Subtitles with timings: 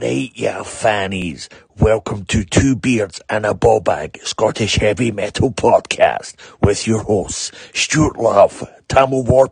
[0.00, 1.48] Right, yeah, fannies.
[1.80, 8.16] Welcome to Two Beards and a Bawbag Scottish Heavy Metal Podcast with your hosts, Stuart
[8.16, 9.48] Love, Tam O'War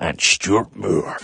[0.00, 1.18] and Stuart Moore.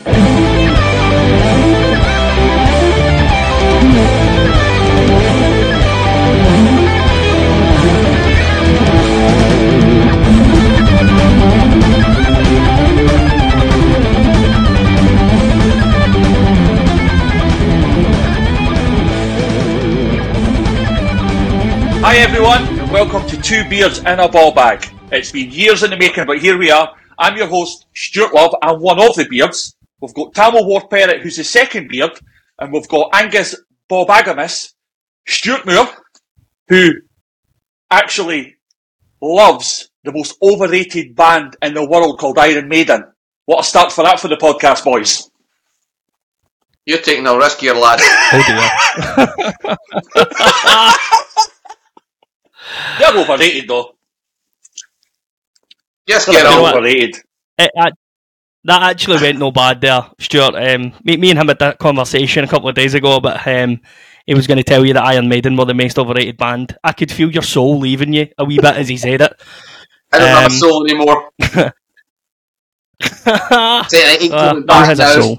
[22.13, 24.87] Hi everyone, and welcome to Two Beards in a Bawbag.
[25.11, 26.95] It's been years in the making, but here we are.
[27.19, 29.75] I'm your host, Stuart Love, and one of the beards.
[29.99, 32.11] We've got Tam O'War Parrot, who's the second beard,
[32.59, 33.57] and we've got Angus
[33.89, 34.75] Bob Agamus,
[35.27, 35.89] Stuart Moore,
[36.69, 36.91] who
[37.91, 38.57] actually
[39.23, 43.05] loves the most overrated band in the world called Iron Maiden.
[43.47, 45.31] What a start for that for the podcast, boys.
[46.85, 48.01] You're taking a risk here, lad.
[50.15, 51.27] Oh
[52.99, 53.97] They're overrated though.
[56.09, 57.17] Just They're get a know overrated.
[57.59, 57.93] It, that,
[58.65, 60.55] that actually went no bad there, Stuart.
[60.57, 63.81] Um, me, me and him had that conversation a couple of days ago, but um,
[64.27, 66.77] he was going to tell you that Iron Maiden were the most overrated band.
[66.85, 69.33] I could feel your soul leaving you a wee bit as he said it.
[70.13, 71.31] I don't have Um, a soul anymore.
[73.27, 75.39] uh, Say I ain't coming back has a now.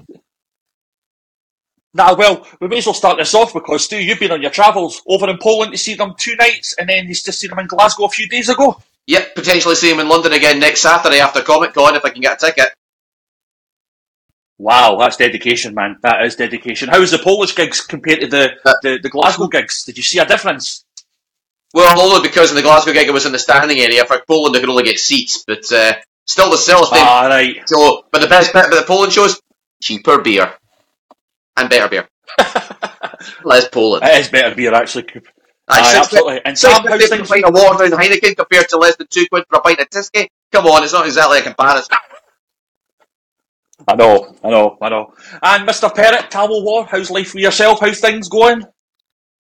[1.95, 4.49] Nah, well, we may as well start this off because Stu, you've been on your
[4.49, 7.59] travels over in Poland to see them two nights, and then he's just seen them
[7.59, 8.81] in Glasgow a few days ago.
[9.05, 12.21] Yep, potentially see them in London again next Saturday after Comic Con if I can
[12.21, 12.69] get a ticket.
[14.57, 15.97] Wow, that's dedication, man.
[16.01, 16.89] That is dedication.
[16.89, 19.83] How's the Polish gigs compared to the, the, the Glasgow gigs?
[19.83, 20.85] Did you see a difference?
[21.73, 24.05] Well, only because in the Glasgow gig it was in the standing area.
[24.05, 25.93] For Poland, they could only get seats, but uh,
[26.25, 26.99] still the sales thing.
[27.01, 27.61] Ah, right.
[27.67, 29.39] So, but the best bit about the Poland shows
[29.81, 30.53] cheaper beer
[31.57, 32.07] and better beer.
[32.39, 34.03] Let's Less Poland.
[34.03, 35.05] It is better beer, actually.
[35.67, 36.41] Aye, Aye, six absolutely.
[36.45, 37.29] And Six Sam, quid how's a things?
[37.29, 39.89] pint of water down Heineken compared to less than two quid for a pint of
[39.89, 40.27] Tyskie.
[40.51, 41.95] Come on, it's not exactly a comparison.
[43.87, 45.13] I know, I know, I know.
[45.41, 45.93] And Mr.
[45.93, 47.79] Parrot, Tam O'War, how's life with yourself?
[47.79, 48.63] How's things going?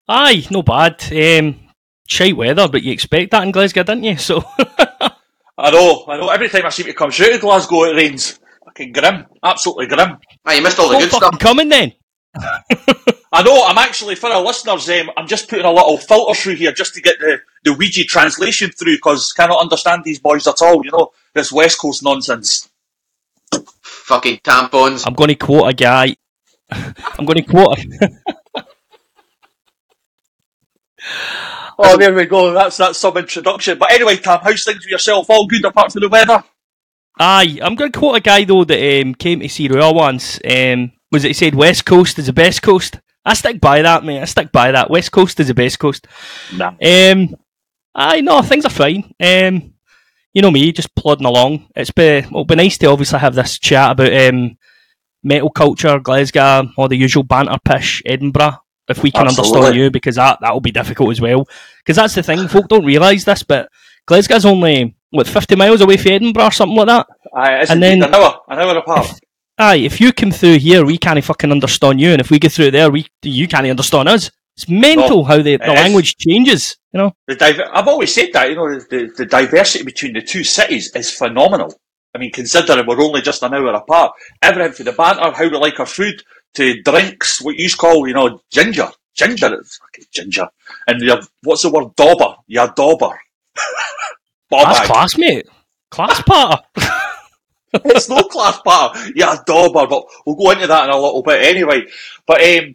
[0.09, 1.03] Aye, no bad.
[1.12, 1.61] Um,
[2.06, 4.16] shite weather, but you expect that in Glasgow, didn't you?
[4.16, 4.43] So,
[5.59, 6.28] I know, I know.
[6.28, 8.38] Every time I seem to come straight to Glasgow, it rains.
[8.77, 9.27] Fucking grim.
[9.43, 10.19] Absolutely grim.
[10.45, 11.41] Aye, you missed all the not good fucking stuff.
[11.41, 11.93] coming then.
[13.33, 16.57] I know, I'm actually, for our listeners, um, I'm just putting a little filter through
[16.57, 20.61] here just to get the, the Weegie translation through because cannot understand these boys at
[20.61, 22.69] all, you know, this West Coast nonsense.
[23.83, 25.05] Fucking tampons.
[25.06, 26.17] I'm going to quote a guy.
[26.71, 27.79] I'm going to quote.
[27.79, 28.11] A,
[31.77, 32.53] Oh, there we go.
[32.53, 33.79] That's that's some introduction.
[33.79, 35.29] But anyway, Tam, how's things with yourself?
[35.29, 36.43] All good apart from the weather?
[37.19, 40.41] Aye, I'm going to quote a guy though that um, came to see Royal once.
[40.44, 43.00] Um, was it he said West Coast is the best coast?
[43.25, 44.20] I stick by that, mate.
[44.20, 44.91] I stick by that.
[44.91, 46.06] West Coast is the best coast.
[46.52, 46.75] Nah.
[46.82, 47.34] Um,
[47.94, 49.14] aye, no, things are fine.
[49.19, 49.75] Um,
[50.34, 51.69] you know me, just plodding along.
[51.75, 54.58] It's been well, be nice to obviously have this chat about um,
[55.22, 58.58] metal culture, Glasgow, all the usual banter pish, Edinburgh.
[58.88, 61.48] If we can understand you, because that that will be difficult as well.
[61.78, 63.70] Because that's the thing, folk don't realise this, but
[64.06, 67.06] Glasgow's only what fifty miles away from Edinburgh or something like that.
[67.34, 69.06] Aye, And then- an hour, an hour apart.
[69.56, 72.50] Aye, if you come through here, we can't fucking understand you, and if we get
[72.52, 74.30] through there, we you can't understand us.
[74.56, 75.80] It's mental how the, the is.
[75.82, 76.76] language changes.
[76.92, 80.22] You know, The diver- I've always said that, you know, the, the diversity between the
[80.22, 81.72] two cities is phenomenal.
[82.14, 85.56] I mean, considering we're only just an hour apart, everything from the banter, how we
[85.56, 86.22] like our food,
[86.54, 88.88] to drinks, what you call, you know, ginger.
[89.16, 90.46] Ginger, fucking ginger.
[90.86, 91.02] And
[91.42, 91.94] what's the word?
[91.96, 92.36] Dauber.
[92.46, 93.10] Yeah, dauber.
[94.50, 94.88] Bob that's bag.
[94.88, 95.49] class, mate.
[95.91, 96.65] Class part.
[97.72, 98.99] it's no class part.
[99.15, 101.84] Yeah, dauber, but we'll go into that in a little bit anyway.
[102.27, 102.75] But um,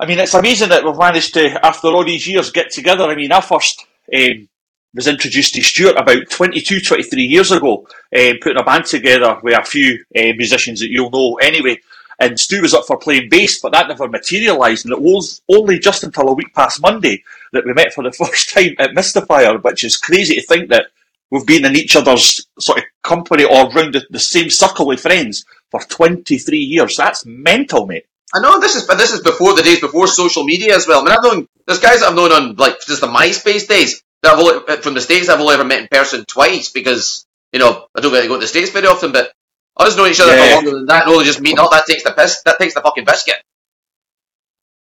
[0.00, 3.04] I mean, it's amazing that we've managed to, after all these years, get together.
[3.04, 4.48] I mean, I first um,
[4.94, 7.86] was introduced to Stuart about 22, 23 years ago,
[8.16, 11.78] um, putting a band together with a few uh, musicians that you'll know anyway.
[12.20, 14.84] And Stu was up for playing bass, but that never materialised.
[14.84, 17.22] And it was only just until a week past Monday
[17.52, 20.86] that we met for the first time at Mystifier, which is crazy to think that
[21.30, 25.00] we've been in each other's sort of company or round the, the same circle of
[25.00, 26.96] friends for 23 years.
[26.96, 28.06] That's mental, mate.
[28.34, 31.00] I know this is, but this is before the days before social media as well.
[31.00, 34.02] I mean, I've known there's guys that I've known on like just the MySpace days
[34.22, 35.28] that I've only, from the states.
[35.28, 38.34] I've only ever met in person twice because you know I don't get to go
[38.34, 39.12] to the states very often.
[39.12, 39.32] But
[39.78, 40.48] us knowing each other Yeah.
[40.48, 42.42] for longer than that, and only just meet up, that takes the piss.
[42.44, 43.36] That takes the fucking biscuit.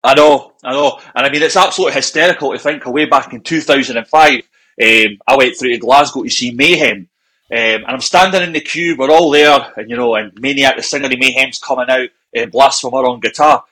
[0.02, 1.00] I know, I know.
[1.14, 4.42] And I mean, it's absolutely hysterical to think away back in 2005,
[4.82, 7.08] um, I went through to Glasgow to see Mayhem.
[7.50, 10.76] Um, and I'm standing in the queue, we're all there, and you know, and Maniac,
[10.76, 13.62] the singer of Mayhem's coming out, and Blasphemer on guitar.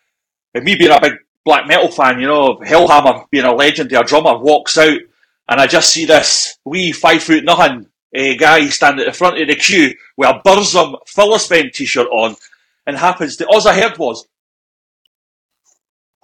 [0.55, 1.15] And me being a big
[1.45, 4.99] black metal fan, you know, Hellhammer being a legendary drummer, walks out,
[5.49, 9.41] and I just see this wee five foot nothing uh, guy standing at the front
[9.41, 12.37] of the queue with a Burzum Phillips t-shirt on,
[12.87, 14.27] and happens to all I heard was,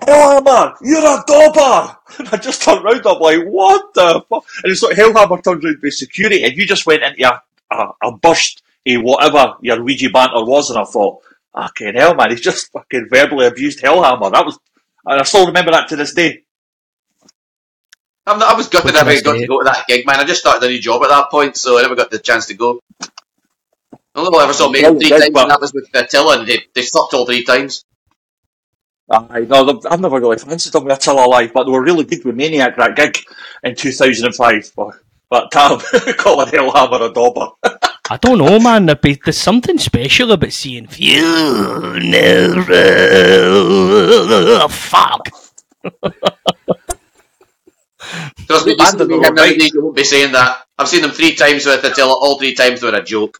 [0.02, 1.96] Hellhammer, you're a dauber!
[2.18, 4.44] And I just turned round, I'm like, what the fuck?
[4.64, 7.42] And it's like Hellhammer turns around to security, and you just went into a,
[7.74, 11.22] a, a burst of whatever your Weegie banter was, and I thought,
[11.54, 14.32] fucking hell, man, he's just fucking verbally abused Hellhammer.
[14.32, 14.58] That was,
[15.06, 16.44] and I still remember that to this day.
[18.26, 20.20] I'm not, I was gutted I never got to go to that gig, man.
[20.20, 22.46] I just started a new job at that point, so I never got the chance
[22.46, 22.80] to go.
[24.14, 26.48] The only one I ever saw Maiden three times, and that was with Attila, and
[26.48, 27.84] they, they sucked all three times.
[29.10, 32.24] I know, I've never really fancied them with Attila live, but they were really good
[32.24, 33.18] with Maniac, that gig
[33.62, 34.72] in 2005.
[34.76, 34.94] But,
[35.30, 35.78] but Tam,
[36.18, 37.48] calling Hellhammer a dauber.
[38.10, 38.86] I don't know, man.
[38.86, 42.00] There's something special about seeing funeral.
[44.68, 45.28] Fuck.
[48.46, 49.56] Trust me, you, right.
[49.56, 50.64] you won't be saying that.
[50.78, 52.12] I've seen them three times with the Attila.
[52.12, 53.38] All three times they were a joke.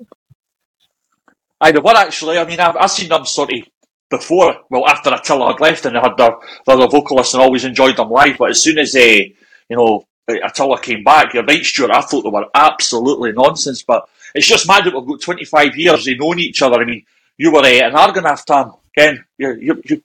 [1.61, 2.39] I know what actually.
[2.39, 3.61] I mean, I've, I've seen them sort of
[4.11, 4.57] before.
[4.71, 7.97] Well, after Attila had left, and they had their, their other vocalists, and always enjoyed
[7.97, 8.39] them live.
[8.39, 9.35] But as soon as they,
[9.69, 11.91] you know, Attila came back, you're right, Stuart.
[11.91, 13.83] I thought they were absolutely nonsense.
[13.83, 16.81] But it's just mad that we've got 25 years of knowing each other.
[16.81, 17.05] I mean,
[17.37, 19.25] you were uh, an Argonath time, Ken.
[19.37, 20.01] You're, you're, you're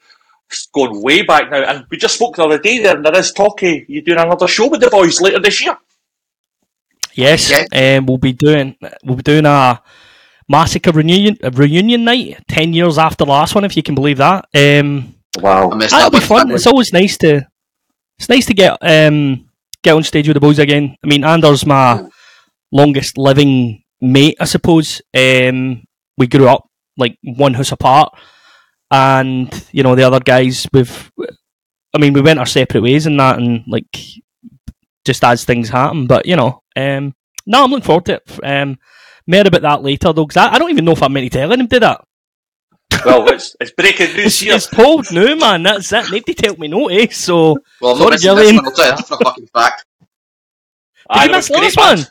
[0.73, 1.63] going way back now.
[1.63, 4.19] And we just spoke the other day there, and there is talk of you doing
[4.19, 5.77] another show with the boys later this year.
[7.15, 7.97] Yes, yeah.
[7.97, 9.81] um, we'll be doing we'll be doing a
[10.50, 14.18] massacre reunion a reunion night ten years after the last one, if you can believe
[14.18, 14.45] that.
[14.54, 16.51] Um, wow, that'll be fun.
[16.51, 17.48] It's always nice to
[18.19, 19.50] it's nice to get um,
[19.84, 20.95] get on stage with the boys again.
[21.04, 22.07] I mean, Anders my
[22.72, 25.01] longest living mate, I suppose.
[25.13, 25.84] Um,
[26.18, 26.68] we grew up
[26.98, 28.13] like one house apart,
[28.92, 30.68] and you know the other guys.
[30.74, 31.12] We've,
[31.94, 33.98] I mean, we went our separate ways in that, and like
[35.06, 36.07] just as things happen.
[36.07, 38.40] But you know, um, no, I'm looking forward to it.
[38.44, 38.78] Um,
[39.27, 41.37] more about that later though, because I, I, don't even know if I'm meant to
[41.37, 42.03] telling him to that.
[43.05, 44.55] Well, it's, it's breaking news it's, here.
[44.55, 45.63] It's told now, man.
[45.63, 46.05] That's it.
[46.11, 47.07] Nobody tell me no, eh?
[47.11, 48.59] So, well, I'm sorry, Gillian.
[48.59, 49.85] I'll tell that's a fucking fact.
[50.01, 50.07] Did
[51.09, 52.05] I, you miss last one?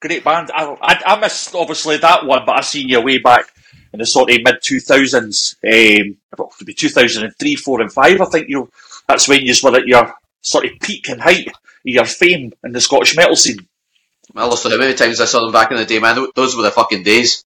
[0.00, 0.50] great band.
[0.54, 3.46] I, I, I, missed obviously that one, but I seen you way back
[3.92, 5.56] in the sort of mid two thousands.
[5.64, 8.20] Um, well, to be two thousand and three, four, and five.
[8.20, 8.70] I think you.
[9.08, 11.54] That's when you were at your sort of peak and height of
[11.84, 13.66] your fame in the Scottish metal scene.
[14.36, 16.26] Well, lost how many times I saw them back in the day, man.
[16.34, 17.42] Those were the fucking days.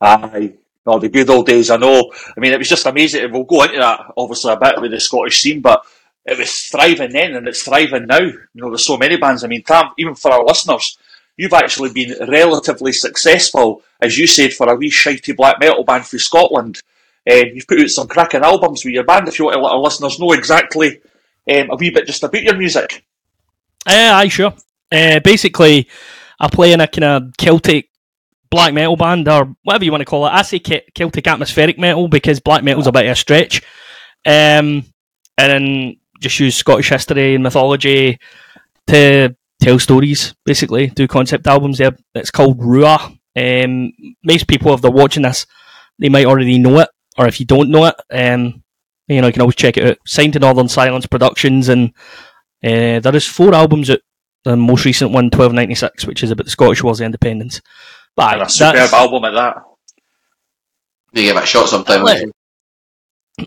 [0.00, 0.52] Aye.
[0.86, 2.12] No, the good old days, I know.
[2.36, 3.32] I mean, it was just amazing.
[3.32, 5.84] We'll go into that, obviously, a bit with the Scottish scene, but
[6.24, 8.20] it was thriving then and it's thriving now.
[8.20, 9.42] You know, there's so many bands.
[9.42, 10.96] I mean, Tam, even for our listeners,
[11.36, 16.06] you've actually been relatively successful, as you said, for a wee shitey black metal band
[16.06, 16.82] from Scotland.
[17.28, 19.26] Um, you've put out some cracking albums with your band.
[19.26, 21.00] If you want to let our listeners know exactly
[21.52, 23.04] um, a wee bit just about your music.
[23.84, 24.54] Uh, aye, sure.
[24.94, 25.88] Uh, basically,
[26.38, 27.90] I play in a kind of Celtic
[28.50, 30.30] black metal band, or whatever you want to call it.
[30.30, 33.62] I say Celtic atmospheric metal because black metal's a bit of a stretch.
[34.24, 34.84] Um,
[35.36, 38.18] and then just use Scottish history and mythology
[38.86, 41.96] to tell stories, basically, do concept albums there.
[42.14, 43.18] It's called Ruadh.
[43.36, 43.92] Um,
[44.22, 45.46] most people, if they're watching this,
[45.98, 46.88] they might already know it,
[47.18, 48.62] or if you don't know it, um,
[49.08, 49.98] you know, you can always check it out.
[50.06, 51.92] Signed to Northern Silence Productions, and
[52.62, 54.00] uh, there is four albums out.
[54.44, 57.60] The most recent one, 1296, which is about the Scottish Wars of Independence.
[58.14, 59.56] But that's a superb album at that.
[61.12, 62.32] You give it a shot sometime.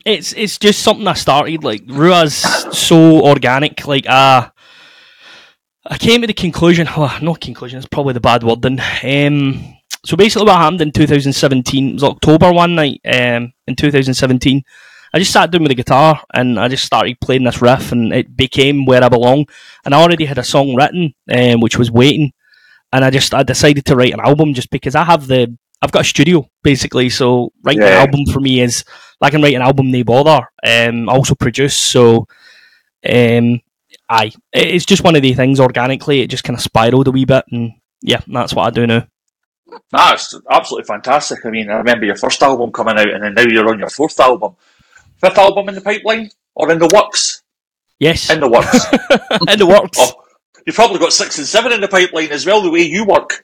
[0.06, 1.64] it's it's just something I started.
[1.64, 3.86] Like Ruadh's so organic.
[3.86, 4.50] Like ah, uh,
[5.90, 6.88] I came to the conclusion.
[6.90, 7.78] Oh, no conclusion.
[7.78, 8.62] It's probably the bad word.
[8.62, 13.02] Then, um, so basically, what happened in 2017 it was October one night.
[13.06, 14.64] Um, in 2017,
[15.18, 18.14] I just sat down with the guitar and I just started playing this riff, and
[18.14, 19.48] it became where I belong.
[19.84, 22.34] And I already had a song written, um, which was waiting,
[22.94, 25.92] and I just I decided to write an album just because I have the I've
[25.92, 28.04] got a studio basically, so writing yeah.
[28.04, 28.86] an album for me is
[29.20, 30.48] like I can write an album, they bother.
[30.64, 32.28] Um, I also produce, so
[33.10, 33.60] um,
[34.08, 35.60] aye, it's just one of the things.
[35.60, 37.72] Organically, it just kind of spiraled a wee bit, and
[38.04, 39.08] yeah, that's what I do now.
[39.92, 41.44] That's absolutely fantastic.
[41.44, 43.90] I mean, I remember your first album coming out, and then now you're on your
[43.90, 44.56] fourth album,
[45.18, 47.44] fifth album in the pipeline or in the works.
[48.00, 48.86] Yes, in the works.
[49.52, 49.98] in the works.
[50.00, 50.24] Oh,
[50.66, 52.62] you've probably got six and seven in the pipeline as well.
[52.62, 53.44] The way you work.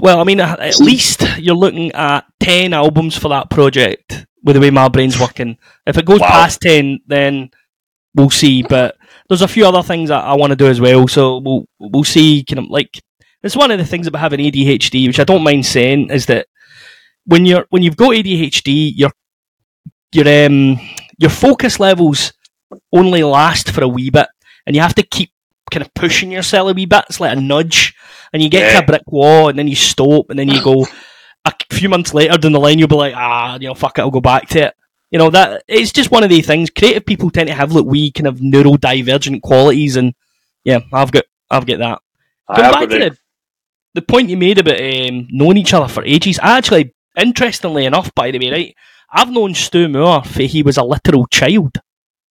[0.00, 4.54] Well, I mean, uh, at least you're looking at ten albums for that project with
[4.54, 5.56] the way my brain's working.
[5.86, 6.28] If it goes wow.
[6.28, 7.50] past ten, then
[8.14, 8.62] we'll see.
[8.62, 8.96] But
[9.28, 11.08] there's a few other things that I want to do as well.
[11.08, 12.44] So we'll we'll see.
[12.44, 13.00] Kind of like
[13.42, 16.46] it's one of the things about having ADHD, which I don't mind saying, is that
[17.24, 19.12] when you're when you've got ADHD, you're
[20.12, 20.78] you're um
[21.18, 22.32] your focus levels
[22.92, 24.28] only last for a wee bit,
[24.66, 25.30] and you have to keep
[25.70, 27.04] kind of pushing yourself a wee bit.
[27.08, 27.94] It's like a nudge,
[28.32, 28.78] and you get Yeah.
[28.80, 30.86] to a brick wall, and then you stop, and then you go.
[31.44, 34.02] A few months later down the line, you'll be like, ah, you know, fuck it,
[34.02, 34.74] I'll go back to it.
[35.10, 36.70] You know that it's just one of these things.
[36.70, 40.14] Creative people tend to have like wee kind of neurodivergent qualities, and
[40.64, 41.98] yeah, I've got I've got that.
[42.56, 43.16] Going back to the- the,
[43.94, 48.14] the point you made about um, knowing each other for ages, I actually, interestingly enough,
[48.14, 48.74] by the way, right,
[49.12, 51.78] I've known Stu Moore for he was a literal child.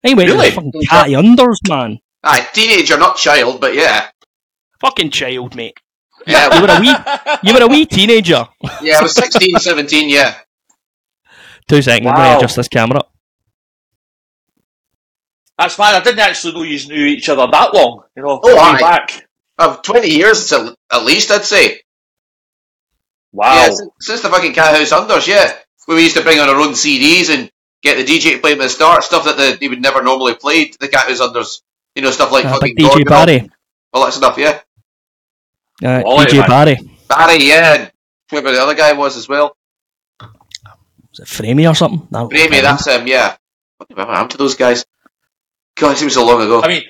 [0.01, 0.50] He went Really?
[0.50, 2.00] to fucking catty unders, man.
[2.24, 4.10] Aye, teenager, not child, but yeah.
[4.82, 5.77] Fucking child, mate.
[6.25, 6.96] Yeah, You were a wee,
[7.44, 8.48] you were a wee teenager.
[8.82, 10.36] yeah, I was 16, 17, yeah.
[11.68, 12.18] Two seconds, I'm Wow.
[12.24, 13.01] going to adjust this camera.
[15.58, 15.96] That's fine.
[15.96, 18.03] I didn't actually know you knew each other that long.
[18.15, 18.80] You know, Oh, way aye.
[18.80, 19.27] back.
[19.58, 21.82] Uh, 20 years at, at least, I'd say.
[23.32, 23.53] Wow.
[23.53, 25.53] Yeah, since, since the fucking Cat House Unders, yeah.
[25.86, 28.52] Where we used to bring on our own CDs and get the DJ to play
[28.52, 31.20] them at the start, stuff that the, they would never normally play, the Cat House
[31.20, 31.62] Unders.
[31.96, 33.52] You know, stuff like Uh, fucking big DJ Gordon, Barry.
[33.92, 34.62] All that stuff, yeah.
[35.84, 36.50] Uh, Quality, DJ man.
[36.50, 36.98] Barry.
[37.08, 37.74] Barry, yeah.
[37.75, 37.92] and
[38.32, 39.56] Whoever the other guy was as well.
[40.20, 42.08] Was it Framey or something?
[42.10, 43.36] No, Bramy, that's him, yeah.
[43.78, 44.86] What the happened to those guys?
[45.75, 46.63] God, it seems so long ago.
[46.63, 46.84] I mean,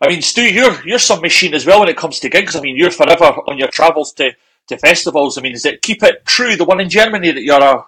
[0.00, 2.54] I mean, Stu, you're you're some machine as well when it comes to gigs.
[2.54, 4.30] I mean, you're forever on your travels to,
[4.68, 5.38] to festivals.
[5.38, 7.84] I mean, is it Keep It True, the one in Germany that you're a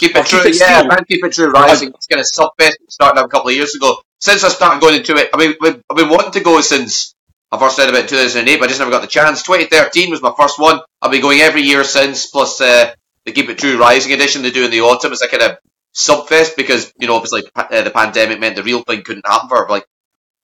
[0.00, 1.90] Keep it true, Keep It yeah, man, keep it true rising.
[1.90, 4.00] It's kind of subfest that started a couple of years ago.
[4.18, 7.14] Since I started going into it, I mean, I've been wanting to go since
[7.52, 9.42] I first said about 2008, but I just never got the chance.
[9.42, 10.80] 2013 was my first one.
[11.02, 12.94] I've been going every year since, plus uh,
[13.26, 15.58] the Keep It True Rising edition they do in the autumn as a kind of
[15.94, 19.66] subfest because, you know, obviously uh, the pandemic meant the real thing couldn't happen for
[19.68, 19.84] like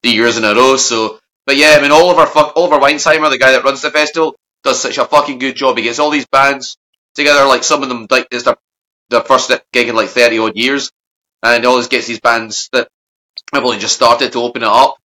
[0.02, 0.76] three years in a row.
[0.76, 4.36] So, but yeah, I mean, Oliver, Oliver Weinsheimer, the guy that runs the festival,
[4.66, 5.76] does such a fucking good job.
[5.78, 6.76] He gets all these bands
[7.14, 8.56] together, like some of them, like, it's their
[9.08, 10.90] their first gig in like 30 odd years,
[11.42, 12.88] and he always gets these bands that
[13.54, 14.96] have only just started to open it up.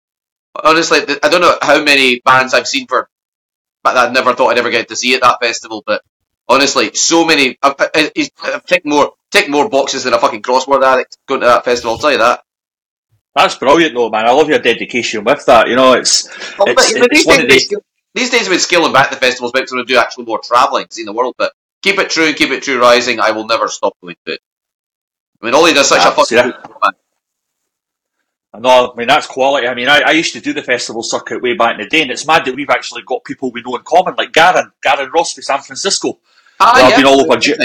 [0.63, 3.07] Honestly, I don't know how many bands I've seen for,
[3.83, 6.01] but I never thought I'd ever get to see at that festival, but
[6.49, 10.41] honestly, so many, I've, I- he's- I've ticked more, ticked more boxes than a fucking
[10.41, 12.41] crossword addict going to that festival, I'll tell you that.
[13.35, 14.25] That's brilliant, though, man.
[14.27, 15.69] I love your dedication with that.
[15.69, 16.27] You know, it's
[16.57, 17.81] Well, it's, but, but it's one of we're the scal-
[18.13, 20.87] these days we're scaling back the festivals because we're going to do actually more travelling,
[20.89, 23.95] seeing the world, but keep it true, keep it true rising, I will never stop
[24.01, 24.41] going to it.
[25.41, 26.43] I mean, Ollie does such a fucking yeah.
[26.43, 26.91] good job, man.
[28.61, 29.67] No, I mean that's quality.
[29.67, 32.01] I mean, I, I used to do the festival circuit way back in the day,
[32.01, 35.09] and it's mad that we've actually got people we know in common, like Garen, Garen
[35.11, 36.19] Ross for San Francisco,
[36.61, 37.57] Ah, Well, I've been all over Ge-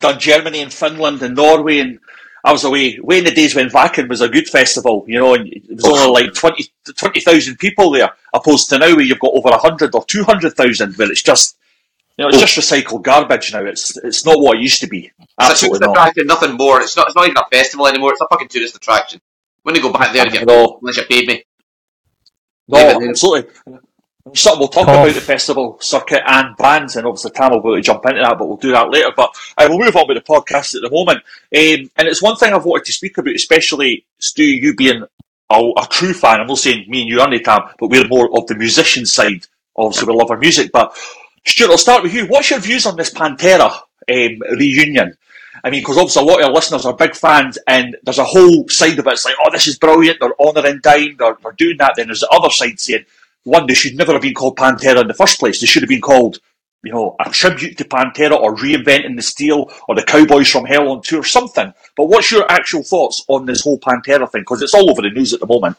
[0.00, 1.98] done Germany and Finland and Norway, and
[2.44, 5.34] I was away way in the days when Wacken was a good festival, you know,
[5.34, 9.18] and it was Oh, only like 20 20,000 people there, opposed to now where you've
[9.20, 11.58] got over hundred or two hundred thousand, where it's just
[12.16, 12.46] you know it's oh.
[12.46, 13.64] just recycled garbage now.
[13.64, 15.10] It's it's not what it used to be.
[15.38, 16.26] Absolutely tourist not.
[16.26, 16.80] nothing more.
[16.80, 17.08] It's not.
[17.08, 18.12] It's not even a festival anymore.
[18.12, 19.20] It's a fucking tourist attraction.
[19.62, 20.48] When you go back there, and get
[20.80, 21.44] unless you paid me.
[22.68, 23.10] No, Leave it there.
[23.10, 23.52] absolutely.
[24.34, 27.76] So we'll talk about the festival circuit and bands, and obviously Tam will be able
[27.76, 29.10] to jump into that, but we'll do that later.
[29.16, 31.18] But I will move on with the podcast at the moment.
[31.18, 35.04] Um, and it's one thing I've wanted to speak about, especially Stu, you being
[35.50, 36.40] a, a true fan.
[36.40, 39.46] I'm not saying me and you only, Tam, but we're more of the musician side.
[39.74, 40.70] Obviously, we love our music.
[40.70, 40.96] But
[41.46, 42.26] Stuart, I'll start with you.
[42.26, 45.16] What's your views on this Pantera um, reunion?
[45.64, 48.24] I mean, because obviously a lot of our listeners are big fans, and there's a
[48.24, 49.12] whole side of it.
[49.12, 50.18] It's like, oh, this is brilliant.
[50.20, 51.16] They're honouring Dime.
[51.18, 51.94] They're, they're doing that.
[51.96, 53.04] Then there's the other side saying,
[53.44, 55.60] one, they should never have been called Pantera in the first place.
[55.60, 56.38] They should have been called,
[56.82, 60.90] you know, a tribute to Pantera or reinventing the steel or the Cowboys from Hell
[60.90, 61.72] on tour, something.
[61.96, 64.42] But what's your actual thoughts on this whole Pantera thing?
[64.42, 65.76] Because it's all over the news at the moment.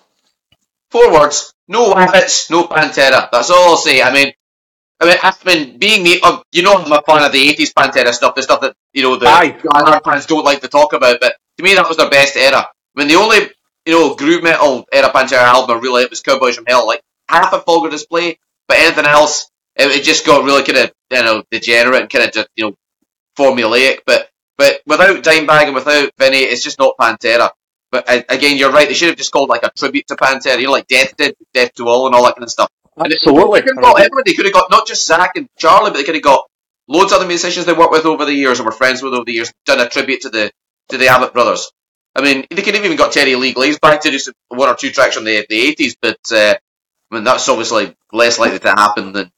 [0.90, 3.30] Four words: no Wabbits, no Pantera.
[3.32, 4.02] That's all I'll say.
[4.02, 4.34] I mean,
[5.00, 7.74] I mean, I mean, being the, uh, you know, I'm a fan of the '80s
[7.74, 9.58] Pantera stuff, the stuff that you know the Aye.
[9.64, 11.20] diehard fans don't like to talk about.
[11.22, 12.58] But to me, that was their best era.
[12.58, 13.50] I mean, the only
[13.86, 16.86] you know groove metal era Pantera album I really liked was Cowboys from Hell.
[16.86, 20.92] Like half a Vulgar Display, but anything else, it, it just got really kind of
[21.12, 22.76] you know degenerate and kind of just you know
[23.38, 24.00] formulaic.
[24.06, 27.52] But but without Dimebag and without Vinnie, it's just not Pantera.
[27.92, 28.88] But uh, again, you're right.
[28.88, 30.60] They should have just called like a tribute to Pantera.
[30.60, 32.70] You know, like Death did, Death to All, and all that kind of stuff.
[32.98, 33.62] And Absolutely.
[33.62, 34.24] They could have got everyone.
[34.26, 36.46] They could have got not just Zakk and Charlie, but they could have got
[36.88, 39.26] loads of other musicians they worked with over the years and were friends with over
[39.26, 39.52] the years.
[39.66, 40.52] Done a tribute to the
[40.90, 41.72] to the Abbott brothers.
[42.16, 44.70] I mean, they could have even got Terry Lee Glaze back to do some, one
[44.70, 46.56] or two tracks from the the eighties, but uh,
[47.12, 49.32] I mean that's obviously less likely to happen than.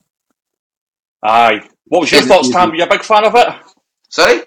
[1.24, 1.62] Aye.
[1.86, 2.72] What was your Yeah, thoughts, yeah, Tam?
[2.72, 3.48] Are you a big fan of it?
[4.10, 4.42] Sorry.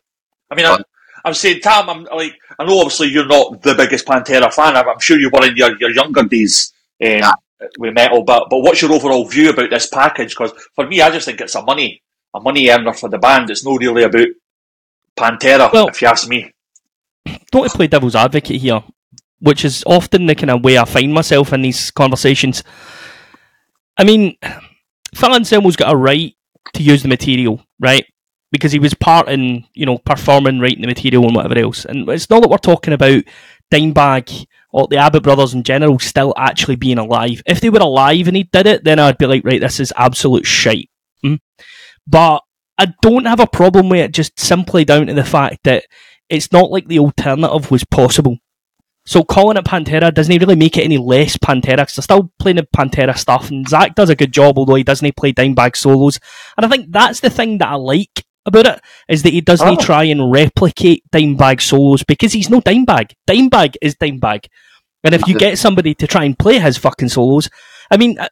[0.51, 0.79] I mean, I'm,
[1.25, 4.77] I'm saying, Tam, I'm like, I know obviously you're not the biggest Pantera fan.
[4.77, 7.33] I'm, I'm sure you were in your, your younger days um, Yeah.
[7.79, 10.31] with metal, but but what's your overall view about this package?
[10.31, 12.03] Because for me, I just think it's a money
[12.35, 13.51] a money earner for the band.
[13.51, 14.27] It's not really about
[15.17, 16.53] Pantera, Well- if you ask me.
[17.51, 18.83] don't want to play devil's advocate here,
[19.41, 22.63] which is often the kind of way I find myself in these conversations.
[23.99, 24.37] I mean,
[25.15, 26.35] Phil Anselmo's got a right
[26.75, 28.05] to use the material, right?
[28.53, 31.85] Because he was part in, you know, performing, writing the material and whatever else.
[31.85, 33.25] And it's not that we're talking about
[33.73, 37.43] Dimebag or the Abbott brothers in general still actually being alive.
[37.47, 39.93] If they were alive and he did it, then I'd be like, right, this is
[39.97, 40.91] absolute shite.
[41.23, 41.37] Hmm?
[42.07, 42.43] But
[42.79, 45.85] I don't have a problem with it just simply down to the fact that
[46.29, 48.39] it's not like the alternative was possible.
[49.07, 52.57] So calling it Pantera doesn't really make it any less Pantera because they're still playing
[52.57, 56.19] the Pantera stuff, and Zakk does a good job, although he doesn't play Dimebag solos.
[56.57, 59.67] And I think that's the thing that I like about it is that he doesn't
[59.67, 59.77] oh.
[59.77, 63.13] try and replicate Dimebag solos because he's no Dimebag.
[63.29, 64.47] Dimebag is Dimebag,
[65.05, 67.49] and if you get somebody to try and play his fucking solos,
[67.91, 68.29] I mean, uh,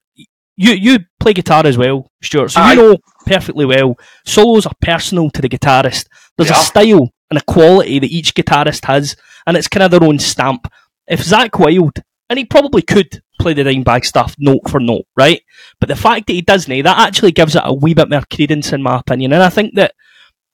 [0.56, 5.30] you you play guitar as well, Stuart, so you know perfectly well solos are personal
[5.30, 6.06] to the guitarist.
[6.36, 6.60] There's yeah.
[6.60, 9.16] a style and a quality that each guitarist has,
[9.46, 10.72] and it's kind of their own stamp.
[11.06, 15.42] If Zakk Wylde, and he probably could play the Dimebag stuff note for note, right?
[15.80, 18.22] But the fact that he doesn't, eh, that actually gives it a wee bit more
[18.32, 19.32] credence, in my opinion.
[19.32, 19.94] And I think that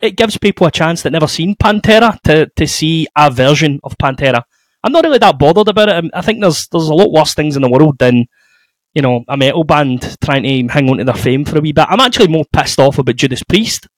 [0.00, 3.96] it gives people a chance that never seen Pantera to, to see a version of
[3.98, 4.42] Pantera.
[4.82, 6.10] I'm not really that bothered about it.
[6.14, 8.26] I think there's there's a lot worse things in the world than
[8.94, 11.72] you know a metal band trying to hang on to their fame for a wee
[11.72, 11.86] bit.
[11.88, 13.88] I'm actually more pissed off about Judas Priest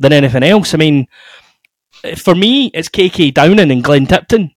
[0.00, 0.74] than anything else.
[0.74, 1.06] I mean,
[2.16, 4.50] for me, it's KK Downing and Glenn Tipton.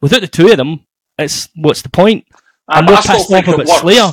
[0.00, 0.86] Without the two of them,
[1.18, 2.26] it's what's the point?
[2.68, 4.12] I'm more pissed off about Slayer.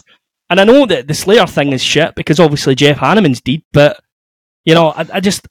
[0.49, 4.01] And I know that the Slayer thing is shit because obviously Jeff Hanneman's dead, but
[4.65, 5.47] you know, I, I just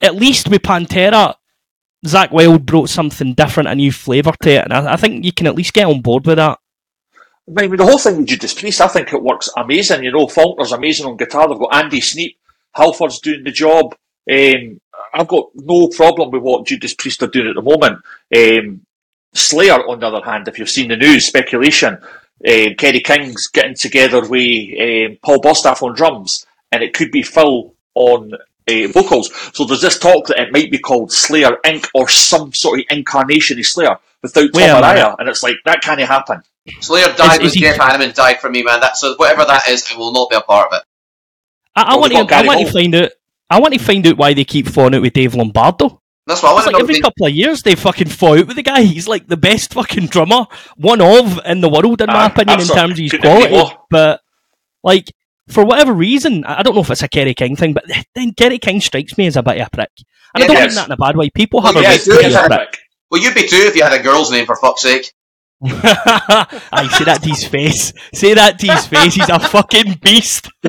[0.00, 1.34] at least with Pantera,
[2.06, 5.32] Zakk Wylde brought something different, a new flavour to it, and I, I, think you
[5.32, 6.58] can at least get on board with that.
[7.48, 10.04] I mean, the whole thing with Judas Priest, I think it works amazing.
[10.04, 11.48] You know, Faulkner's amazing on guitar.
[11.48, 12.36] They've got Andy Sneap,
[12.74, 13.94] Halford's doing the job.
[14.30, 14.80] Um,
[15.14, 18.02] I've got no problem with what Judas Priest are doing at the moment.
[18.34, 18.84] Um,
[19.34, 23.74] Slayer, on the other hand, if you've seen the news, speculation, uh, Kerry King's getting
[23.74, 29.30] together with um, Paul Bostaph on drums, and it could be Phil on uh, vocals.
[29.54, 31.88] So there's this talk that it might be called Slayer Inc.
[31.94, 36.00] or some sort of incarnation of Slayer without Tom Araya, and it's like that can't
[36.00, 36.42] happen.
[36.80, 38.80] Slayer died is, is when Jeff Hanneman died for me, man.
[38.80, 40.84] That so whatever that is, I will not be a part of it.
[41.76, 42.34] I, I want to.
[42.34, 43.10] I want to find out.
[43.54, 46.02] I want to find out why they keep falling out with Dave Lombardo.
[46.26, 48.64] That's what I want like Every couple of years, they fucking fall out with the
[48.64, 48.82] guy.
[48.82, 52.62] He's like the best fucking drummer, one of in the world, in my uh, opinion,
[52.62, 53.76] in terms of his quality.
[53.90, 54.22] But
[54.82, 55.12] like,
[55.46, 57.84] for whatever reason, I don't know if it's a Kerry King thing, but
[58.16, 59.90] then Kerry King strikes me as a bit of a prick.
[60.34, 61.30] And yeah, I don't mean that in a bad way.
[61.30, 62.78] People have well, a right to be a prick.
[63.12, 65.12] Well, you'd be too if you had a girl's name, for fuck's sake.
[65.64, 67.92] I say that to his face.
[68.12, 69.14] Say that to his face.
[69.14, 70.50] He's a fucking beast.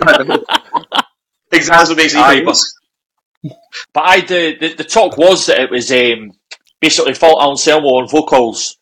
[1.56, 2.76] Exacerbates famous.
[3.94, 6.32] But I the, the, the talk was that it was um,
[6.82, 8.78] basically Phil Anselmo on vocals,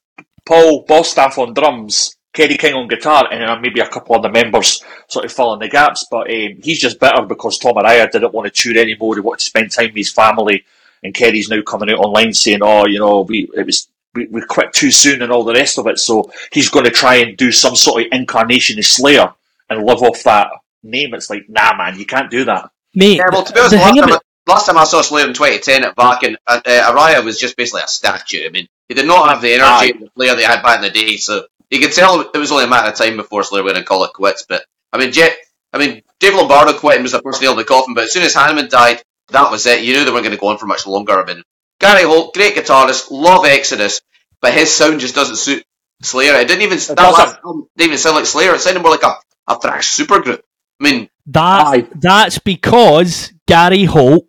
[0.45, 4.29] Paul Bostaph on drums, Kerry King on guitar, and then maybe a couple of the
[4.29, 6.05] members sort of filling the gaps.
[6.09, 9.15] But um, he's just bitter because Tom Araya didn't want to tour anymore.
[9.15, 10.63] He wanted to spend time with his family,
[11.03, 14.43] and Kerry's now coming out online saying, "Oh, you know, we it was." We, we
[14.43, 17.35] quit too soon and all the rest of it, so he's going to try and
[17.35, 19.33] do some sort of incarnation of Slayer
[19.71, 20.51] and live off that
[20.83, 21.13] name.
[21.13, 22.69] It's like, nah, man, you can't do that.
[22.95, 25.83] Mate, yeah, well, to be honest, last time, last time, I saw Slayer in 2010
[25.83, 28.45] at Wacken, uh, uh, Araya was just basically a statue.
[28.45, 30.83] I mean, he did not have the energy of the player they had back in
[30.83, 33.63] the day, so you could tell it was only a matter of time before Slayer
[33.63, 34.45] were going to call it quits.
[34.47, 35.35] But I mean, Jet,
[35.71, 37.95] I mean, Dave Lombardo quit and was the first nail in the coffin.
[37.95, 39.83] But as soon as Hanneman died, that was it.
[39.83, 41.19] You knew they weren't going to go on for much longer.
[41.19, 41.43] I mean,
[41.79, 44.01] Gary Holt, great guitarist, love Exodus,
[44.39, 45.65] but his sound just doesn't suit
[46.01, 46.35] Slayer.
[46.35, 47.39] It didn't even it that
[47.75, 48.53] didn't even sound like Slayer.
[48.53, 49.15] It sounded more like a,
[49.47, 50.41] a thrash supergroup.
[50.83, 51.87] I mean, that Aye.
[51.95, 54.25] that's because Gary Holt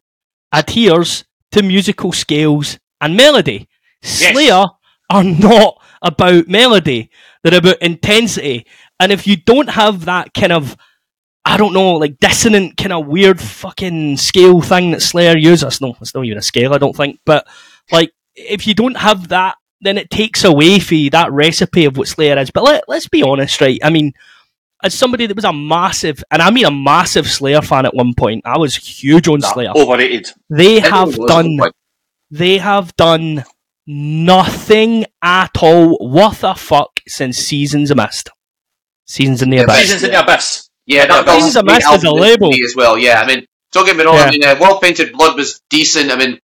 [0.52, 3.68] adheres to musical scales and melody.
[4.02, 4.32] Yes.
[4.32, 4.64] Slayer
[5.10, 7.10] are not about melody;
[7.42, 8.66] they're about intensity.
[9.00, 10.76] And if you don't have that kind of,
[11.44, 15.96] I don't know, like dissonant kind of weird fucking scale thing that Slayer uses, no,
[16.00, 17.18] it's not even a scale, I don't think.
[17.26, 17.46] But
[17.90, 22.08] like, if you don't have that, then it takes away from that recipe of what
[22.08, 22.52] Slayer is.
[22.52, 23.80] But let, let's be honest, right?
[23.82, 24.12] I mean
[24.84, 28.12] as somebody that was a massive, and I mean a massive Slayer fan at one
[28.14, 29.72] point, I was huge on Slayer.
[29.74, 30.28] Overrated.
[30.50, 31.58] They have done.
[32.30, 33.44] They have done
[33.86, 38.30] nothing at all worth a fuck since Seasons of Mist.
[39.06, 39.76] Seasons in the Abyss.
[39.76, 40.68] Seasons in the Abyss.
[40.86, 42.98] Yeah, that, Seasons of Mist is a label as well.
[42.98, 44.16] Yeah, I mean, don't get me wrong.
[44.16, 44.24] Yeah.
[44.24, 46.10] I mean, uh, Well Painted Blood was decent.
[46.10, 46.38] I mean,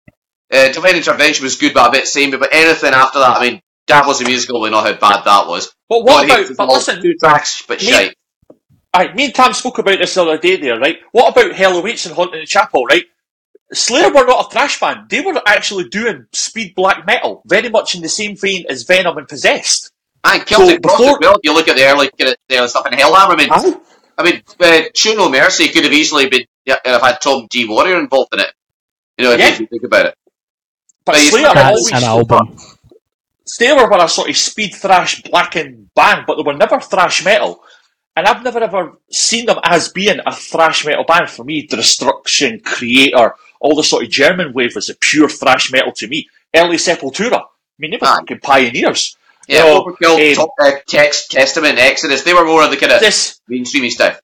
[0.53, 2.37] uh, Divine Intervention was good, but a bit samey.
[2.37, 4.61] But anything after that, I mean, that was a musical.
[4.61, 5.73] We know how bad that was.
[5.89, 6.57] But what about?
[6.57, 8.13] But listen, two tracks, but me,
[8.97, 10.99] Right, me and Tam spoke about this the other day there, right?
[11.13, 13.05] What about Hell Awaits and Haunting the Chapel, right?
[13.73, 15.09] Slayer were not a thrash band.
[15.11, 19.19] They were actually doing speed black metal, very much in the same vein as Venom
[19.19, 19.93] and Possessed.
[20.25, 21.35] And Celtic So Frost before- as well.
[21.35, 23.49] If you look at the early, kind of, the early stuff in Hellhammer, I mean,
[23.53, 23.75] Aye.
[24.17, 27.67] I mean, uh, Show No Mercy could have easily been, yeah, have had Tom G.
[27.69, 28.53] Warrior involved in it.
[29.19, 29.59] You know, if Yeah.
[29.59, 30.15] you think about it.
[31.05, 32.59] But But Slayer always an album.
[33.47, 37.63] Slayer were a sort of speed thrash blackened band, but they were never thrash metal.
[38.19, 41.31] And I've never ever seen them as being a thrash metal band.
[41.31, 45.93] For me, Destruction, Kreator, all the sort of German wave was a pure thrash metal
[45.93, 46.29] to me.
[46.53, 47.43] Early Sepultura.
[47.43, 47.47] I
[47.79, 49.17] mean, they were fucking pioneers.
[49.47, 52.99] Yeah, Overkill, um, Top- uh, Text, Testament, Exodus, they were more of the kind of
[52.99, 54.21] This, mainstreamy stuff.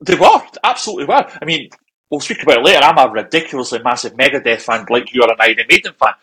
[0.00, 1.30] they were, absolutely were.
[1.40, 1.68] I mean,
[2.10, 2.82] we'll speak about it later.
[2.82, 6.14] I'm a ridiculously massive Megadeth fan, like you're an Iron Maiden fan.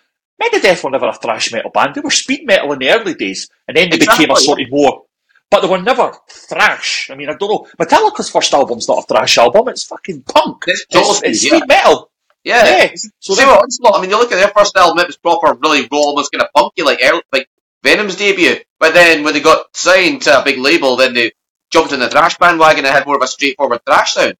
[0.42, 1.94] Megadeth were never a thrash metal band.
[1.94, 4.72] They were speed metal in the early days, and then they became a sort of
[4.72, 5.04] more.
[5.50, 7.10] But they were never thrash.
[7.10, 7.68] I mean, I don't know.
[7.80, 9.70] Metallica's first album's not a thrash album.
[9.70, 10.64] It's fucking punk.
[10.68, 12.12] It's It's, it's speed, speed metal.
[12.44, 12.66] Yeah.
[12.66, 12.96] Yeah.
[13.20, 13.98] So they- with Onslaught.
[13.98, 16.42] I mean, you look at their first album, it was proper, really raw, almost kind
[16.42, 17.48] of punky, like like
[17.84, 18.58] Venom's debut.
[18.80, 21.32] But then when they got signed to a big label, then they
[21.72, 24.36] jumped in the thrash bandwagon and had more of a straightforward thrash sound.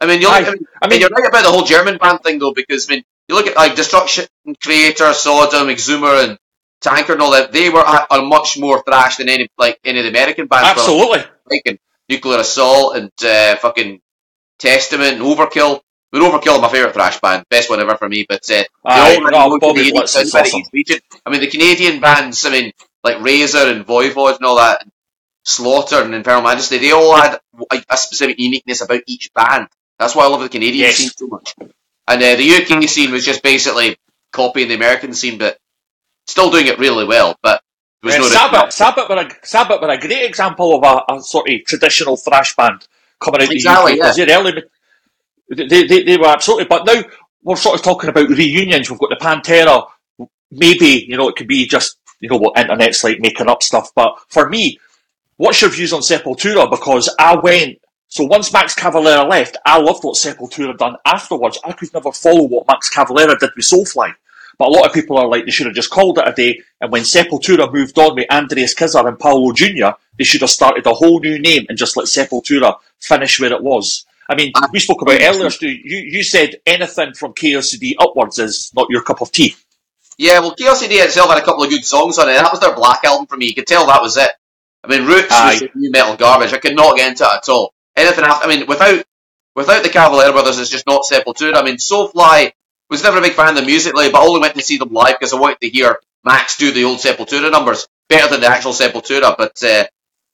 [0.00, 0.46] I mean, you look, Aye.
[0.46, 2.94] I mean, I mean, you're right about the whole German band thing though, because I
[2.94, 4.26] mean, you look at like Destruction
[4.64, 6.38] Kreator, Sodom, Exumer, and
[6.80, 7.52] Tankard and all that.
[7.52, 10.68] They were a, a much more thrash than any like any of the American bands.
[10.70, 11.24] absolutely.
[11.50, 14.00] like Nuclear Assault and uh, fucking
[14.58, 15.80] Testament and Overkill.
[16.12, 18.26] I mean, Overkill my favourite thrash band, best one ever for me.
[18.28, 20.62] But uh, Aye, all no, Bobby Blitz is awesome.
[21.24, 22.72] I mean, the Canadian bands, I mean,
[23.04, 24.90] like Razor and Voivod and all that, and
[25.44, 27.38] Slaughter and Infernal Majesty, they all had
[27.72, 29.68] a, a specific uniqueness about each band.
[29.98, 30.96] That's why I love the Canadian Yes.
[30.96, 31.54] scene so much.
[32.08, 33.96] And uh, the UK scene was just basically
[34.32, 35.58] copying the American scene, but
[36.26, 37.36] still doing it really well.
[37.42, 37.62] But
[38.02, 41.14] there was Yeah, no Sabbath, Sabbath, were a, Sabbath were a great example of a,
[41.14, 42.86] a sort of traditional thrash band
[43.20, 44.14] coming out Exactly, the UK.
[44.14, 44.62] they're early,
[45.50, 47.02] they, they, they were absolutely, but now
[47.42, 48.90] we're sort of talking about reunions.
[48.90, 49.86] We've got the Pantera.
[50.50, 53.90] Maybe, you know, it could be just, you know, what internet's like making up stuff.
[53.94, 54.78] But for me,
[55.36, 56.70] what's your views on Sepultura?
[56.70, 57.78] Because I went,
[58.08, 61.58] so once Max Cavalera left, I loved what Sepultura done afterwards.
[61.64, 64.12] I could never follow what Max Cavalera did with Soulfly.
[64.60, 66.60] But a lot of people are like, they should have just called it a day.
[66.82, 70.86] And when Sepultura moved on with Andreas Kisser and Paolo Jr., they should have started
[70.86, 74.04] a whole new name and just let Sepultura finish where it was.
[74.28, 75.66] I mean, we spoke about earlier, Stu.
[75.66, 79.56] You, you said anything from KOCD upwards is not your cup of tea.
[80.18, 82.34] Yeah, well, KLCD itself had a couple of good songs on it.
[82.34, 83.46] That was their black album for me.
[83.46, 84.30] You could tell that was it.
[84.84, 85.52] I mean, Roots Aye.
[85.62, 86.52] was nu metal garbage.
[86.52, 87.72] I could not get into it at all.
[87.96, 89.02] Anything after, I mean, without
[89.56, 91.54] without the Cavalera Brothers, it's just not Sepultura.
[91.54, 92.52] I mean, Soulfly
[92.90, 94.92] was never a big fan of them musically, but I only went to see them
[94.92, 98.48] live because I wanted to hear Max do the old Sepultura numbers better than the
[98.48, 99.34] actual Sepultura.
[99.36, 99.84] But uh,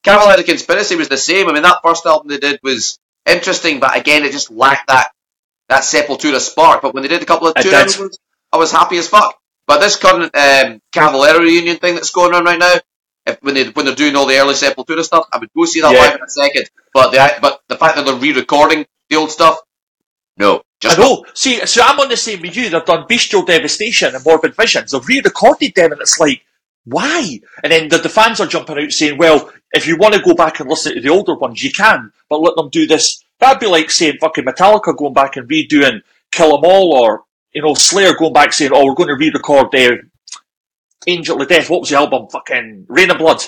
[0.05, 1.49] Cavalera Conspiracy was the same.
[1.49, 5.09] I mean, that first album they did was interesting, but again, it just lacked that
[5.69, 6.83] that Sepultura spark.
[6.83, 8.19] But when they did a couple of two albums,
[8.53, 9.37] I was happy as fuck.
[9.67, 12.75] But this current um, Cavalera reunion thing that's going on right now,
[13.27, 15.81] if, when they when they're doing all the early Sepultura stuff, I would go see
[15.81, 16.01] that Yeah.
[16.01, 16.71] live in a second.
[16.95, 19.59] But the but the fact that they're re-recording the old stuff,
[20.37, 21.25] no, just I know.
[21.35, 22.69] See, so I'm on the same with you.
[22.69, 24.91] They've done Bestial Devastation and Morbid Visions.
[24.91, 26.45] They've re-recorded them, and it's like,
[26.85, 27.41] why?
[27.63, 30.35] And then the, the fans are jumping out saying, well, if you want to go
[30.35, 33.25] back and listen to the older ones, you can, but let them do this.
[33.39, 37.63] That'd be like saying fucking Metallica going back and redoing Kill 'Em All, or you
[37.63, 40.03] know Slayer going back saying, oh, we're going to re-record their
[41.07, 41.71] Angel of Death.
[41.71, 42.29] What was the album?
[42.29, 43.43] Fucking Rain of Blood.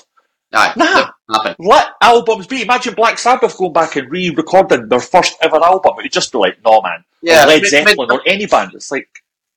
[0.52, 1.10] Aye, Nah.
[1.28, 1.56] never.
[1.58, 2.62] Let albums be.
[2.62, 5.94] Imagine Black Sabbath going back and re-recording their first ever album.
[6.00, 7.04] It'd just be like, no man.
[7.22, 8.72] Yeah, or I Led mean- Zeppelin or any band.
[8.74, 9.08] It's like,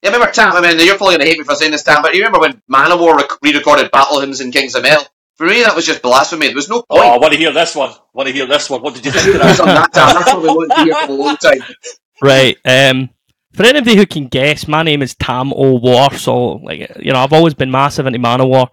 [0.03, 0.53] Yeah, remember Tam?
[0.53, 2.39] I mean, you're probably going to hate me for saying this, Tam, but you remember
[2.39, 5.05] when Manowar rec- re-recorded Battle Hymns and Kings of Mel?
[5.35, 6.47] For me, that was just blasphemy.
[6.47, 7.89] There was no oh, I want to hear this one.
[7.89, 8.81] I want to hear this one.
[8.81, 9.57] What did you think of that?
[9.65, 10.13] that, Tam.
[10.15, 11.61] That's what we want to hear for a long time.
[12.21, 12.57] Right.
[12.65, 13.09] Um,
[13.53, 17.33] for anybody who can guess, my name is Tam O'War, so like you know, I've
[17.33, 18.67] always been massive into Manowar.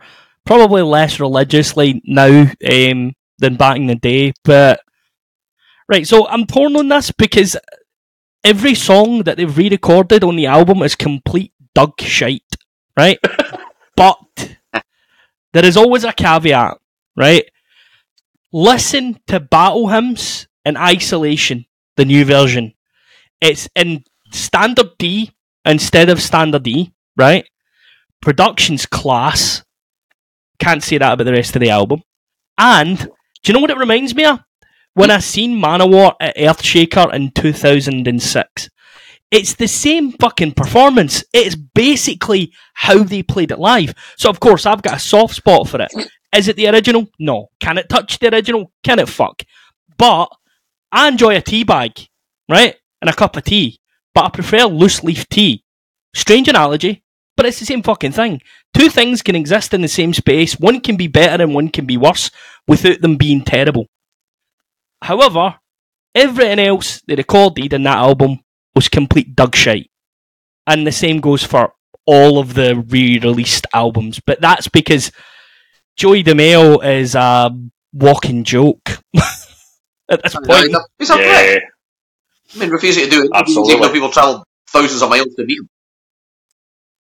[0.48, 4.80] Probably less religiously now um, than back in the day, but
[5.90, 6.06] right.
[6.06, 7.54] So I'm torn on this because
[8.42, 12.56] every song that they've re-recorded on the album is complete dug shite,
[12.96, 13.18] right?
[13.96, 14.56] but
[15.52, 16.78] there is always a caveat,
[17.14, 17.44] right?
[18.50, 21.66] Listen to Battle Hymns in isolation,
[21.98, 22.72] the new version.
[23.42, 25.30] It's in standard D
[25.66, 27.46] instead of standard E, right?
[28.22, 29.62] Production's class.
[30.58, 32.02] Can't say that about the rest of the album.
[32.56, 33.08] And do
[33.44, 34.40] you know what it reminds me of?
[34.94, 38.68] When I seen Manowar at Earthshaker in 2006.
[39.30, 41.22] It's the same fucking performance.
[41.34, 43.94] It's basically how they played it live.
[44.16, 45.92] So of course I've got a soft spot for it.
[46.34, 47.06] Is it the original?
[47.18, 47.48] No.
[47.60, 48.72] Can it touch the original?
[48.82, 49.42] Can it fuck?
[49.98, 50.28] But
[50.90, 51.92] I enjoy a tea bag,
[52.48, 52.74] right?
[53.00, 53.78] And a cup of tea.
[54.14, 55.62] but I prefer loose leaf tea.
[56.14, 57.04] Strange analogy,
[57.38, 58.42] but it's the same fucking thing.
[58.74, 60.58] Two things can exist in the same space.
[60.58, 62.32] One can be better and one can be worse
[62.66, 63.86] without them being terrible.
[65.00, 65.54] However,
[66.16, 68.40] everything else they recorded in that album
[68.74, 69.88] was complete dug shite.
[70.66, 71.74] And the same goes for
[72.06, 74.18] all of the re-released albums.
[74.18, 75.12] But that's because
[75.94, 77.56] Joey DeMaio is a
[77.92, 78.98] walking joke
[80.10, 80.74] at this point.
[80.98, 81.58] He's a Yeah.
[82.56, 83.30] I mean, refusing to do it.
[83.32, 83.74] Absolutely.
[83.74, 85.68] Even though people travel thousands of miles to meet him.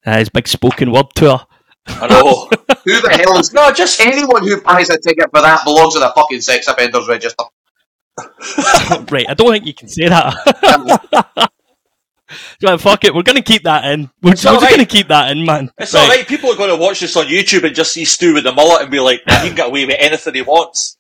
[0.06, 1.42] Uh, his big spoken word tour.
[1.88, 2.46] I know.
[2.86, 6.00] Who the hell is no, just anyone who buys a ticket for that belongs to
[6.00, 7.44] the fucking sex offenders register.
[9.12, 11.50] right, I don't think you can say that.
[12.64, 14.10] Right, fuck it, we're going to keep that in.
[14.22, 14.70] We're, It's we're just alright.
[14.72, 15.70] going to keep that in, man.
[15.78, 16.28] It's alright.
[16.28, 18.82] People are going to watch this on YouTube and just see Stu with the mullet
[18.82, 20.98] and be like, he can get away with anything he wants.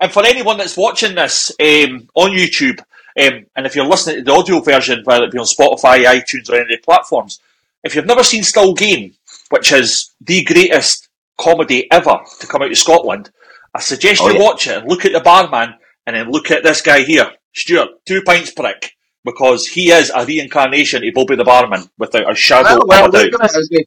[0.00, 2.80] And for anyone that's watching this um, on YouTube,
[3.20, 6.48] um, and if you're listening to the audio version, whether it be on Spotify, iTunes,
[6.48, 7.40] or any of the platforms,
[7.84, 9.14] if you've never seen Still Game,
[9.50, 11.08] which is the greatest
[11.40, 13.30] comedy ever to come out of Scotland,
[13.74, 14.42] I suggest Oh, you yeah.
[14.44, 15.74] watch it and look at the barman
[16.06, 18.92] and then look at this guy here, Stuart, two pints prick,
[19.24, 23.14] because he is a reincarnation of Bobby the barman without a shadow Well, well, of
[23.14, 23.32] a doubt.
[23.32, 23.86] look at it as we-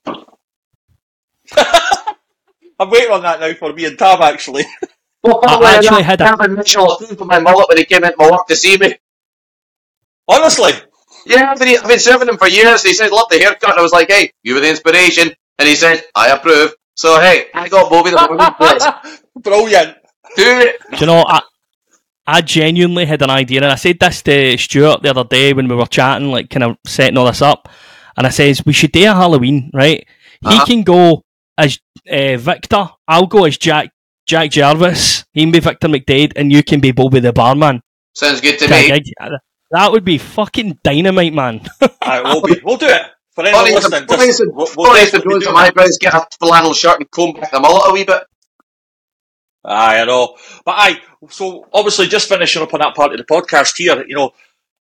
[2.79, 4.65] I'm waiting on that now for me and Tam actually.
[5.23, 7.85] Well, I actually that- had a- that was Mitchell food for my mullet when he
[7.85, 8.95] came into my work to see me.
[10.27, 10.71] Honestly,
[11.25, 12.83] Yeah, I've been, I've been serving him for years.
[12.83, 13.77] He said, love the haircut.
[13.77, 15.31] I was like, hey, you were the inspiration.
[15.59, 16.73] And he said, I approve.
[16.95, 19.97] So, hey, I got Bobby the Barman brilliant.
[20.35, 20.75] Do it.
[20.91, 21.41] Do you know, I,
[22.27, 25.67] I genuinely had an idea, and I said this to Stuart the other day when
[25.67, 27.69] we were chatting, like kind of setting all this up.
[28.17, 30.05] And I says, we should do a Halloween, right?
[30.41, 30.65] He Uh-huh.
[30.65, 31.23] can go
[31.57, 31.79] as
[32.09, 33.89] uh, Victor, I'll go as Jack
[34.25, 37.81] Jack Jarvis, he can be Victor McDade, and you can be Bobby the barman.
[38.15, 38.87] Sounds good to Can me.
[38.89, 39.37] gig you?
[39.71, 41.61] That would be fucking dynamite, man.
[42.01, 43.01] Aye, we'll, be, we'll do it.
[43.33, 45.71] For anyone Funny listening, funny as just, the we'll, we'll funny as the do my
[45.71, 48.23] brows get a flannel shirt and comb back the mullet a wee bit.
[49.63, 50.35] Aye, I know.
[50.65, 54.15] But aye, so obviously just finishing up on that part of the podcast here, you
[54.15, 54.31] know,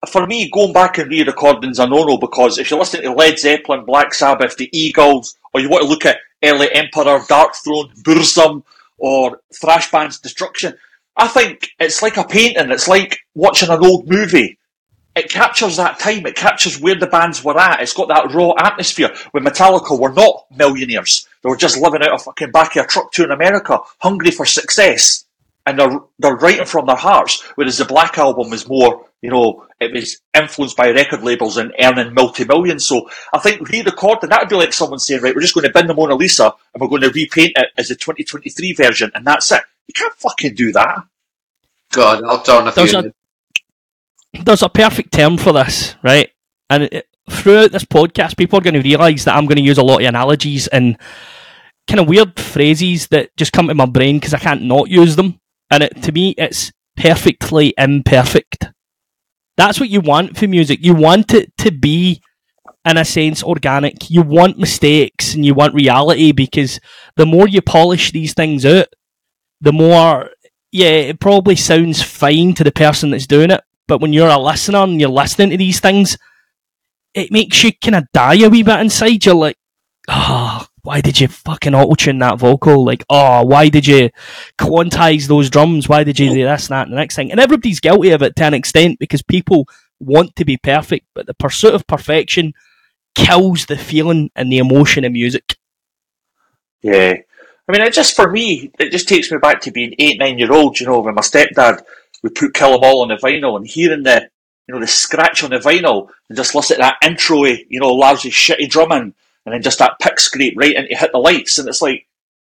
[0.09, 3.85] for me, going back and re-recording's a no-no because if you're listening to Led Zeppelin,
[3.85, 8.63] Black Sabbath, the Eagles, or you want to look at Early Emperor, Darkthrone, Burzum,
[8.97, 10.75] or Thrash Band's Destruction,
[11.15, 12.71] I think it's like a painting.
[12.71, 14.57] It's like watching an old movie.
[15.15, 16.25] It captures that time.
[16.25, 17.81] It captures where the bands were at.
[17.81, 19.13] It's got that raw atmosphere.
[19.31, 22.87] When Metallica were not millionaires, they were just living out of fucking back of a
[22.87, 25.25] truck tour in America, hungry for success,
[25.67, 27.41] and they're they're writing from their hearts.
[27.55, 31.73] Whereas the Black Album was more, you know, it was influenced by record labels and
[31.79, 32.87] earning multi millions.
[32.87, 35.73] So I think re-recording that would be like someone saying, right, we're just going to
[35.73, 39.27] bin the Mona Lisa and we're going to repaint it as the 2023 version, and
[39.27, 39.61] that's it.
[39.87, 41.03] You can't fucking do that.
[41.91, 43.13] God, I'll turn a There's few.
[44.33, 46.29] There's a perfect term for this, right?
[46.69, 49.77] And it, throughout this podcast, people are going to realise that I'm going to use
[49.77, 50.97] a lot of analogies and
[51.87, 55.15] kind of weird phrases that just come to my brain because I can't not use
[55.15, 55.39] them.
[55.69, 58.69] And it, to me, it's perfectly imperfect.
[59.57, 60.79] That's what you want for music.
[60.83, 62.21] You want it to be,
[62.85, 64.09] in a sense, organic.
[64.09, 66.79] You want mistakes and you want reality because
[67.15, 68.87] the more you polish these things out,
[69.61, 70.31] the more,
[70.71, 73.61] yeah, it probably sounds fine to the person that's doing it.
[73.93, 76.17] But when you're a listener and you're listening to these things,
[77.13, 79.23] it makes you kind of die a wee bit inside.
[79.23, 79.55] You're like,
[80.07, 82.83] oh, why did you fucking auto tune that vocal?
[82.83, 84.09] Like, oh, why did you
[84.59, 85.87] quantize those drums?
[85.87, 87.29] Why did you do this, that, and the next thing?
[87.29, 89.67] And everybody's guilty of it to an extent because people
[89.99, 92.53] want to be perfect, but the pursuit of perfection
[93.13, 95.55] kills the feeling and the emotion of music.
[96.81, 97.17] Yeah.
[97.69, 100.39] I mean, it just for me, it just takes me back to being eight, nine
[100.39, 100.79] year old.
[100.79, 101.83] You know, when my stepdad
[102.23, 104.29] would put Kill 'Em All on the vinyl and hearing the,
[104.67, 107.93] you know, the scratch on the vinyl and just listen to that intro, you know,
[107.93, 109.13] lousy, shitty drumming,
[109.45, 112.07] and then just that pick scrape right into hit the lights, and it's like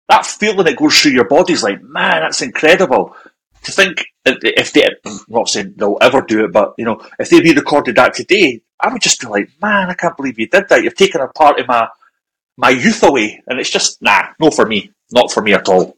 [0.09, 3.15] that feeling that goes through your body is like, man, that's incredible.
[3.63, 7.29] To think if they, I'm not saying they'll ever do it, but you know, if
[7.29, 10.67] they re-recorded that today, I would just be like, man, I can't believe you did
[10.67, 10.83] that.
[10.83, 11.87] You've taken a part of my
[12.57, 15.95] my youth away, and it's just nah, no for me, not for me at all.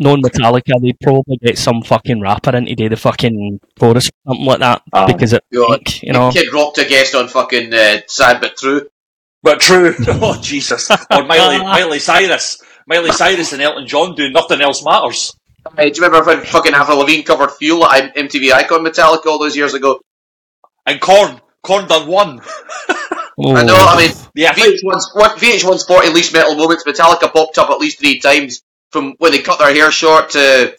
[0.00, 4.46] Knowing Metallica, they'd probably get some fucking rapper in to do the fucking chorus, something
[4.46, 5.06] like that, Ah.
[5.06, 5.80] because it, God.
[6.02, 8.88] you know, Kid Rock to guest on fucking uh, Sad But True.
[9.42, 14.60] But true, oh Jesus, or Miley, Miley Cyrus, Miley Cyrus and Elton John doing nothing
[14.60, 15.32] else matters.
[15.76, 19.38] Hey, do you remember when fucking Avril Lavigne covered Fuel at MTV Icon Metallica all
[19.38, 20.00] those years ago?
[20.86, 22.40] And Korn, Korn done one.
[23.38, 27.32] oh, I know, I mean, Yeah, I think, VH1's, VH1's 40 least metal moments, Metallica
[27.32, 30.76] popped up at least three times from when they cut their hair short to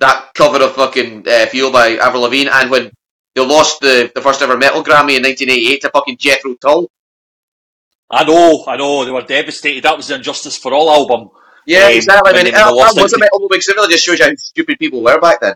[0.00, 2.90] that cover of fucking uh, Fuel by Avril Lavigne and when
[3.34, 6.88] they lost the, the first ever metal Grammy in 1988 to fucking Jethro Tull.
[8.10, 9.84] I know, I know, they were devastated.
[9.84, 11.30] That was the Injustice for All album.
[11.66, 12.30] Yeah, Um, exactly.
[12.32, 13.20] I mean, they that, lost that was a it.
[13.20, 15.54] metal movie, 'cause it really just shows you how stupid people were back then.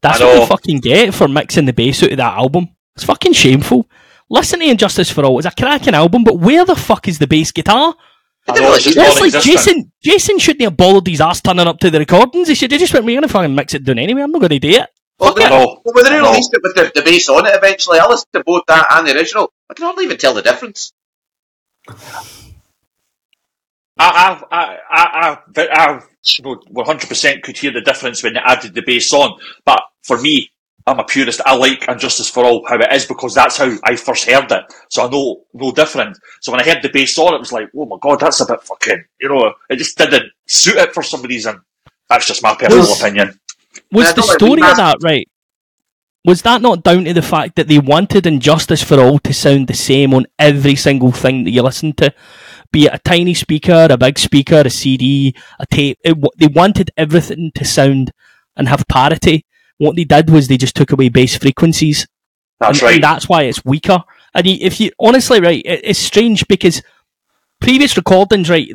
[0.00, 0.40] That's what know.
[0.40, 2.70] you fucking get for mixing the bass out of that album.
[2.96, 3.86] It's fucking shameful.
[4.28, 5.38] Listen to Injustice for All.
[5.38, 7.94] It's a cracking album, but where the fuck is the bass guitar?
[8.48, 9.30] I it's just Honestly.
[9.40, 12.48] Jason, Jason shouldn't have bothered his ass turning up to the recordings.
[12.48, 14.22] He should have just went, we're going to fucking mix it down anyway.
[14.22, 14.88] I'm not going to do it.
[15.18, 15.50] Well, Fuck they, it.
[15.50, 15.80] know.
[15.84, 16.30] well, when they I know.
[16.30, 19.06] released it with the, the bass on it eventually, I listened to both that and
[19.08, 19.52] the original.
[19.70, 20.92] I can hardly even tell the difference.
[21.88, 21.94] I,
[23.98, 28.74] I, I, I, I, I you know, 100% could hear the difference when they added
[28.74, 29.38] the bass on.
[29.64, 30.50] But for me,
[30.86, 31.40] I'm a purist.
[31.44, 34.50] I like And Justice for All how it is because that's how I first heard
[34.50, 34.64] it.
[34.88, 36.16] So I know no different.
[36.40, 38.46] So when I heard the bass on, it was like, oh my god, that's a
[38.46, 41.60] bit fucking, you know, it just didn't suit it for some reason.
[42.08, 43.38] That's just my personal Was- opinion.
[43.92, 45.28] Was the story of that right?
[46.24, 49.32] Was that not down to the fact that they wanted And Justice for All to
[49.32, 52.12] sound the same on every single thing that you listen to?
[52.72, 55.98] Be it a tiny speaker, a big speaker, a CD, a tape.
[56.04, 58.10] It, they wanted everything to sound
[58.56, 59.44] and have parity.
[59.78, 62.06] What they did was they just took away bass frequencies.
[62.60, 62.94] That's and, right.
[62.94, 64.02] and that's why it's weaker.
[64.34, 66.82] And if you honestly, right, it, it's strange because
[67.60, 68.70] previous recordings, right,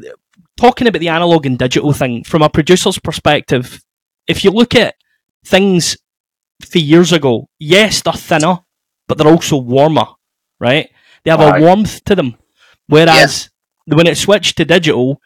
[0.57, 3.83] talking about the analog and digital thing from a producer's perspective,
[4.27, 4.95] if you look at
[5.43, 5.97] things
[6.61, 8.59] for years ago, yes, they're thinner,
[9.07, 10.05] but they're also warmer,
[10.59, 10.89] right?
[11.23, 11.57] They have Aye.
[11.57, 12.35] a warmth to them.
[12.87, 13.49] Whereas
[13.85, 15.21] when it switched to digital,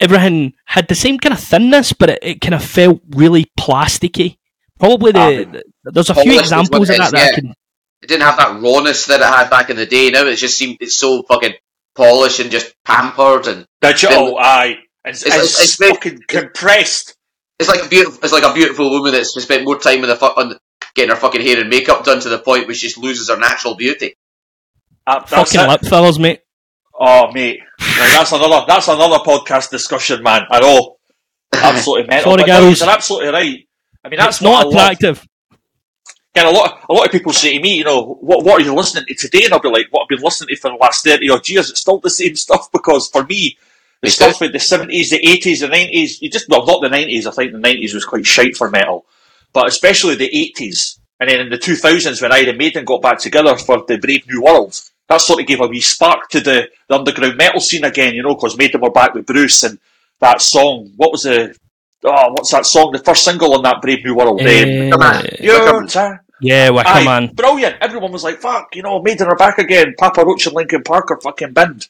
[0.00, 4.38] everything had the same kind of thinness, but it, it kind of felt really plasticky.
[4.82, 5.62] Probably the, Aye.
[5.84, 7.34] there's a few examples of it that is, that I yeah.
[7.36, 7.54] can
[8.02, 10.10] It didn't have that rawness that it had back in the day.
[10.10, 11.52] Now it just seemed it's so fucking
[11.94, 14.74] polished and just pampered and Digital, aye.
[15.04, 17.14] It's, It's- it's, it's- it's- fucking compressed.
[17.60, 18.18] it's like a beautiful.
[18.24, 20.58] It's like a beautiful woman that's just spent more time with the fu- on
[20.96, 23.36] getting her fucking hair and makeup done to the point where she just loses her
[23.38, 24.14] natural beauty.
[25.06, 25.68] Uh, fucking it.
[25.68, 26.40] lip fillers, mate.
[26.98, 27.60] Oh, mate.
[27.80, 30.42] Right, that's another that's another podcast discussion, man.
[30.50, 30.96] I know.
[31.54, 32.32] Absolutely mental.
[32.32, 32.80] Sorry, but girls.
[32.80, 33.58] You're absolutely right.
[34.04, 34.92] I mean, that's it's not what I love.
[34.92, 35.28] attractive.
[36.34, 38.64] And a lot, a lot of people say to me, you know, what, what are
[38.64, 39.44] you listening to today?
[39.44, 41.70] And I'll be like, what I've been listening to for the last 30 odd years.
[41.70, 43.58] It's still the same stuff because for me,
[44.00, 46.88] the It's stuff in the 70s, the 80s, the 90s, you just, well, not the
[46.88, 47.26] 90s.
[47.26, 49.04] I think the 90s was quite shite for metal,
[49.52, 50.98] but especially the 80s.
[51.20, 54.42] And then in the 2000s, when Iron Maiden got back together for the Brave New
[54.42, 58.14] World, that sort of gave a wee spark to the, the underground metal scene again,
[58.14, 59.78] you know, because Maiden were back with Bruce and
[60.18, 60.90] that song.
[60.96, 61.54] What was the,
[62.04, 62.90] oh, what's that song?
[62.92, 64.40] The first single on that Brave New World.
[64.40, 66.20] Uh, Your time.
[66.40, 67.28] yeah, Wicker Aye, Man.
[67.34, 67.76] brilliant.
[67.80, 69.94] Everyone was like, fuck, you know, Maiden are back again.
[69.98, 71.88] Papa Roach and Linkin Park are fucking binned.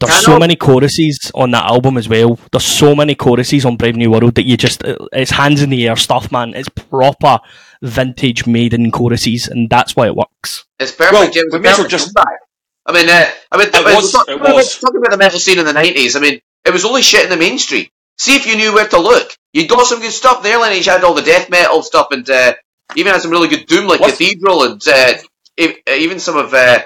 [0.00, 0.38] There's I so know.
[0.40, 2.36] many choruses on that album as well.
[2.50, 5.86] There's so many choruses on Brave New World that you just, it's hands in the
[5.88, 6.54] air stuff, man.
[6.54, 7.38] It's proper
[7.82, 10.64] vintage Maiden choruses, and that's why it works.
[10.80, 11.12] It's perfect.
[11.12, 12.38] Well, It was we may as well just- comeback.
[12.84, 14.48] I mean, uh, I mean, It I mean, was, talk- it was.
[14.76, 16.16] About, talking about the metal scene in the nineties.
[16.16, 17.86] I mean, it was only shit in the mainstream.
[18.18, 19.30] See if you knew where to look.
[19.52, 20.58] You got some good stuff there.
[20.60, 22.54] Lineage had all the death metal stuff, and uh,
[22.96, 25.14] even had some really good doom like What's- Cathedral, and uh,
[25.56, 26.80] e- even some of uh,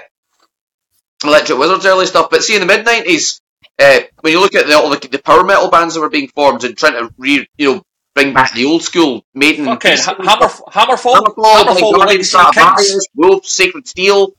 [1.23, 2.29] Electric Wizard's early stuff.
[2.29, 3.41] But see, in the mid nineties,
[3.79, 6.27] uh, when you look at the, all the, the power metal bands that were being
[6.29, 7.81] formed and trying to re, you know,
[8.15, 12.23] bring back the old school Maiden, Fucking ha- Hammer, Hammerfall, Hammerfall, Hammerfall, were like Hammerfall,
[12.23, 12.75] Saint Kings.
[12.87, 14.33] Stratovarius, Wolf, Sacred Steel.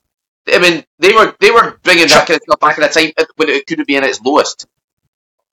[0.52, 3.12] I mean, they were they were bringing that kind of stuff back at a time
[3.36, 4.66] when it couldn't be in its lowest.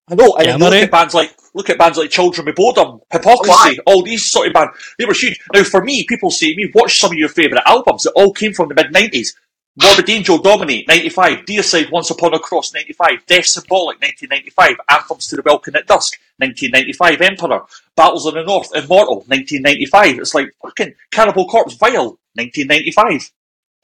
[0.08, 0.80] I know, and Yeah, look Murray.
[0.82, 4.46] at bands like look at bands like Children of Bodom, Oh, Hypocrisy, all these sort
[4.48, 4.72] of bands.
[4.98, 5.38] They were huge.
[5.52, 8.32] Now, for me, people say to me, "Watch some of your favourite albums that all
[8.32, 9.34] came from the mid '90s."
[9.78, 11.44] Morbid Angel, Domination, 95.
[11.44, 13.26] Deicide, Once Upon a Cross, 95.
[13.26, 14.76] Death Symbolic, 1995.
[14.88, 17.20] Anthems to the Welkin at Dusk, 1995.
[17.20, 17.60] Emperor,
[17.94, 20.18] Battles of the North, Immortal, 1995.
[20.20, 23.30] It's like fucking Cannibal Corpse, Vile, 1995.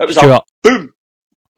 [0.01, 0.95] It was a Stuart, boom.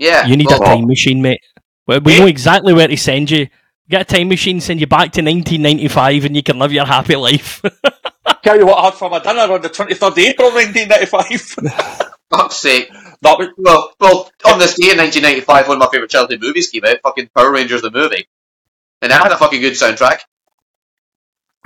[0.00, 1.40] Yeah, you need well, a time machine, mate.
[1.86, 3.46] We, we know exactly where to send you.
[3.88, 7.16] Get a time machine, send you back to 1995, and you can live your happy
[7.16, 7.60] life.
[8.42, 12.10] Tell you what I had for my dinner on the 23rd of April, 1995.
[12.30, 12.90] Fuck's sake.
[13.20, 16.70] that was, Well, well, on this day in 1995, one of my favourite childhood movies
[16.70, 18.26] came out, fucking Power Rangers the movie.
[19.02, 20.20] And it had a fucking good soundtrack.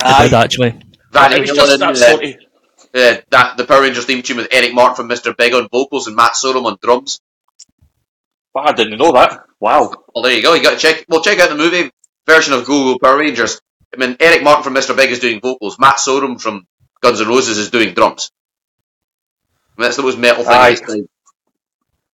[0.03, 0.79] I did actually.
[1.11, 2.33] Van it was Halen just and, that uh, sort of,
[2.93, 5.35] uh, that, the Power Rangers theme tune with Eric Martin from Mr.
[5.35, 7.21] Big on vocals and Matt Sorum on drums.
[8.53, 9.45] But I didn't know that.
[9.61, 9.93] Wow.
[10.13, 10.53] Well, there you go.
[10.53, 11.05] You got to check.
[11.07, 11.91] Well, check out the movie
[12.29, 13.61] version of Go Go Power Rangers.
[13.93, 14.95] I mean, Eric Martin from Mr.
[14.95, 15.79] Big is doing vocals.
[15.79, 16.67] Matt Sorum from
[17.01, 18.31] Guns N' Roses is doing drums.
[19.77, 20.53] I mean, that's the most metal thing.
[20.53, 21.05] Aye.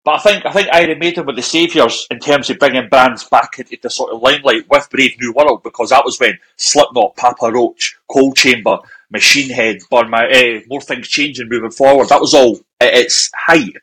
[0.02, 3.24] But I think I think Iron Maiden were the saviours in terms of bringing bands
[3.24, 7.16] back into the sort of limelight with Brave New World because that was when Slipknot,
[7.16, 8.78] Papa Roach, Coal Chamber,
[9.10, 12.08] Machine Head, Burn My, eh, More Things Changing moving forward.
[12.08, 13.76] That was all at its height.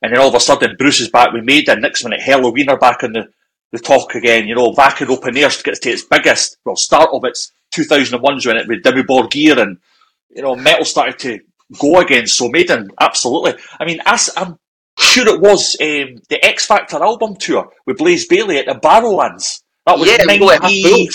[0.00, 1.80] And then all of a sudden, Bruce is back with Maiden.
[1.80, 3.28] Next minute, Helloween are back on the,
[3.74, 4.46] the talk again.
[4.46, 8.56] You know, Wacken open air gets to its biggest, well, start of its 2001s when
[8.56, 9.78] it with Dimmu Borgir and,
[10.30, 11.40] you know, metal started to
[11.78, 12.26] go again.
[12.26, 13.54] So Maiden, absolutely.
[13.78, 14.58] I mean, I, am
[14.96, 19.62] sure it was um, the X Factor album tour with Blaze Bayley at the Barrowlands.
[19.86, 21.10] That was Yeah, 90,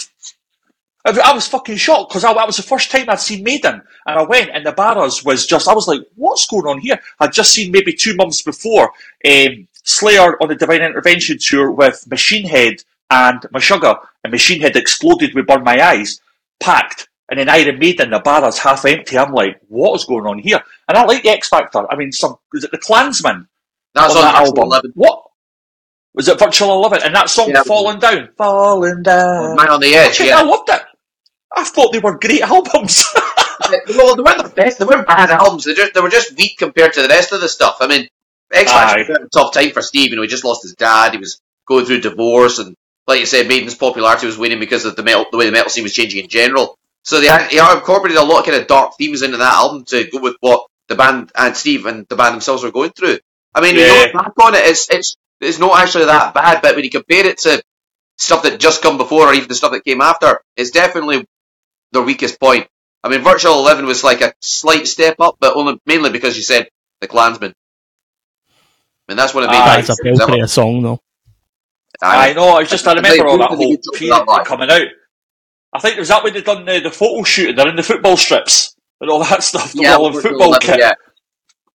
[1.06, 4.20] I I was fucking shocked because that was the first time I'd seen Maiden, and
[4.20, 5.68] I went, and the Barras was just.
[5.68, 8.92] I was like, "What's going on here?" I'd just seen maybe two months before
[9.26, 12.76] um, Slayer on the Divine Intervention tour with Machine Head
[13.10, 16.20] and Meshuggah, and Machine Head exploded with Burn My Eyes,
[16.60, 19.18] packed, and then Iron Maiden, the Barras half empty.
[19.18, 21.86] I'm like, "What is going on here?" And I like the X Factor.
[21.92, 23.48] I mean, some was it the Clansman
[23.94, 24.64] That's on on that album?
[24.66, 24.92] 11.
[24.96, 25.24] What
[26.14, 26.38] was it?
[26.40, 27.64] Virtual Eleven, and that song Yeah.
[27.64, 29.56] "Falling Down," falling down.
[29.56, 30.40] Man on the Edge, Fucking- yeah.
[30.40, 30.82] I loved it.
[31.56, 33.04] I thought they were great albums.
[33.96, 34.80] well, they weren't the best.
[34.80, 35.66] They weren't bad albums.
[35.66, 37.78] They just they were just weak compared to the rest of the stuff.
[37.80, 38.08] I mean,
[38.52, 40.10] X Factor was a tough time for Steve.
[40.12, 41.14] You know, he just lost his dad.
[41.14, 42.76] He was going through divorce, and
[43.08, 45.70] like you said, Maiden's popularity was waning because of the metal, the way the metal
[45.70, 46.76] scene was changing in general.
[47.04, 50.06] So they he incorporated a lot of kind of dark themes into that album to
[50.06, 53.20] go with what the band and Steve and the band themselves were going through.
[53.54, 54.00] I mean, when you Yeah.
[54.02, 56.62] look back on it, it's it's it's not actually that bad.
[56.62, 57.62] But when you compare it to
[58.18, 61.26] stuff that just come before, or even the stuff that came after, it's definitely
[61.92, 62.68] their weakest point.
[63.04, 66.44] I mean, Virtual Eleven was like a slight step up, but only mainly because you
[66.44, 66.68] said
[67.02, 67.54] the Clansman.
[69.10, 70.20] I mean, ah, that's one of the main Aye, That's a things.
[70.20, 71.00] belter a song, though.
[72.02, 72.50] I know.
[72.50, 74.88] I was just I remember all that whole Like, period coming out.
[75.74, 77.56] I think it was that when they done the, the photo shoot.
[77.56, 79.74] They're in the football strips and all that stuff.
[79.74, 80.80] The Yeah, all in football 11, kit.
[80.80, 80.92] yeah,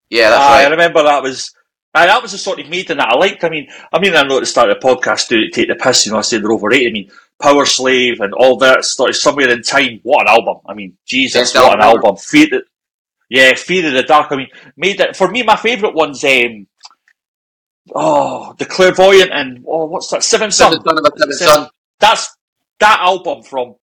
[0.09, 1.53] yeah, that's Aye, I remember that was.
[1.93, 3.43] Aye, that was the sort of Maiden that I liked.
[3.45, 5.75] I mean, I mean, I know at the start of the podcast to take the
[5.75, 6.05] piss.
[6.05, 6.89] You know, I said they're overrated.
[6.89, 7.11] I mean,
[7.41, 9.15] Powerslave and all that stuff.
[9.15, 10.57] Somewhere in time, what an album!
[10.67, 12.07] I mean, Jesus, Best what an album ever.
[12.07, 12.17] album!
[12.17, 12.63] Fear, the,
[13.29, 14.31] yeah, Fear of the Dark.
[14.31, 15.43] I mean, made it for me.
[15.43, 16.23] My favourite ones.
[16.25, 16.67] Um,
[17.93, 20.23] oh, the Clairvoyant and oh, what's that?
[20.23, 20.71] Seven Son.
[20.71, 21.69] Seventh Son of a Seventh Seven- Son.
[21.99, 22.35] that's
[22.79, 23.75] that album from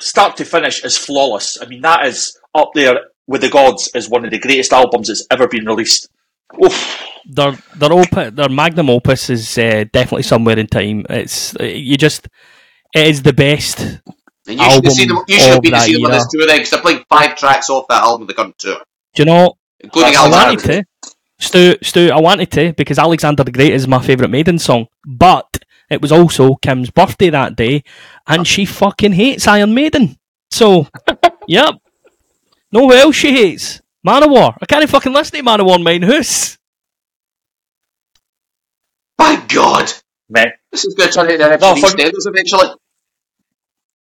[0.00, 1.58] start to finish is flawless.
[1.60, 5.08] I mean, that is up there with the gods as one of the greatest albums
[5.08, 6.08] that's ever been released.
[6.64, 7.02] Oof.
[7.30, 11.04] Their their op- their magnum opus is uh, definitely somewhere in time.
[11.10, 12.28] It's uh, you just
[12.94, 13.80] it is the best.
[13.80, 14.00] And
[14.46, 15.18] you should have Album seen them.
[15.28, 16.20] You should have of been to see them on era.
[16.20, 18.78] this tour then, because they're playing five tracks off that album, the current tour,
[19.14, 19.54] Do you know?
[19.80, 20.24] including That's
[21.40, 21.74] I Alexander wanted Alexander.
[21.74, 21.78] to.
[21.80, 25.46] Stu, Stu, I wanted to because Alexander the Great is my favourite Maiden song, but
[25.90, 27.82] it was also Kim's birthday that day,
[28.26, 30.16] and she fucking hates Iron Maiden.
[30.50, 30.86] So,
[31.48, 31.74] yep.
[32.72, 33.80] No, who else she hates?
[34.06, 34.56] Manowar.
[34.60, 36.58] I can't even fucking listen to Manowar in Mine House.
[39.18, 39.92] My God,
[40.28, 40.52] Man.
[40.70, 42.68] this is going to turn into an No, episode of for- EastEnders eventually.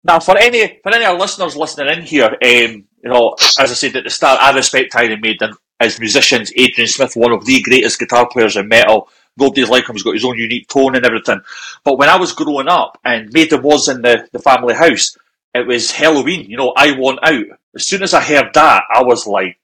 [0.04, 3.70] Now, for any for any of our listeners listening in here, um, you know, as
[3.70, 6.52] I said at the start, I respect Iron Maiden as musicians.
[6.56, 9.08] Adrian Smith, one of the greatest guitar players in metal.
[9.36, 9.94] Nobody's like him.
[9.94, 11.40] He's got his own unique tone and everything.
[11.84, 15.16] But when I was growing up and Maiden was in the, the family house,
[15.54, 16.48] it was Helloween.
[16.48, 17.58] You know, I Want Out.
[17.74, 19.58] As soon as I heard that, I was like,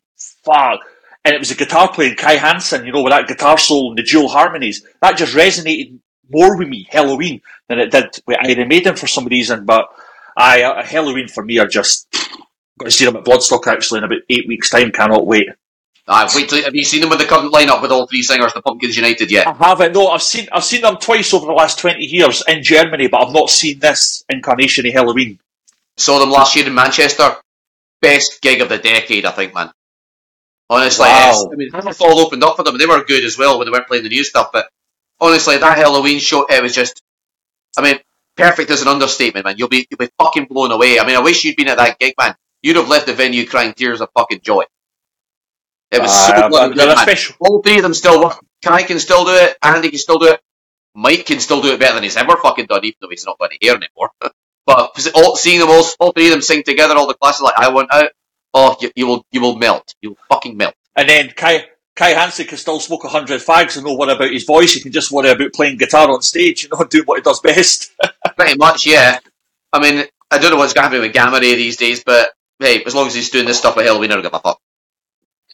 [0.45, 0.81] fuck.
[1.25, 3.99] And it was a guitar playing Kai Hansen, you know, with that guitar solo and
[3.99, 4.85] the dual harmonies.
[5.01, 5.99] That just resonated
[6.31, 9.65] more with me, Helloween, than it did with Iron Maiden for some reason.
[9.65, 9.87] But
[10.37, 12.09] I, uh, Helloween for me are just
[12.79, 14.91] got to see them at Bloodstock actually in about eight weeks' time.
[14.91, 15.49] Cannot wait.
[16.09, 18.53] Ah, wait till, have you seen them with the current lineup with all three singers,
[18.53, 19.47] the Pumpkins United yet?
[19.47, 19.93] I haven't.
[19.93, 23.23] No, I've seen I've seen them twice over the last twenty years in Germany, but
[23.25, 25.39] I've not seen this incarnation of Helloween.
[25.97, 27.37] Saw them last year in Manchester.
[28.01, 29.71] Best gig of the decade, I think, man.
[30.69, 31.29] Honestly, Wow.
[31.31, 32.79] it's- I mean, it's all opened up for them.
[32.79, 34.51] They were good as well when they weren't playing the new stuff.
[34.53, 34.69] But
[35.21, 37.01] honestly, that Helloween show, it was just,
[37.77, 38.01] I mean,
[38.37, 39.55] perfect as an understatement, man.
[39.57, 40.99] You'll be you'll be fucking blown away.
[40.99, 42.35] I mean, I wish you'd been at that gig, man.
[42.63, 44.65] You'd have left the venue crying tears of fucking joy.
[45.93, 47.19] It was so Uh, bloody they're good.
[47.41, 48.39] All three of them still work.
[48.65, 49.59] Kai can still do it.
[49.63, 50.41] Andy can still do it.
[50.95, 53.39] Mike can still do it better than he's ever fucking done, even though he's not
[53.39, 54.11] got any hair anymore.
[54.67, 57.55] but all, seeing them all, all three of them sing together, all the classes like
[57.57, 58.11] I want out.
[58.55, 59.95] Oh, you, you will, you will melt.
[60.03, 60.75] You will fucking melt.
[60.97, 61.67] And then Kai
[61.97, 64.75] Kai Hansen can still smoke a hundred fags and know what about his voice.
[64.75, 67.41] He can just worry about playing guitar on stage, you know, doing what he does
[67.41, 67.93] best.
[68.37, 69.19] Pretty much, yeah.
[69.73, 72.31] I mean, I don't know what's going to happen with Gamma Ray these days, but
[72.59, 74.59] hey, as long as he's doing this stuff with Helloween, I don't give a fuck.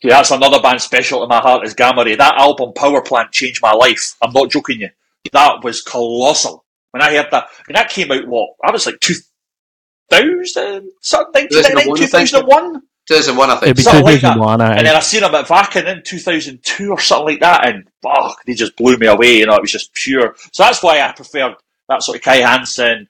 [0.02, 2.14] Yeah, that's another band special to my heart is Gamma Ray.
[2.14, 4.14] That album Power Plant changed my life.
[4.22, 4.90] I'm not joking you.
[5.32, 6.64] That was colossal.
[6.92, 8.50] When I heard that, I mean, that came out what?
[8.64, 12.28] I was like 2000, something, 2001, I think.
[12.28, 12.82] 2001?
[13.08, 13.76] 2001, I It'd think.
[13.76, 14.34] be Something like that.
[14.34, 14.60] 2001.
[14.78, 18.44] And then I seen them at Wacken in 2002 or something like that, and fuck,
[18.44, 19.38] they just blew me away.
[19.38, 20.34] You know, it was just pure.
[20.52, 21.56] So that's why I preferred
[21.88, 23.08] that sort of Kai Hansen,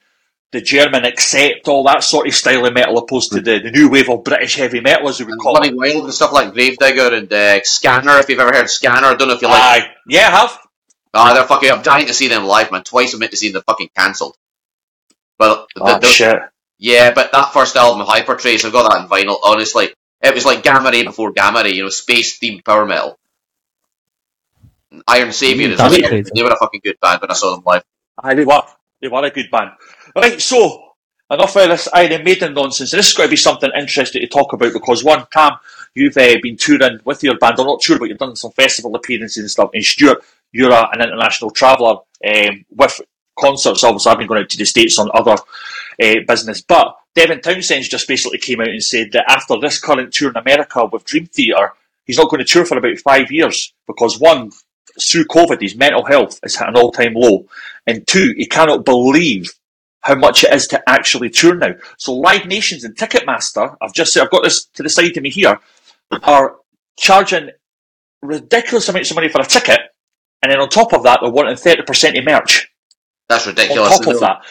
[0.52, 3.90] the German Accept, all that sort of style of metal, opposed to the, the new
[3.90, 5.76] wave of British heavy metal, as we would And call Bloody it.
[5.76, 9.08] Wild and stuff like Gravedigger and uh, Scanner, if you've ever heard Scanner.
[9.08, 10.58] I don't know if you like Aye, yeah, I have.
[11.14, 11.70] Ah, they're fucking.
[11.70, 12.84] I'm dying to see them live, man.
[12.84, 14.36] Twice I'm meant to see them fucking cancelled.
[15.38, 16.38] But the, Oh, the- shit.
[16.78, 19.38] yeah, but that first album, Hypertrace, I've got that in vinyl.
[19.42, 19.90] Honestly,
[20.22, 21.72] it was like Gamma Ray before Gamma Ray.
[21.72, 23.18] You know, space themed power metal.
[25.08, 26.08] Iron Savior Mm, as that's well.
[26.08, 26.30] crazy.
[26.34, 27.82] They were a fucking good band when I saw them live.
[28.22, 28.62] I they were.
[29.00, 29.72] They were a good band.
[30.16, 30.94] Right, so,
[31.30, 32.90] enough of this Iron Maiden nonsense.
[32.90, 35.52] This is going to be something interesting to talk about because, one, Cam,
[35.94, 37.58] you've uh, been touring with your band.
[37.58, 39.70] I'm not sure, but you've done some festival appearances and stuff.
[39.74, 41.96] And Stuart, you're a, an international traveller
[42.26, 43.00] um, with
[43.38, 43.84] concerts.
[43.84, 45.36] Obviously, I've been going out to the States on other
[46.02, 46.62] uh, business.
[46.62, 50.36] But Devin Townsend just basically came out and said that after this current tour in
[50.36, 51.72] America with Dream Theater,
[52.06, 54.50] he's not going to tour for about five years because, one,
[55.00, 57.46] through COVID, his mental health is at an all-time low,
[57.86, 59.52] and two, he cannot believe
[60.02, 61.72] how much it is to actually tour now.
[61.96, 65.22] So Live Nations and Ticketmaster, I've just said, I've got this to the side of
[65.22, 65.58] me here,
[66.22, 66.56] are
[66.98, 67.50] charging
[68.22, 69.80] ridiculous amounts of money for a ticket,
[70.42, 72.68] and then on top of that, they're wanting thirty percent of merch
[73.28, 73.92] That's ridiculous.
[73.92, 74.44] on top of that.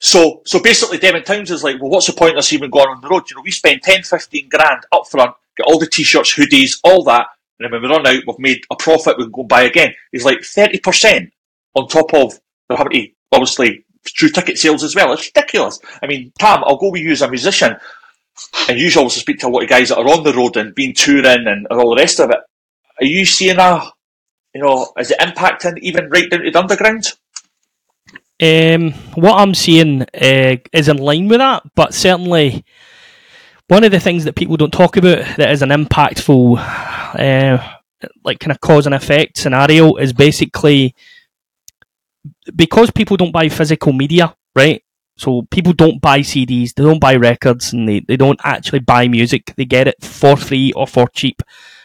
[0.00, 2.88] So, so basically, Devin Towns is like, well, what's the point of us even going
[2.88, 3.30] on the road?
[3.30, 7.04] You know, we spend 10, 15 grand up front, get all the t-shirts, hoodies, all
[7.04, 7.26] that,
[7.58, 9.94] and then when we run out, we've made a profit, we can go buy again.
[10.10, 11.30] He's like 30%
[11.74, 15.12] on top of they're having to, obviously, through ticket sales as well.
[15.12, 15.78] It's ridiculous.
[16.02, 17.76] I mean, Cam, I'll go with you as a musician,
[18.68, 20.74] and you also speak to a lot of guys that are on the road and
[20.74, 22.38] been touring and all the rest of it.
[23.00, 23.90] Are you seeing a,
[24.54, 27.12] you know, is it impacting even right down to the underground?
[28.42, 32.64] Um, what I'm seeing uh, is in line with that, but certainly
[33.68, 37.76] one of the things that people don't talk about that is an impactful, uh,
[38.24, 40.94] like kind of cause and effect scenario is basically
[42.56, 44.82] because people don't buy physical media, right?
[45.16, 49.08] So people don't buy CDs, they don't buy records, and they, they don't actually buy
[49.08, 49.52] music.
[49.56, 51.42] They get it for free or for cheap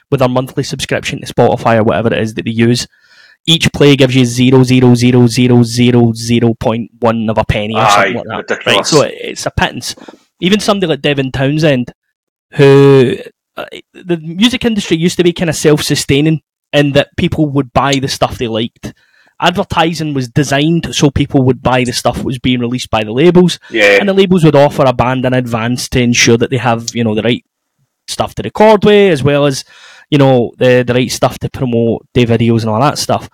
[0.10, 2.88] with their monthly subscription to Spotify or whatever it is that they use
[3.46, 7.76] each play gives you zero zero zero zero zero zero point one of a penny
[7.76, 8.66] or Aye, something like that.
[8.66, 8.86] Right?
[8.86, 9.96] So it- it's a pittance.
[10.42, 11.94] Even somebody like Devin Townsend,
[12.54, 13.18] who
[13.56, 16.42] uh, the music industry used to be kind of self-sustaining
[16.74, 18.94] in that people would buy the stuff they liked.
[19.40, 23.12] Advertising was designed so people would buy the stuff that was being released by the
[23.12, 23.98] labels, Yeah.
[24.00, 27.04] and the labels would offer a band in advance to ensure that they have you
[27.04, 27.46] know the right
[28.08, 29.64] stuff to record with, as well as
[30.10, 33.30] you know the the right stuff to promote their videos and all that stuff.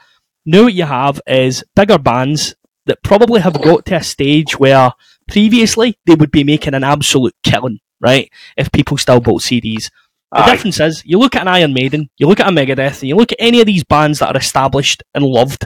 [0.46, 2.54] Now what you have is bigger bands
[2.86, 4.92] that probably have got to a stage where
[5.30, 8.30] previously they would be making an absolute killing, right?
[8.58, 9.90] If people still bought CDs.
[10.34, 10.52] The Aye.
[10.52, 13.16] difference is you look at an Iron Maiden, you look at a Megadeth, and you
[13.16, 15.66] look at any of these bands that are established and loved,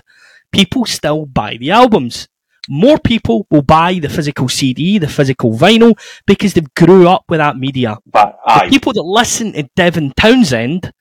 [0.51, 2.27] people still buy the albums.
[2.69, 7.39] More people will buy the physical CD, the physical vinyl, because they've grew up with
[7.39, 7.97] that media.
[8.05, 10.91] But The people that listen to Devin Townsend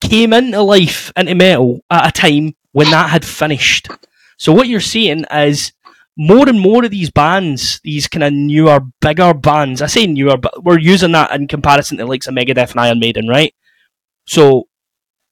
[0.00, 3.88] came into life, into metal, at a time when that had finished.
[4.38, 5.72] So what you're seeing is
[6.16, 9.82] more and more of these bands, these kind of newer, bigger bands.
[9.82, 12.98] I say newer, but we're using that in comparison to likes of Megadeth and Iron
[13.00, 13.54] Maiden, right?
[14.26, 14.68] So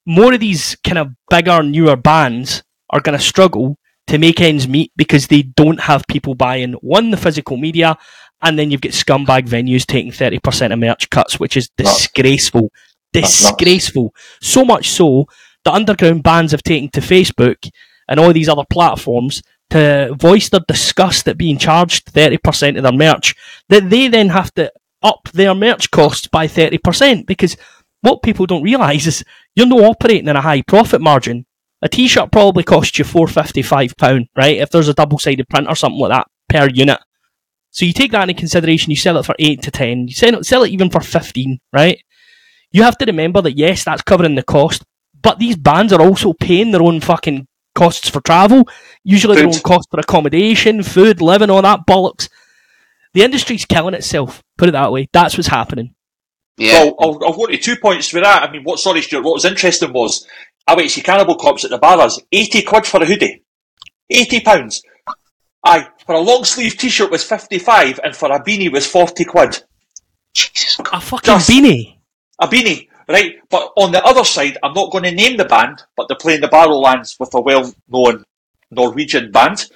[0.07, 3.79] more of these kind of bigger, newer bands are going to struggle
[4.09, 7.97] to make ends meet because they don't have people buying one the physical media,
[8.43, 12.71] and then you've got scumbag venues taking thirty percent of merch cuts, which is disgraceful,
[13.13, 14.15] disgraceful.
[14.41, 15.27] So much so
[15.65, 17.71] that underground bands have taken to Facebook
[18.09, 22.83] and all these other platforms to voice their disgust at being charged thirty percent of
[22.83, 23.35] their merch.
[23.69, 24.73] That they then have to
[25.03, 27.57] up their merch costs by thirty percent because
[28.01, 29.25] what people don't realise is
[29.55, 31.47] you're not operating in a high profit margin.
[31.83, 34.57] A t-shirt probably costs you four fifty five pound, right?
[34.57, 37.01] If there's a double sided print or something like that per unit.
[37.71, 38.91] So you take that into consideration.
[38.91, 40.07] You sell it for eight to ten.
[40.07, 42.01] You sell it, sell it even for fifteen, right?
[42.71, 44.85] You have to remember that yes, that's covering the cost,
[45.21, 48.69] but these bands are also paying their own fucking costs for travel.
[49.03, 49.57] Usually their Food.
[49.57, 52.29] own cost for accommodation, food, living, all that bollocks.
[53.15, 54.43] The industry's killing itself.
[54.57, 55.09] Put it that way.
[55.13, 55.95] That's what's happening.
[56.57, 56.85] Yeah.
[56.85, 58.43] Well, I'll, I'll go to two points for that.
[58.43, 60.27] I mean, what, sorry, Stuart, what was interesting was,
[60.67, 63.43] I went to see Cannibal Corpse at the Barras, 80 quid for a hoodie.
[64.11, 64.83] 80 pounds.
[65.65, 69.63] Aye, for a long sleeve t-shirt was 55 and for a beanie was 40 quid.
[70.35, 70.79] Jesus.
[70.93, 71.99] A fucking Just- beanie.
[72.41, 73.35] A beanie, right?
[73.49, 76.41] But on the other side, I'm not going to name the band, but they're playing
[76.41, 78.25] the Barrowlands with a well-known
[78.71, 79.67] Norwegian band.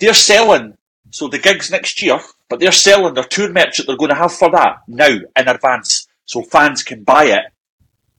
[0.00, 0.74] They're selling,
[1.10, 2.18] so the gigs next year,
[2.48, 5.48] but they're selling their tour merch that they're going to have for that now in
[5.48, 7.42] advance, so fans can buy it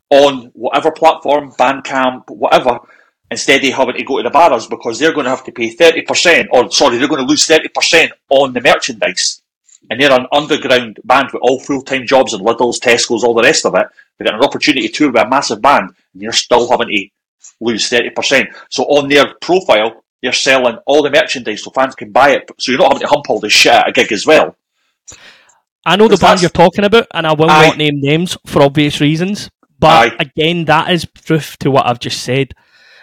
[0.09, 2.79] on whatever platform, Bandcamp, whatever.
[3.31, 5.73] instead of having to go to the bars because they're going to have to pay
[5.73, 9.41] 30%, or sorry, they're going to lose 30% on the merchandise.
[9.89, 13.65] And they're an underground band with all full-time jobs and Lidl's, Tesco's, all the rest
[13.65, 13.87] of it.
[14.17, 17.07] They get an opportunity to tour with a massive band, and you're still having to
[17.61, 18.47] lose 30%.
[18.69, 22.49] So on their profile, you're selling all the merchandise so fans can buy it.
[22.57, 24.55] So you're not having to hump all this shit at a gig as well.
[25.85, 27.67] I know the band you're talking about, and I will Aye.
[27.67, 29.51] not name names for obvious reasons.
[29.85, 30.15] But Aye.
[30.19, 32.53] again, that is proof to what I've just said.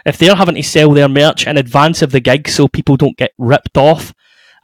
[0.05, 3.17] If they're having to sell their merch in advance of the gig so people don't
[3.17, 4.13] get ripped off,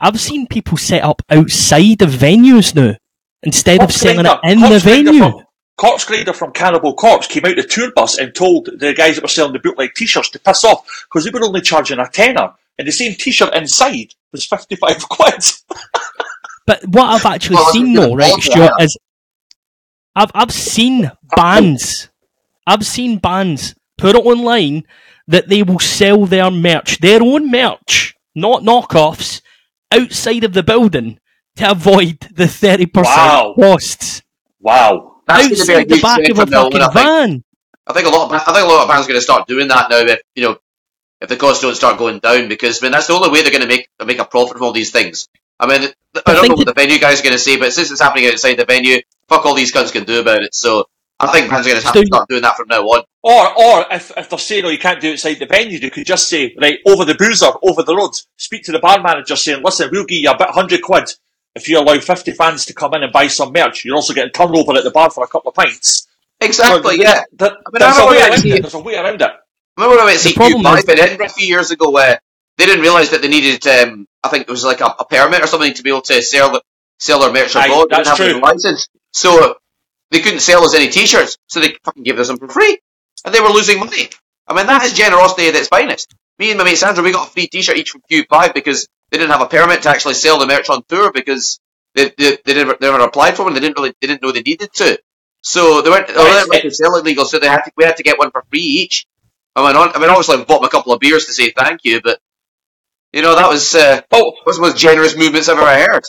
[0.01, 2.97] I've seen people set up outside of venues now
[3.43, 4.79] instead of selling it Grinder- in the Grinder
[5.12, 5.19] venue.
[5.21, 5.45] From,
[5.77, 9.23] Corpse Grinder from Cannibal Corpse came out the tour bus and told the guys that
[9.23, 12.53] were selling the bootleg t-shirts to piss off because they were only charging a tenner
[12.79, 15.45] and the same t-shirt inside was 55 quid.
[16.66, 18.97] But what I've actually Well, seen though, right, Stuart, is
[20.16, 22.08] I've I've seen bands,
[22.69, 24.85] I've seen bands put it online
[25.29, 29.43] that they will sell their merch, their own merch, not knockoffs,
[29.93, 31.19] outside of the building
[31.57, 33.55] to avoid the thirty Wow.
[33.57, 34.23] percent costs
[34.61, 35.23] Wow.
[35.27, 37.12] That's going be a outside the back of a from now on, fucking I think.
[37.12, 37.45] van.
[37.87, 38.27] I think a lot.
[38.27, 39.99] Of, I think a lot of bands are going to start doing that now.
[40.01, 40.59] If you know,
[41.21, 43.53] if the costs don't start going down, because I mean that's the only way they're
[43.53, 45.29] going to make make a profit from all these things.
[45.61, 45.91] I mean,
[46.27, 48.01] I don't think know what the venue guys are going to say, but since it's
[48.01, 50.55] happening outside the venue, fuck all these cunts can do about it.
[50.55, 50.87] So
[51.21, 53.05] I think bands are going to have to start doing that from now on.
[53.23, 55.91] Or, or if, if they're saying, oh, you can't do it outside the venue, you
[55.91, 59.37] could just say, right, over the boozer, over the road, speak to the bar manager
[59.37, 61.11] saying, listen, we'll give you a bit, 100 quid
[61.55, 63.85] if you allow 50 fans to come in and buy some merch.
[63.85, 66.07] You're also getting turnover at the bar for a couple of pints.
[66.41, 66.97] Exactly.
[66.97, 67.25] So, yeah.
[67.33, 68.62] there- I mean, there's, I a remember way I around it.
[68.62, 69.31] There's a way around it.
[69.77, 71.91] Remember when I went to The see Cube Live in Edinburgh a few years ago
[71.91, 72.21] where
[72.59, 75.43] they didn't realise that they needed, um, I think it was like a, a permit
[75.43, 76.61] or something to be able to sell
[76.99, 77.89] sell their merch abroad.
[77.91, 78.41] They that's didn't have true.
[78.41, 78.89] license.
[79.12, 79.57] So
[80.11, 82.79] they couldn't sell us any t-shirts, so they fucking gave us them for free.
[83.25, 84.09] And they were losing money.
[84.47, 86.15] I mean, that is generosity at its finest.
[86.39, 89.19] Me and my mate Sandra, we got a free t-shirt each from Q5 because they
[89.19, 91.61] didn't have a permit to actually sell the merch on tour because
[91.95, 93.55] they, they, they never, they never applied for one.
[93.55, 95.01] They didn't really, they didn't know they needed to.
[95.43, 97.85] So they weren't, they weren't allowed to sell it legal, so they had to, we
[97.85, 99.07] had to get one for free each.
[99.57, 101.51] I mean, on, I mean, obviously, I bought them a couple of beers to say
[101.51, 102.21] thank you, but
[103.13, 106.05] you know, that was uh, Oh, was the most generous movements I've ever heard.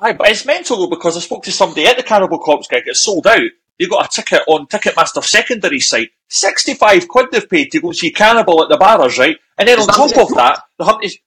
[0.00, 2.84] Aye, but it's mental though because I spoke to somebody at the Cannibal Corpse gig.
[2.86, 3.40] It's sold out.
[3.78, 6.10] They got a ticket on Ticketmaster secondary site.
[6.28, 9.36] Sixty-five quid they've paid to go see Cannibal at the bars, right?
[9.58, 10.18] And then on top it?
[10.18, 11.18] of that, the is.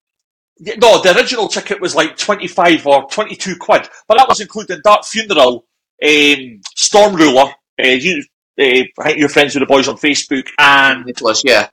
[0.59, 5.05] No, the original ticket was like twenty-five or twenty-two quid, but that was including Dark
[5.05, 5.65] Funeral,
[6.03, 7.51] um, Storm Ruler.
[7.80, 8.24] Uh, you,
[8.59, 11.70] uh, I think you're friends with the boys on Facebook, and Nicholas, yeah.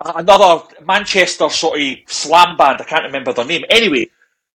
[0.00, 2.80] another Manchester sort of slam band.
[2.80, 3.64] I can't remember their name.
[3.68, 4.08] Anyway,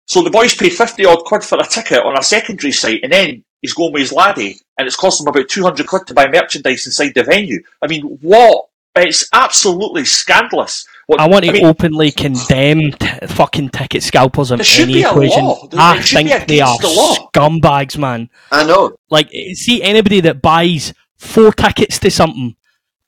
[0.07, 3.13] so the boys paid 50 odd quid for a ticket on a secondary site and
[3.13, 6.29] then he's going with his laddie and it's cost him about 200 quid to buy
[6.29, 7.61] merchandise inside the venue.
[7.83, 8.67] I mean, what?
[8.99, 10.87] It's absolutely scandalous.
[11.07, 14.95] What, I want to mean, openly condemn t- fucking ticket scalpers in There should any
[14.95, 15.45] be a equation.
[15.45, 15.69] law.
[15.77, 17.15] I it should be think they are against the law.
[17.35, 18.31] scumbags, man.
[18.51, 18.97] I know.
[19.11, 22.57] Like, see anybody that buys four tickets to something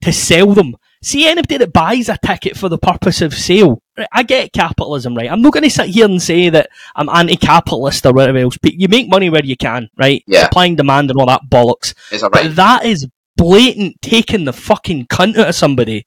[0.03, 0.76] to sell them.
[1.03, 3.82] See anybody that buys a ticket for the purpose of sale.
[3.96, 5.30] Right, I get capitalism, right?
[5.30, 8.59] I'm not going to sit here and say that I'm anti-capitalist or whatever else.
[8.59, 10.24] But you make money where you can, right?
[10.26, 10.44] Yeah.
[10.44, 11.94] Supply and demand and all that bollocks.
[12.11, 16.07] Is that But that is blatant taking the fucking cunt out of somebody.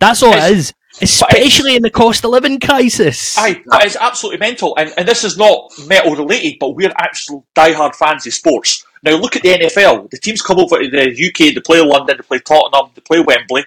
[0.00, 0.74] That's all it is.
[1.00, 3.36] Especially in the cost of living crisis.
[3.38, 4.76] Aye, but it's absolutely mental.
[4.76, 8.84] And, and this is not metal related, but we're actual diehard fans of sports.
[9.02, 10.10] Now look at the NFL.
[10.10, 13.20] The teams come over to the UK, they play London, they play Tottenham, they play
[13.20, 13.64] Wembley.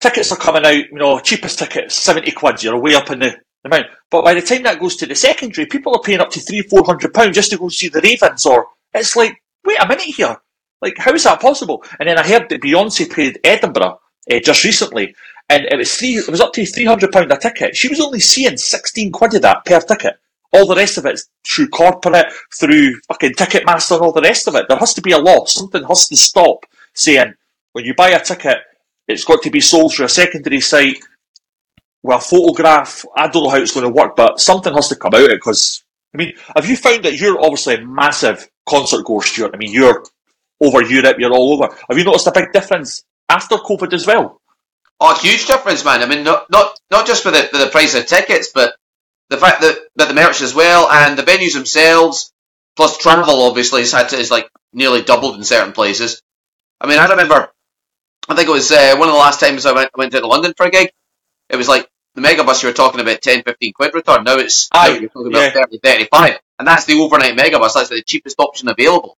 [0.00, 3.36] Tickets are coming out, you know, cheapest ticket, 70 quid, you're way up in the
[3.64, 3.86] amount.
[4.10, 6.62] But by the time that goes to the secondary, people are paying up to three,
[6.62, 10.04] four hundred pounds just to go see the Ravens or, it's like, wait a minute
[10.04, 10.36] here.
[10.80, 11.84] Like, how is that possible?
[11.98, 13.98] And then I heard that Beyonce played Edinburgh
[14.30, 15.14] uh, just recently,
[15.48, 16.16] and it was three.
[16.16, 17.76] It was up to three hundred pound a ticket.
[17.76, 20.14] She was only seeing sixteen quid of that per ticket.
[20.52, 24.54] All the rest of it's through corporate, through fucking Ticketmaster, and all the rest of
[24.54, 24.66] it.
[24.68, 25.44] There has to be a law.
[25.44, 27.34] Something has to stop saying
[27.72, 28.58] when you buy a ticket,
[29.08, 30.98] it's got to be sold through a secondary site
[32.02, 33.04] with a photograph.
[33.16, 35.30] I don't know how it's going to work, but something has to come out of
[35.30, 35.82] it because.
[36.14, 39.50] I mean, have you found that you're obviously a massive concert goer, Stuart?
[39.52, 40.02] I mean, you're
[40.62, 41.74] over Europe, you're all over.
[41.88, 44.40] Have you noticed a big difference after COVID as well?
[44.98, 46.02] Oh, huge difference, man.
[46.02, 48.76] I mean, not not not just for the for the price of tickets, but
[49.28, 52.32] the fact that, that the merch as well and the venues themselves,
[52.76, 56.22] plus travel, obviously, has had to, is like nearly doubled in certain places.
[56.80, 57.50] I mean, I remember,
[58.28, 60.52] I think it was uh, one of the last times I went went to London
[60.56, 60.90] for a gig.
[61.48, 64.24] It was like the megabus you were talking about 10, 15 quid return.
[64.24, 65.64] Now it's now Aye, you're talking about yeah.
[65.64, 66.38] 30, 35.
[66.58, 67.74] and that's the overnight megabus.
[67.74, 69.16] That's the cheapest option available.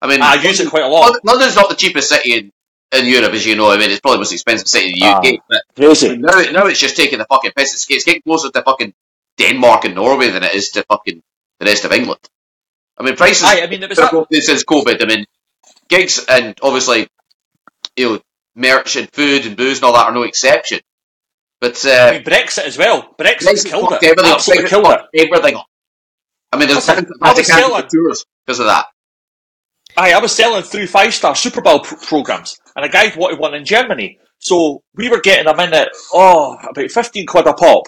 [0.00, 1.18] I mean, I use it quite a lot.
[1.24, 2.52] London's not the cheapest city in
[2.92, 3.70] in Europe, as you know.
[3.70, 5.24] I mean, it's probably the most expensive city in the UK.
[5.40, 5.44] Ah.
[5.48, 6.16] but Crazy.
[6.16, 7.74] now, now it's just taking the fucking piss.
[7.74, 8.94] It's, it's getting closer to fucking
[9.36, 11.22] Denmark and Norway than it is to fucking
[11.58, 12.20] the rest of England.
[12.98, 15.02] I mean, prices Aye, I mean, it was that, since COVID.
[15.02, 15.26] I mean,
[15.88, 17.08] gigs and obviously,
[17.96, 18.20] you know,
[18.56, 20.80] merch and food and booze and all that are no exception.
[21.60, 23.14] But I uh, mean, Brexit as well.
[23.18, 24.02] Brexit Brexit killed it.
[24.02, 25.00] everything, Absolutely killed it.
[25.14, 25.60] everything.
[26.52, 28.86] I mean, there's I was selling- tours because of that.
[29.96, 33.38] Aye, I was selling through five star Super Bowl pr- programs, and a guy wanted
[33.38, 34.18] one in Germany.
[34.38, 37.84] So we were getting them in at oh about fifteen quid a pop.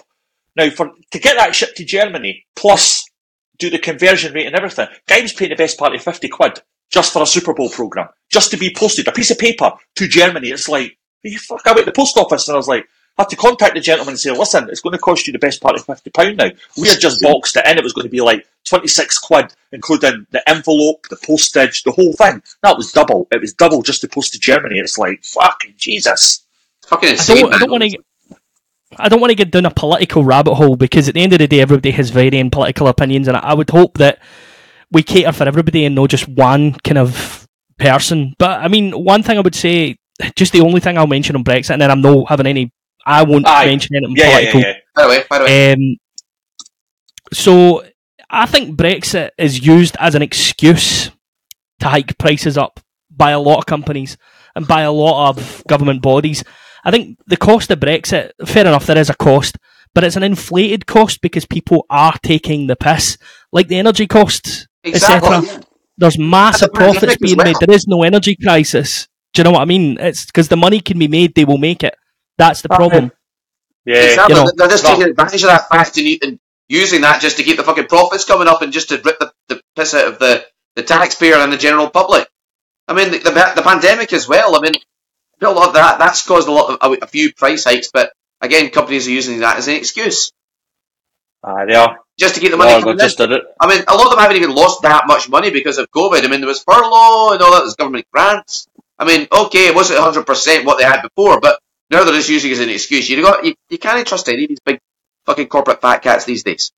[0.55, 3.05] Now for to get that shipped to Germany plus
[3.59, 6.59] do the conversion rate and everything, guy was paying the best part of fifty quid
[6.89, 10.07] just for a Super Bowl program, just to be posted a piece of paper to
[10.07, 10.49] Germany.
[10.49, 11.61] It's like you fuck.
[11.65, 12.87] I went to the post office and I was like.
[13.17, 15.39] I had to contact the gentleman and say, listen, it's going to cost you the
[15.39, 16.51] best part of £50 now.
[16.77, 17.77] We had just boxed it in.
[17.77, 22.13] It was going to be like 26 quid, including the envelope, the postage, the whole
[22.13, 22.41] thing.
[22.63, 23.27] That was double.
[23.29, 24.79] It was double just to post to Germany.
[24.79, 26.45] It's like, fucking Jesus.
[26.77, 27.99] It's fucking I don't, I don't want to.
[28.97, 31.39] I don't want to get down a political rabbit hole because at the end of
[31.39, 34.19] the day, everybody has varying political opinions, and I I would hope that
[34.91, 38.33] we cater for everybody and not just one kind of person.
[38.37, 39.97] But I mean, one thing I would say,
[40.35, 42.71] just the only thing I'll mention on Brexit, and then I'm not having any.
[43.05, 43.65] I won't Aye.
[43.65, 44.73] mention anything Yeah, yeah, yeah, yeah.
[44.95, 45.97] By the way, by the way, Um,
[47.33, 47.83] so
[48.29, 51.09] I think Brexit is used as an excuse
[51.79, 52.79] to hike prices up
[53.09, 54.17] by a lot of companies
[54.55, 56.43] and by a lot of government bodies.
[56.83, 59.57] I think the cost of Brexit, fair enough, there is a cost,
[59.93, 63.17] but it's an inflated cost because people are taking the piss,
[63.51, 65.35] like the energy costs, exactly.
[65.37, 65.63] etc.
[65.97, 67.45] There's massive the profits being well.
[67.45, 67.57] made.
[67.59, 69.07] There is no energy crisis.
[69.33, 69.97] Do you know what I mean?
[69.99, 71.95] It's because the money can be made, they will make it.
[72.37, 72.77] That's the Aye.
[72.77, 73.11] problem.
[73.85, 74.03] Yeah.
[74.03, 74.35] Exactly.
[74.35, 77.43] you know, They're just taking advantage of that fact and, and using that just to
[77.43, 80.19] keep the fucking profits coming up and just to rip the, the piss out of
[80.19, 82.27] the, the taxpayer and the general public.
[82.87, 84.55] I mean, the, the, the pandemic as well.
[84.55, 84.73] I mean,
[85.41, 88.11] a lot of that that's caused a lot of a, a few price hikes, but
[88.41, 90.31] again, companies are using that as an excuse
[91.43, 91.97] Aye, they are.
[92.17, 93.43] just to keep the money they coming just did it.
[93.59, 96.23] I mean, a lot of them haven't even lost that much money because of COVID.
[96.23, 98.67] I mean, there was furlough and all that, there's government grants.
[98.97, 101.59] I mean, okay, it wasn't 100% what they had before, but
[101.89, 103.09] now they're just using it as an excuse.
[103.09, 104.79] You got, you, you can't trust any of these big
[105.25, 106.71] fucking corporate fat cats these days.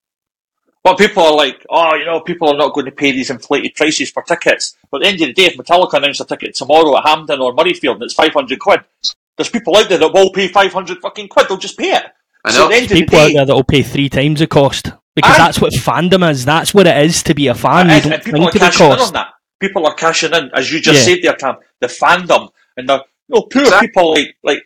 [0.84, 3.76] But people are like, oh, you know, people are not going to pay these inflated
[3.76, 4.76] prices for tickets.
[4.92, 7.40] But at the end of the day, if Metallica announce a ticket tomorrow at Hampden
[7.40, 8.82] or Murrayfield and it's 500 quid,
[9.38, 11.48] there's people out there that will pay 500 fucking quid.
[11.48, 12.04] They'll just pay it.
[12.46, 12.66] I So know.
[12.66, 15.38] at the end the people out there that will pay three times the cost because
[15.38, 16.46] that's what fandom is.
[16.46, 17.88] That's what it is to be a fan.
[17.88, 19.14] You and, don't and people are think of the cashing in on cost.
[19.14, 19.28] that.
[19.60, 21.16] People are cashing in, as you just Yeah.
[21.16, 22.50] said there, Tam, the fandom.
[22.78, 23.88] And the you know, poor Exactly.
[23.88, 24.64] people like, like,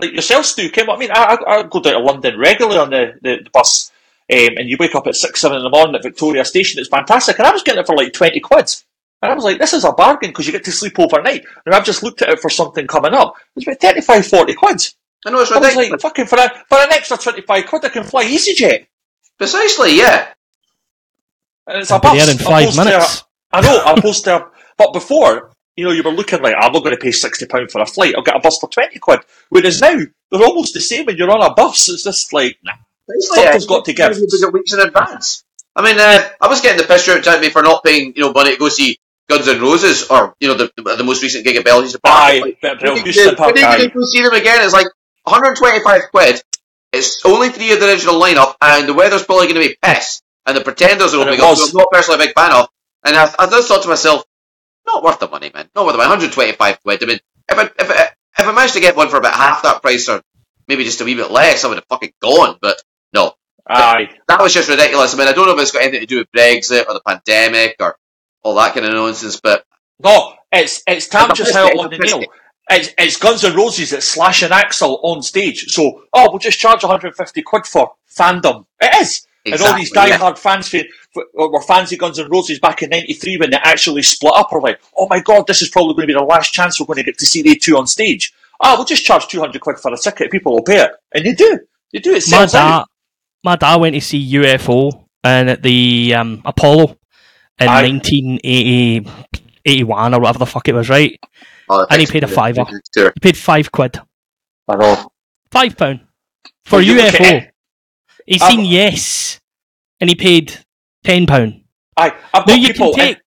[0.00, 2.90] like yourself, Stu, came, I mean, I, I, I go down to London regularly on
[2.90, 3.90] the, the, the bus.
[4.32, 6.78] Um, and you wake up at six, seven in the morning at Victoria Station.
[6.78, 8.72] It's fantastic, and I was getting it for like twenty quid.
[9.22, 11.74] And I was like, "This is a bargain because you get to sleep overnight." And
[11.74, 13.34] I've just looked at it for something coming up.
[13.56, 14.88] It's about 35, 40 quid.
[15.26, 15.90] I know it's I was ridiculous.
[15.90, 18.86] like, "Fucking for a, for an extra twenty five quid, I can fly EasyJet."
[19.38, 20.28] Precisely, yeah.
[21.66, 22.30] And it's a I'll be bus.
[22.32, 23.24] in five opposed to a- minutes.
[23.52, 26.82] I know, opposed to, a- but before, you know, you were looking like, I'm not
[26.84, 29.20] going to pay £60 for a flight, I'll get a bus for 20 quid.
[29.50, 29.98] Whereas now,
[30.30, 31.88] they're almost the same when you're on a bus.
[31.88, 32.72] It's just like, nah.
[33.08, 33.68] Precisely, Something's yeah.
[33.68, 34.16] got to give.
[34.18, 35.44] You book it weeks in advance.
[35.76, 38.22] I mean, uh, I was getting the piss out of me for not paying, you
[38.22, 38.98] know, money to go see
[39.28, 42.40] Guns N' Roses or, you know, the, the, the most recent gig at Belgium's Aye,
[42.40, 42.54] Park.
[42.62, 44.86] bit of Brill When Houston you Park, when you go see them again, it's like
[45.30, 46.42] 125 quid.
[46.92, 50.22] It's only three of the original lineup, and the weather's probably going to be piss.
[50.46, 52.34] And the Pretenders are And it opening up, so oh, I'm not personally a big
[52.34, 52.68] fan of.
[53.04, 54.24] And I, I just thought to myself,
[54.86, 55.68] not worth the money, man.
[55.74, 56.08] Not worth the money.
[56.10, 57.02] 125 quid.
[57.02, 59.62] I mean, if I, if I, if I managed to get one for about half
[59.62, 60.22] that price, or
[60.66, 62.58] maybe just a wee bit less, I would have fucking gone.
[62.60, 63.34] But no,
[63.68, 64.10] Aye.
[64.28, 65.14] that was just ridiculous.
[65.14, 67.02] I mean, I don't know if it's got anything to do with Brexit or the
[67.06, 67.96] pandemic or
[68.42, 69.64] all that kind of nonsense, but
[70.02, 72.24] No, it's, it's Tam a just held biscuit, on the nail.
[72.70, 75.70] It's, it's Guns N' Roses that Slash an Axl on stage.
[75.72, 78.66] So, oh, we'll just charge 150 quid for fandom.
[78.80, 79.26] It is.
[79.44, 80.18] and all these Exactly, yeah.
[80.18, 80.84] die-hard fans fa-
[81.16, 84.52] f- were fans of Guns N' Roses back in '93 when they actually split up.
[84.52, 86.86] Are like, oh my god, this is probably going to be the last chance we're
[86.86, 88.32] going to get to see they two on stage.
[88.60, 90.30] Ah, we'll just charge 200 quid for a ticket.
[90.30, 91.58] People will pay it, and they do.
[91.92, 92.10] They do.
[92.10, 92.86] It My sells out.
[93.42, 96.96] my dad went to see UFO and at the um, Apollo
[97.58, 97.82] in Aye.
[97.88, 101.18] 1981 or whatever the fuck it was, right?
[101.72, 102.64] Oh, And he paid a fiver.
[102.94, 103.98] He paid five quid.
[104.68, 105.06] I.
[105.52, 106.00] Five pound.
[106.64, 107.50] For Well, you look at UFO.
[108.26, 109.40] He's I've- seen Yes.
[110.00, 110.64] And he paid
[111.04, 111.62] ten pound.
[111.96, 112.14] I've
[112.46, 112.94] Now you people.
[112.94, 113.18] can take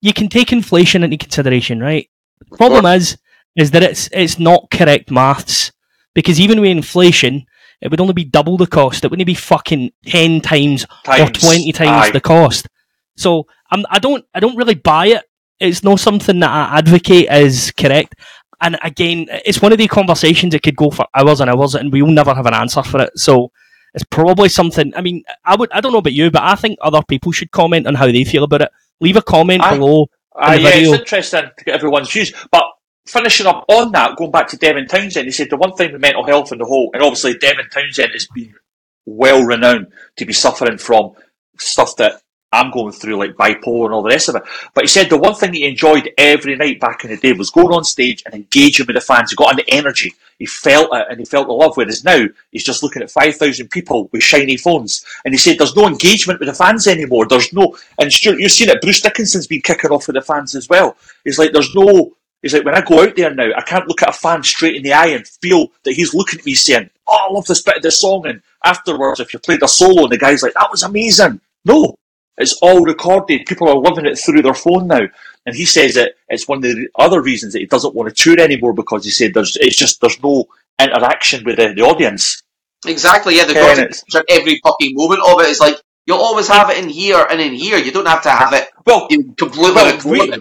[0.00, 2.08] you can take inflation into consideration, right?
[2.50, 3.16] The Problem is
[3.56, 5.72] is that it's it's not correct maths.
[6.14, 7.44] Because even with inflation,
[7.80, 9.04] it would only be double the cost.
[9.04, 12.10] It wouldn't be fucking ten times or twenty times Aye.
[12.10, 12.66] the cost.
[13.16, 15.22] So I'm, I don't I don't really buy it.
[15.60, 18.14] It's not something that I advocate as correct.
[18.60, 21.92] And again, it's one of the conversations that could go for hours and hours, and
[21.92, 23.10] we'll never have an answer for it.
[23.18, 23.52] So
[23.94, 24.92] it's probably something.
[24.96, 25.70] I mean, I would.
[25.72, 28.24] I don't know about you, but I think other people should comment on how they
[28.24, 28.70] feel about it.
[29.00, 30.06] Leave a comment I, below.
[30.34, 30.92] Uh, yeah, video.
[30.92, 32.32] it's interesting to get everyone's views.
[32.50, 32.64] But
[33.06, 36.00] finishing up on that, going back to Devin Townsend, he said the one thing with
[36.00, 38.54] mental health and the whole, and obviously Devin Townsend has been
[39.06, 41.12] well renowned to be suffering from
[41.58, 42.20] stuff that
[42.50, 44.42] I'm going through, like bipolar and all the rest of it.
[44.74, 47.50] But he said the one thing he enjoyed every night back in the day was
[47.50, 49.30] going on stage and engaging with the fans.
[49.30, 50.14] He got an energy.
[50.38, 51.76] He felt it and he felt the love.
[51.76, 55.04] Whereas now he's just looking at 5,000 people with shiny phones.
[55.24, 57.26] And he said there's no engagement with the fans anymore.
[57.28, 58.80] There's no, and Stuart, you've seen it.
[58.80, 60.96] Bruce Dickinson's been kicking off with the fans as well.
[61.24, 64.02] He's like, there's no, he's like, when I go out there now, I can't look
[64.02, 66.88] at a fan straight in the eye and feel that he's looking at me saying,
[67.06, 68.26] oh, I love this bit of the song.
[68.26, 71.40] And afterwards, if you played a solo and the guy's like, that was amazing.
[71.64, 71.98] No,
[72.38, 73.46] it's all recorded.
[73.46, 75.00] People are living it through their phone now.
[75.46, 78.22] And he says that it's one of the other reasons that he doesn't want to
[78.22, 80.46] tour anymore because he said there's it's just there's no
[80.78, 82.42] interaction with the, the audience.
[82.86, 83.44] Exactly, yeah.
[83.44, 83.54] The
[84.12, 85.46] got every fucking moment of it.
[85.46, 85.76] it is like
[86.06, 87.78] you'll always have it in here and in here.
[87.78, 90.32] You don't have to have it well completely well, we,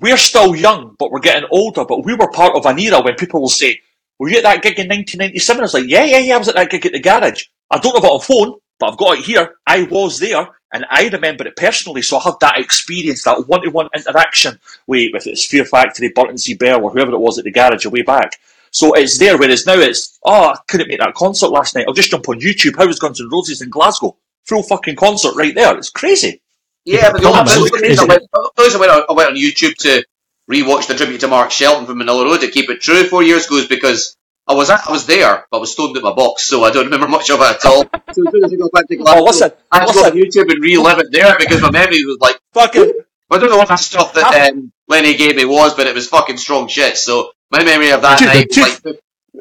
[0.00, 1.84] we're still young, but we're getting older.
[1.84, 3.80] But we were part of an era when people will say,
[4.18, 6.34] "Were you at that gig in 1997?" I was like, "Yeah, yeah, yeah.
[6.34, 7.44] I was at that gig at the garage.
[7.70, 9.54] I don't have it on phone, but I've got it here.
[9.66, 13.88] I was there, and I remember it personally, so I had that experience, that one-to-one
[13.94, 16.54] interaction with, with its Fear Factory, Burton C.
[16.54, 18.32] Bell, or whoever it was at the garage a way back.
[18.72, 21.86] So it's there, whereas now it's, oh, I couldn't make that concert last night.
[21.86, 22.76] I'll just jump on YouTube.
[22.76, 24.16] How was Guns N' Roses in Glasgow?
[24.46, 25.78] Full fucking concert right there.
[25.78, 26.42] It's crazy.
[26.84, 30.04] Yeah, but the only I went, I, went on, I went on YouTube to
[30.50, 33.46] rewatch the tribute to Mark Shelton from Manilla Road to keep it true four years
[33.46, 34.16] ago is because
[34.46, 36.70] I was at, I was there, but I was stoned at my box, so I
[36.70, 37.82] don't remember much of it at all.
[37.82, 40.04] so as soon as I go back to Glasgow, oh, listen, I had to go
[40.04, 42.92] on YouTube and relive it there because my memory was like fucking.
[43.30, 46.08] I don't know what the stuff that um, Lenny gave me was, but it was
[46.08, 46.96] fucking strong shit.
[46.96, 48.82] So my memory of that night was like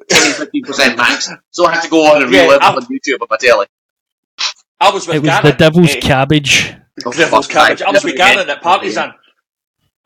[0.10, 1.30] 10 15 percent max.
[1.51, 3.68] So I had to go on and relive yeah, it on YouTube on my telly.
[4.80, 6.74] I was with it was Gavin, the devil's cabbage.
[7.06, 7.82] Oh, devil's cabbage.
[7.82, 9.14] I was with Gavin at Party.San.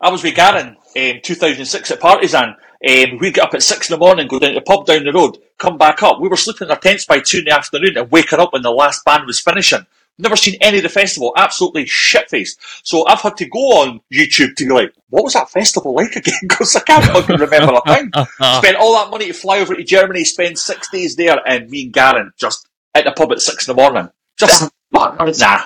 [0.00, 2.56] I was with Garen in 2006 at Party.San
[2.86, 5.04] um, we'd get up at six in the morning, go down to the pub down
[5.04, 6.20] the road, come back up.
[6.20, 8.62] We were sleeping in our tents by two in the afternoon and waking up when
[8.62, 9.84] the last band was finishing.
[10.20, 12.58] Never seen any of the festival, absolutely shit faced.
[12.82, 16.16] So I've had to go on YouTube to be like, what was that festival like
[16.16, 16.34] again?
[16.42, 18.10] Because I can't fucking remember a thing.
[18.58, 21.84] Spent all that money to fly over to Germany, spend six days there, and me
[21.84, 24.10] and Garen just at the pub at six in the morning.
[24.38, 25.62] Just, nah.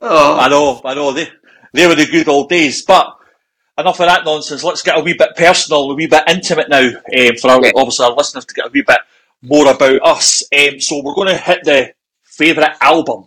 [0.00, 0.38] Oh.
[0.38, 1.28] I know, I know, they,
[1.72, 2.82] they were the good old days.
[2.82, 3.15] But
[3.78, 4.64] enough of that nonsense.
[4.64, 8.06] Let's get a wee bit personal, a wee bit intimate now um, for our, obviously
[8.06, 8.98] our listeners to get a wee bit
[9.42, 10.42] more about us.
[10.52, 11.92] Um, so we're going to hit the
[12.24, 13.26] favourite album.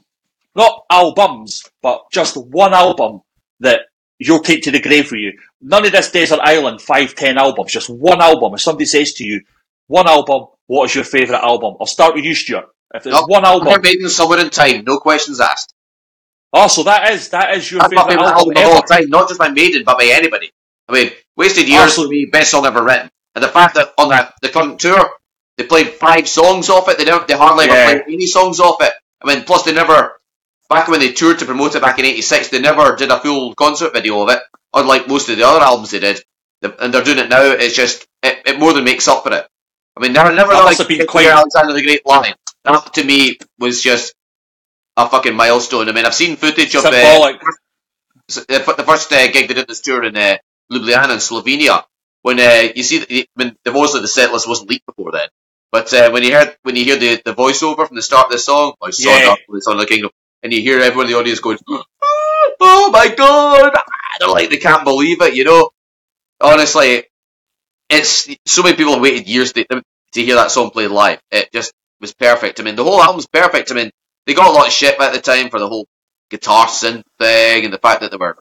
[0.56, 3.22] Not albums, but just one album
[3.60, 3.82] that
[4.18, 5.34] you'll take to the grave for you.
[5.62, 8.54] None of this Desert Island 5, 10 albums, just one album.
[8.54, 9.42] If somebody says to you,
[9.88, 11.76] one album, what is your favourite album?
[11.80, 12.66] I'll start with you, Stuart.
[12.94, 13.68] If there's one album.
[13.70, 15.74] Iron Maiden Somewhere in Time, no questions asked.
[16.52, 19.40] Oh, so that is that is your favourite album, album of all time, not just
[19.40, 20.52] by Maiden, but by anybody.
[20.88, 23.10] I mean, Wasted Years oh, for me, best song ever written.
[23.36, 25.10] And the fact that on the, the current tour,
[25.58, 27.74] they played five songs off it, they never, they hardly yeah.
[27.74, 28.94] ever played any songs off it.
[29.22, 30.20] I mean, plus they never,
[30.70, 33.54] back when they toured to promote it back in 86, they never did a full
[33.54, 34.42] concert video of it,
[34.74, 36.22] unlike most of the other albums they did.
[36.62, 39.48] And they're doing it now, it's just, it, it more than makes up for it.
[39.96, 40.78] I mean, never, never like
[41.08, 41.28] quite...
[41.28, 42.34] Alexander the Great line.
[42.64, 44.14] That to me was just
[45.06, 45.90] a fucking milestone.
[45.90, 46.92] I mean, I've seen footage of uh,
[48.30, 50.38] the first uh, gig they did this tour in uh,
[50.72, 51.84] Ljubljana in Slovenia.
[52.22, 55.30] When uh, you see, the, when the obviously the set list wasn't leaked before then,
[55.72, 58.32] but uh, when you hear when you hear the, the voiceover from the start of
[58.34, 59.36] the song, I saw yeah.
[59.48, 60.12] the Song of the Kingdom,
[60.44, 61.60] and you hear everyone in the audience going,
[62.60, 63.72] "Oh my god!"
[64.20, 65.34] They're like they can't believe it.
[65.34, 65.70] You know,
[66.42, 67.06] honestly,
[67.90, 71.22] it's so many people have waited years to, to hear that song played live.
[71.32, 72.60] It just was perfect.
[72.60, 73.72] I mean, the whole album's perfect.
[73.72, 73.92] I mean,
[74.30, 75.88] they got a lot of shit at the time for the whole
[76.30, 78.38] guitar synth thing and the fact that they were,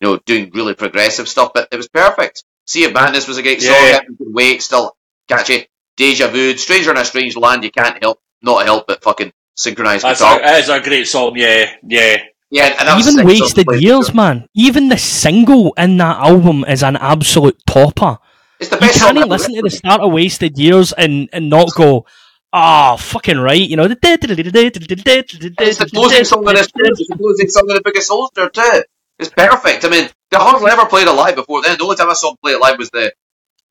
[0.00, 2.44] you know, doing really progressive stuff, but it was perfect.
[2.64, 3.74] Sea of Madness was a great song.
[3.76, 4.00] Yeah.
[4.20, 5.66] Wait, still catchy.
[5.96, 7.64] Deja Vu, Stranger in a Strange Land.
[7.64, 10.40] You can't help not help but fucking synchronize guitar.
[10.40, 11.32] That is a great song.
[11.34, 12.18] Yeah, yeah.
[12.50, 14.46] Yeah, even wasted years, man.
[14.54, 18.18] Even the single in that album is an absolute topper.
[18.60, 21.74] It's the best you can't listen to the start of Wasted Years and, and not
[21.74, 22.04] go,
[22.52, 23.84] Oh, fucking right, you know.
[23.84, 28.82] It's the closing song of this It's the closing song of the biggest soldier too.
[29.18, 29.84] It's perfect.
[29.84, 31.78] I mean, they hardly ever played it live before then.
[31.78, 33.12] The only time I saw them play it live was the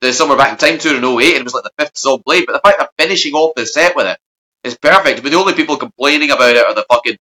[0.02, 2.24] the Somewhere Back in Time tour in 08, and it was like the fifth song
[2.26, 2.46] played.
[2.48, 4.18] But the fact of finishing off the set with it
[4.64, 5.20] is perfect.
[5.20, 7.18] I mean, the only people complaining about it are the fucking,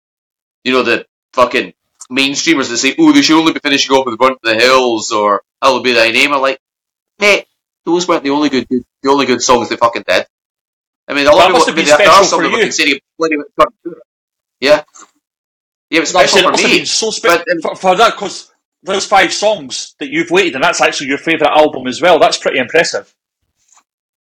[0.64, 1.74] you know, the fucking
[2.10, 5.12] mainstreamers that say, oh, they should only be finishing off with Run to the Hills
[5.12, 6.32] or Hallowed Be Thy Name.
[6.32, 6.58] I'm like,
[7.18, 7.46] mate,
[7.84, 10.26] those weren't the only good the only good songs they fucking did.
[11.10, 12.56] I mean, a lot That of must people, have been there are special some for
[12.56, 12.62] you.
[12.62, 14.02] considering plenty of Scott Stewart.
[14.60, 14.82] Yeah.
[15.90, 16.84] Yeah, it was special it, it for me.
[16.84, 18.52] so special but, um, for, for that because
[18.82, 22.18] those five songs that you've waited, and that's actually your favourite album as well.
[22.18, 23.12] That's pretty impressive.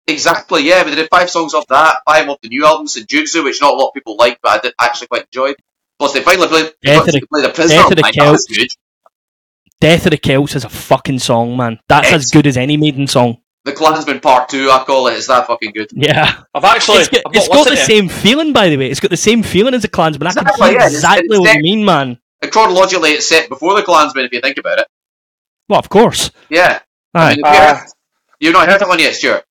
[0.08, 0.84] Exactly, yeah.
[0.84, 3.78] They did five songs off that, five off the new album, Senjutsu, which not a
[3.78, 5.54] lot of people like, but I did actually quite enjoy.
[5.98, 8.76] Plus, they finally played, Death of the- played a prisoner Death of the Night, Celts.
[9.80, 11.80] Death of the Celts is a fucking song, man.
[11.88, 13.38] That's as good as any Maiden song.
[13.66, 15.90] The Clansman Part 2, I call it, is that fucking good.
[15.94, 16.42] Yeah.
[16.54, 17.78] I've actually it's got, I've it's got the it.
[17.86, 18.90] same feeling, by the way.
[18.92, 20.28] It's got the same feeling as the Clansman.
[20.28, 22.20] I can Exactly, yeah, exactly it's what set- you mean, man.
[22.52, 24.88] Chronologically, it's set before the Clansman, if you think about it.
[25.70, 26.30] Well, of course.
[26.50, 26.80] Yeah.
[27.14, 27.32] Aye.
[27.32, 27.88] I mean, Uh, you heard,
[28.42, 29.46] you've not heard that one yet, Stuart?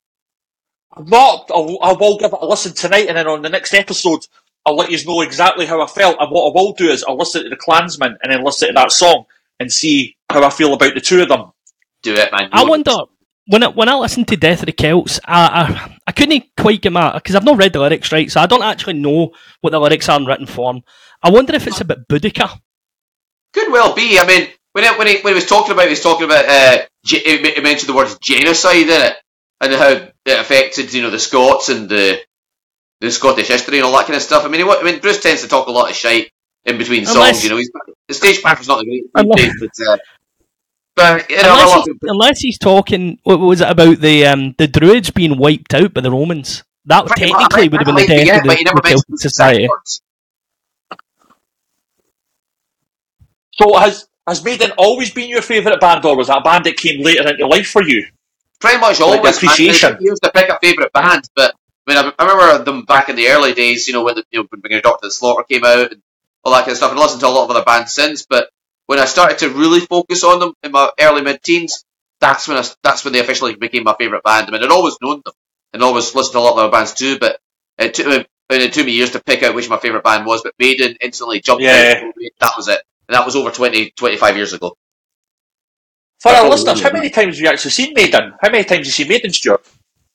[0.95, 1.51] I'm not.
[1.51, 4.27] I'll, I will give it a listen tonight, and then on the next episode,
[4.67, 6.19] I'll let you know exactly how I felt.
[6.21, 8.75] And what I will do is I'll listen to the Clansman and then listen to
[8.75, 9.25] that song
[9.59, 11.53] and see how I feel about the two of them.
[12.03, 12.51] Do it, man.
[12.53, 12.93] I You- wonder
[13.47, 16.81] when I, when I listened to Death of the Celts, I I, I couldn't quite
[16.81, 19.71] get my because I've not read the lyrics right, so I don't actually know what
[19.71, 20.83] the lyrics are in written form.
[21.23, 22.61] I wonder if it's a bit Boudica.
[23.53, 24.19] Could well be.
[24.19, 26.45] I mean, when it, when he when he was talking about, he was talking about.
[26.47, 29.17] Uh, he mentioned the word genocide in it,
[29.61, 32.21] and how it affected you know the Scots and the
[33.01, 34.45] the Scottish history and all that kind of stuff.
[34.45, 36.31] I mean, he, I mean, Bruce tends to talk a lot of shite
[36.65, 37.17] in between songs.
[37.17, 37.71] Unless- you know, he's,
[38.07, 39.97] the stage is not the great Unless- but, uh,
[40.97, 44.69] but you know, Unless he's, unless he's talking, what was it about the um, the
[44.69, 46.65] Druids being wiped out by the Romans?
[46.87, 49.19] That Pretty much, technically would have been the death forget, of the, but the Celtic
[49.21, 49.69] society.
[53.53, 56.77] So has has Maiden always been your favourite band, or was that a band that
[56.77, 58.07] came later into life for you?
[58.63, 59.37] pretty much Like always.
[59.37, 59.93] appreciation.
[59.95, 61.55] Man, used to pick a favourite band, but
[61.87, 63.87] I mean, I, I remember them back in the early days.
[63.89, 66.03] You know, when the, you know when Doctor Slaughter came out and
[66.45, 68.25] all that kind of stuff, and I listened to a lot of other bands since.
[68.25, 68.49] But
[68.93, 71.83] when I started to really focus on them in my early mid teens,
[72.21, 74.49] that's when I, that's when they officially became my favourite band.
[74.49, 75.33] I mean, I'd always known them
[75.73, 77.41] and always listened to a lot of other bands too, but
[77.79, 78.17] it took me,
[78.51, 80.43] and it took me years to pick out which my favourite band was.
[80.43, 82.03] But Maiden instantly jumped Yeah.
[82.05, 82.13] out.
[82.41, 84.77] That was it, and that was over 20, 25 years ago.
[86.21, 88.35] For our listeners, how many times have you actually seen Maiden?
[88.43, 89.65] How many times have you seen Maiden, Stuart?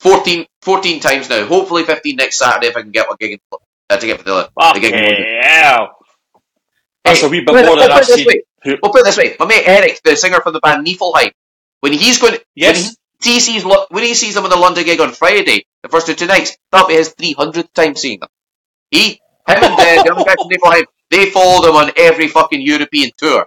[0.02, 1.48] 14, 14 times now.
[1.48, 3.40] Hopefully, fifteen next Saturday if I can get a gig in,
[3.90, 4.94] uh, to get the, the gig.
[4.94, 5.26] in London.
[5.42, 5.88] yeah.
[7.04, 8.28] That's a wee bit Well, more than we'll I've put it this seen.
[8.28, 8.42] way.
[8.64, 9.36] Who- We'll put it this way.
[9.40, 11.32] My mate Eric, the singer from the band Niflheim,
[11.82, 12.96] when he's going, Yes.
[13.24, 16.10] when he sees when he sees them on the London gig on Friday, the first
[16.10, 18.30] of two nights, that'll be his three hundredth time seeing them.
[18.92, 22.62] He, him and uh, the other guy from Niflheim, they follow them on every fucking
[22.62, 23.46] European tour.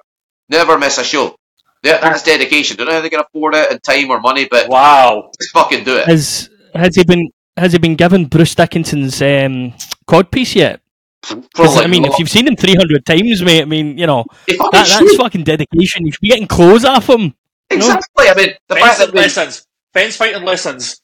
[0.49, 1.37] Never miss a show.
[1.83, 2.77] That- That's dedication.
[2.77, 5.31] Don't know how they can afford it and time or money, but Wow.
[5.41, 6.07] just fucking do it.
[6.07, 9.73] Has has he been has he been given Bruce Dickinson's um,
[10.09, 10.81] codpiece yet?
[11.23, 14.07] 'Cause, Probably I mean, if you've seen him three hundred times, mate, I mean, you
[14.07, 15.17] know that, that's should.
[15.19, 16.07] fucking dedication.
[16.07, 17.35] You should be getting clothes off him.
[17.69, 18.29] Exactly.
[18.29, 19.67] I mean, the fact Fencing that we, lessons.
[19.93, 21.01] Fence fighting lessons.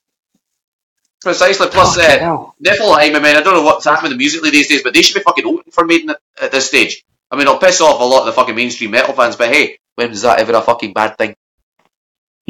[1.20, 2.54] precisely plus Fucking uh, hell.
[2.64, 5.14] Niflheim, I mean, I don't know what's happening with musically these days, but they should
[5.14, 7.04] be fucking open for Maiden at, at this stage.
[7.30, 9.78] I mean, I'll piss off a lot of the fucking mainstream metal fans, but hey,
[9.96, 11.34] when was that ever a fucking bad thing?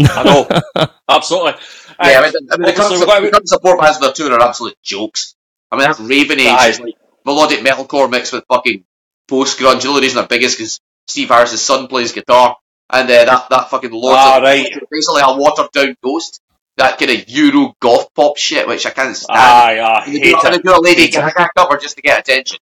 [0.01, 0.87] I know.
[1.09, 1.53] Absolutely.
[1.99, 4.05] Yeah, I Uh, mean, I mean the, current, obviously, su- the current support bands for
[4.05, 5.35] their tour are absolute jokes.
[5.73, 6.77] I mean, that's Raven Age, Aye.
[6.83, 6.95] like
[7.27, 8.85] melodic metalcore mixed with fucking
[9.29, 9.83] post grunge.
[9.83, 12.57] The only reason they're big is because Steve Harris's son plays guitar,
[12.91, 14.66] and uh, that that fucking Lords Ah, right.
[14.91, 16.41] basically a watered down ghost.
[16.79, 19.39] That kind of Euro goth pop shit, which I can't stand.
[19.39, 20.62] Aye, And they hate do, it.
[20.62, 21.09] do a Lady.
[21.09, 22.59] Gaga cover just to get attention.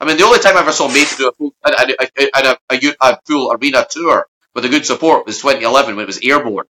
[0.00, 2.56] I mean, the only time I ever saw Maiden do a full, a, a, a,
[3.02, 6.64] a full arena tour with a good support was 2011 when it was Airborne.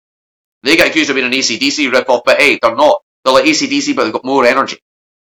[0.64, 3.00] They get accused of being an ACDC rip-off, but hey, they're not.
[3.24, 4.78] They're like ACDC, but they've got more energy.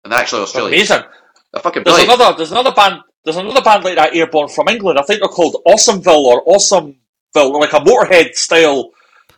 [0.04, 0.74] And they're actually Australian.
[0.74, 1.04] Amazing.
[1.56, 2.20] They're fucking There's brilliant.
[2.22, 2.38] another.
[2.38, 3.02] There's another band.
[3.24, 5.00] There's another band like that airborne from England.
[5.00, 6.98] I think they're called Asomvel or Asomvel,
[7.34, 8.92] They're like a Motorhead style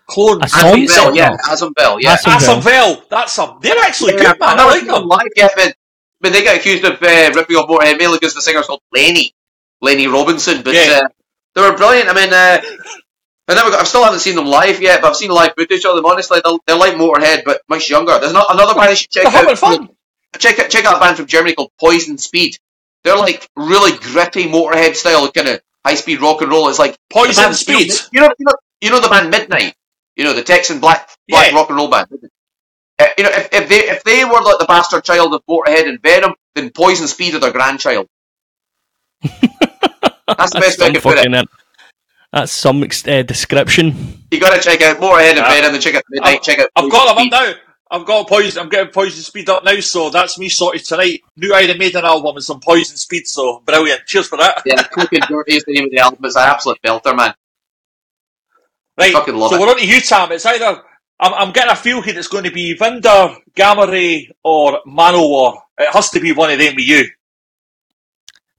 [0.07, 0.43] clone.
[0.43, 0.73] A song?
[0.81, 2.17] Asomvel, yeah, Asomvel, yeah.
[2.17, 2.61] Asomvel.
[2.61, 3.09] Asomvel.
[3.09, 3.59] That's them.
[3.61, 4.49] They're actually Yeah, good, man.
[4.49, 5.07] I've I like them them.
[5.07, 5.75] live yet, but,
[6.19, 9.33] but they get accused of uh, ripping off Motorhead mainly because the singer's called Lenny,
[9.81, 10.63] Lenny Robinson.
[10.63, 11.01] But Yeah.
[11.03, 11.07] uh,
[11.55, 12.09] they were brilliant.
[12.09, 12.61] I mean, uh,
[13.49, 15.85] I never got, I still haven't seen them live yet, but I've seen live footage
[15.85, 16.05] of them.
[16.05, 18.19] Honestly, they're, they're like Motorhead, but much younger.
[18.19, 19.57] There's not another band you should check They're having out.
[19.59, 19.89] fun.
[20.39, 22.57] Check out check out a band from Germany called Poison Speed.
[23.03, 26.69] They're like really gritty Motorhead style kind of high speed rock and roll.
[26.69, 27.91] It's like Poison Speed.
[28.11, 29.73] You know, you know, you know the band Midnight.
[30.15, 31.55] You know the Texan black black Yeah.
[31.57, 32.07] rock and roll band.
[32.99, 35.87] Uh, you know, if, if they if they were like the bastard child of Motorhead
[35.87, 38.07] and Venom, then Poison Speed are their grandchild.
[39.21, 41.31] That's the best way I Some can put it.
[41.31, 41.47] fucking-
[42.33, 44.23] That's some uh, description.
[44.31, 45.49] You got to check out Motorhead and Yeah.
[45.49, 46.29] Venom, then check out Midnight.
[46.35, 46.69] I've- check out.
[46.75, 47.53] I've got them up now.
[47.89, 48.61] I've got poison.
[48.61, 51.21] I'm getting poison speed up now, so that's me sorted tonight.
[51.35, 53.27] New Iron Maiden album and some poison speed.
[53.27, 54.05] So brilliant.
[54.05, 54.61] Cheers for that.
[54.65, 56.19] Yeah, Quick and Dirty is the name of the album.
[56.25, 57.33] It's an absolute belter, man.
[58.97, 59.13] Right.
[59.13, 59.59] fucking love so it.
[59.59, 60.31] we're on to you, Tam.
[60.31, 60.81] It's either
[61.19, 65.59] I'm, I'm getting a feel here that's going to be Windir, Gamma Ray, or Manowar.
[65.77, 67.03] It has to be one of them with you.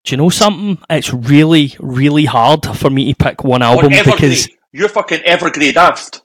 [0.04, 0.78] Do you know something?
[0.88, 5.74] It's really, really hard for me to pick one album Or because You're fucking evergreen
[5.74, 6.22] daft.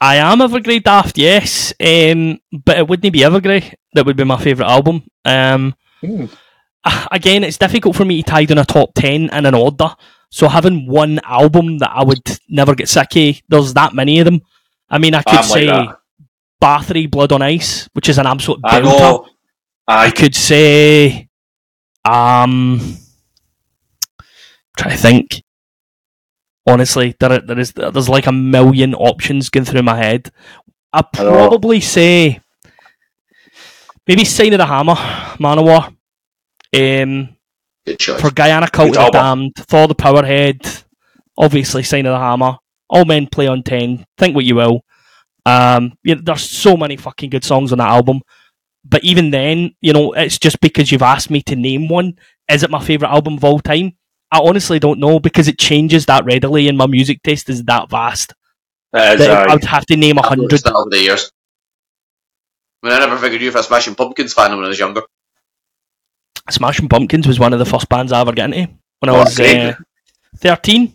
[0.00, 4.36] I am Evergrey Daft, yes, um, but it wouldn't be Evergrey that would be my
[4.36, 5.04] favourite album.
[5.24, 5.74] Um,
[6.84, 9.88] ah, Again, it's difficult for me to tie down a top 10 in an order.
[10.30, 14.26] So having one album that I would never get sick of, there's that many of
[14.26, 14.42] them.
[14.90, 15.98] I mean, I could I'm say that.
[16.62, 18.84] Bathory Blood on Ice, which is an absolute I belter.
[18.84, 19.28] know.
[19.88, 21.28] I I could say,
[22.04, 22.80] um,
[24.76, 25.42] try to think.
[26.66, 30.30] Honestly, there there is there's like a million options going through my head.
[30.92, 32.40] I'd I probably say
[34.06, 34.94] maybe Sign of the Hammer,
[35.38, 35.94] Manowar.
[36.74, 37.36] Um,
[37.86, 38.20] Good choice.
[38.20, 39.12] for Guyana Cult of Good.
[39.12, 40.84] Damned, Thor the Powerhead,
[41.38, 42.56] obviously Sign of the Hammer,
[42.90, 44.84] All Men Play on 10, Think What You Will.
[45.44, 48.20] Um, yeah, there's so many fucking good songs on that album.
[48.84, 52.14] But even then, you know, it's just because you've asked me to name one.
[52.50, 53.96] Is it my favourite album of all time?
[54.32, 57.88] I honestly don't know because it changes that readily and my music taste is that
[57.90, 58.34] vast.
[58.92, 59.48] That is, that.
[59.48, 60.42] I would have to name a I've hundred.
[60.42, 61.30] noticed that over the years.
[62.82, 65.02] I mean, I never figured you were a Smashing Pumpkins fan when I was younger.
[66.50, 69.38] Smashing Pumpkins was one of the first bands I ever got into when I was
[69.40, 69.74] uh,
[70.38, 70.92] 13.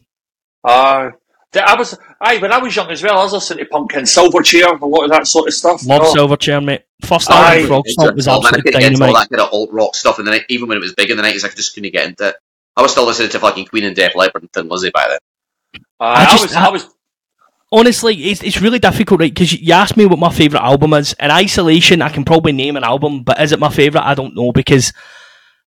[0.63, 1.09] Uh,
[1.53, 4.79] I was, aye, when I was young as well, I was listening to Pumpkin, Silverchair,
[4.79, 5.85] a lot of that sort of stuff.
[5.85, 6.83] Love Oh, Silverchair, mate.
[7.03, 7.55] First Aye.
[7.55, 10.19] album, Frog Stomp, was all, absolutely couldn't into all that kind of alt rock stuff
[10.19, 11.43] in the night, even when it was big in the nineties.
[11.43, 12.35] I just couldn't get into it.
[12.77, 15.19] I was still listening to fucking Queen and Def Leppard and Thin Lizzy by then.
[15.99, 16.89] Uh, aye, I, just- was, I was,
[17.71, 19.33] honestly, it's, it's really difficult, right?
[19.33, 21.13] Because you asked me what my favourite album is.
[21.19, 24.05] In isolation, I can probably name an album, but is it my favourite?
[24.05, 24.93] I don't know because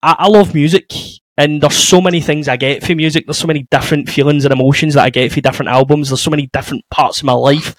[0.02, 0.92] I, I love music
[1.38, 3.26] and there's so many things I get for music.
[3.26, 6.10] There's so many different feelings and emotions that I get for different albums.
[6.10, 7.74] There's so many different parts of my life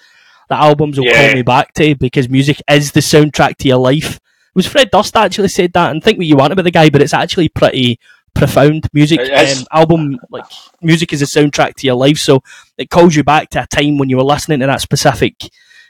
[0.48, 1.26] that albums will Yeah.
[1.28, 4.16] call me back to because music is the soundtrack to your life.
[4.16, 6.90] It was Fred Durst actually said that, and think what you want about the guy,
[6.90, 7.98] but it's actually pretty
[8.34, 8.88] profound.
[8.92, 10.44] Music um, album like
[10.82, 12.42] music is a soundtrack to your life, so
[12.78, 15.34] it calls you back to a time when you were listening to that specific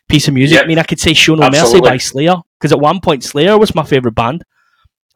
[0.09, 0.57] piece of music.
[0.57, 0.64] Yep.
[0.64, 3.59] I mean, I could say "Show No Mercy" by Slayer because at one point Slayer
[3.59, 4.45] was my favorite band.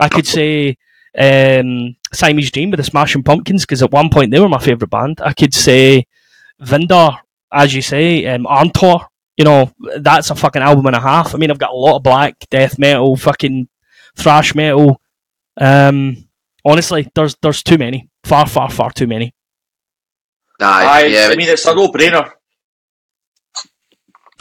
[0.00, 0.76] I could say
[1.18, 4.90] um, Siamese Dream with the Smashing Pumpkins because at one point they were my favorite
[4.90, 5.20] band.
[5.22, 6.06] I could say
[6.62, 7.18] Windir,
[7.52, 9.06] as you say, um, Arntor.
[9.36, 11.34] You know, that's a fucking album and a half.
[11.34, 13.68] I mean, I've got a lot of black death metal, fucking
[14.16, 15.00] thrash metal.
[15.56, 16.27] Um,
[16.64, 19.34] honestly, there's there's too many, far, far, far too many.
[20.60, 21.28] Aye, aye, yeah.
[21.30, 22.32] I mean, it's a no-brainer.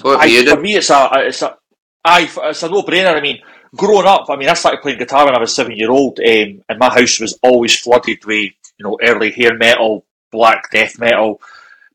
[0.01, 1.57] what about Aye, you, for me, it's a, it's a,
[2.03, 3.15] aye, it's a no-brainer.
[3.15, 3.39] I mean,
[3.75, 6.91] growing up, I mean, I started playing guitar when I was seven-year-old, um, and my
[6.93, 11.39] house was always flooded with, you know, early hair metal, black death metal.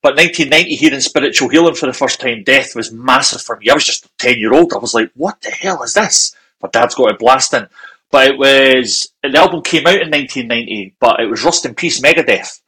[0.02, 3.70] But 1990, hearing spiritual healing for the first time, death was massive for me.
[3.70, 4.72] I was just a 10-year-old.
[4.72, 6.34] I was like, what the hell is this?
[6.62, 7.66] My dad's got it blasting.
[8.12, 12.00] But it was, the album came out in 1990, but it was Rust in Peace
[12.00, 12.60] Megadeth.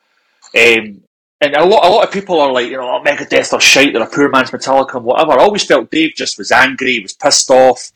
[0.56, 1.02] Um,
[1.40, 3.92] and a lot, a lot of people are like, you know, oh, Megadeth are shite,
[3.92, 5.32] they're a poor man's Metallica and whatever.
[5.32, 7.92] I always felt Dave just was angry, he was pissed off.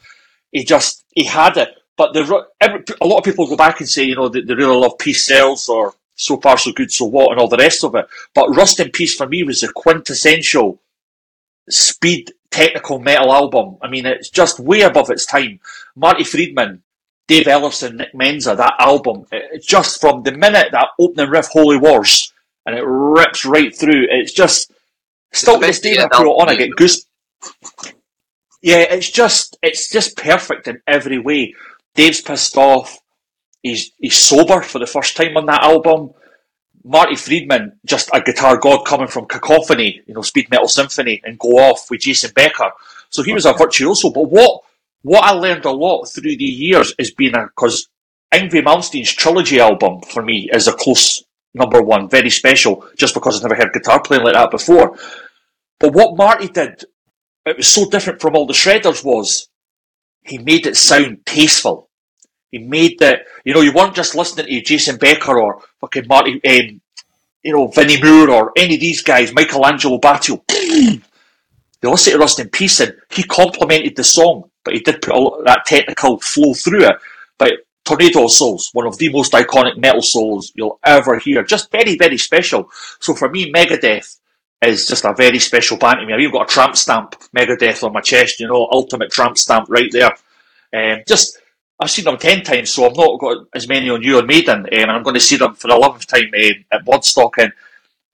[0.53, 1.71] He just, he had it.
[1.97, 4.55] But the, every, a lot of people go back and say, you know, they, they
[4.55, 7.83] really love Peace Sells or So Far So Good So What and all the rest
[7.83, 8.07] of it.
[8.35, 10.81] But Rust in Peace for me was the quintessential
[11.69, 13.79] speed technical metal album.
[13.83, 15.61] I mean, it's just way above its time.
[15.97, 16.83] Marty Friedman,
[17.29, 21.47] Dave Ellefson, Nick Menza, that album, it, it just from the minute that opening riff,
[21.49, 22.33] Holy Wars,
[22.67, 24.07] and it rips right through.
[24.11, 24.73] It's just
[25.33, 27.05] still this day I put it on, I get goose.
[28.63, 31.55] Yeah, it's just it's just perfect in every way.
[31.95, 32.99] Dave's pissed off.
[33.63, 36.15] He's he's sober for the first time on that album.
[36.83, 41.39] Marty Friedman, just a guitar god coming from Cacophony, you know, Speed Metal Symphony, and
[41.39, 42.71] Go Off with Jason Becker.
[43.11, 44.11] So he was a virtuoso.
[44.11, 44.63] But what
[45.03, 47.89] what I learned a lot through the years is being because
[48.33, 51.23] Yngwie Malmsteen's trilogy album for me is a close
[51.55, 54.97] number one, very special, just because I've never heard guitar playing like that before.
[55.81, 56.85] But what Marty did,
[57.47, 59.49] it was so different from all the shredders was
[60.25, 61.89] he made it sound tasteful.
[62.51, 66.35] He made that you know you weren't just listening to Jason Becker or fucking Marty,
[66.35, 66.81] um,
[67.43, 70.43] you know Vinnie Moore or any of these guys, Michael Angelo Batio.
[71.81, 75.15] You listen to Rust in Peace and he complimented the song, but he did put
[75.15, 76.97] a lot of that technical flow through it.
[77.39, 77.53] But
[77.85, 82.19] Tornado Souls, one of the most iconic metal souls you'll ever hear, just very, very
[82.19, 82.71] special.
[83.01, 84.19] So for me, Megadeth
[84.61, 86.13] is just a very special band to me.
[86.13, 89.67] I've even got a tramp stamp, Megadeth on my chest, you know, ultimate tramp stamp
[89.71, 90.15] right there.
[90.75, 91.39] Um, just,
[91.81, 94.61] I've seen them ten times, so I've not got as many on you on Maiden,
[94.61, 97.31] um, and I'm going to see them for the eleventh time um, at Bloodstock.
[97.39, 97.53] And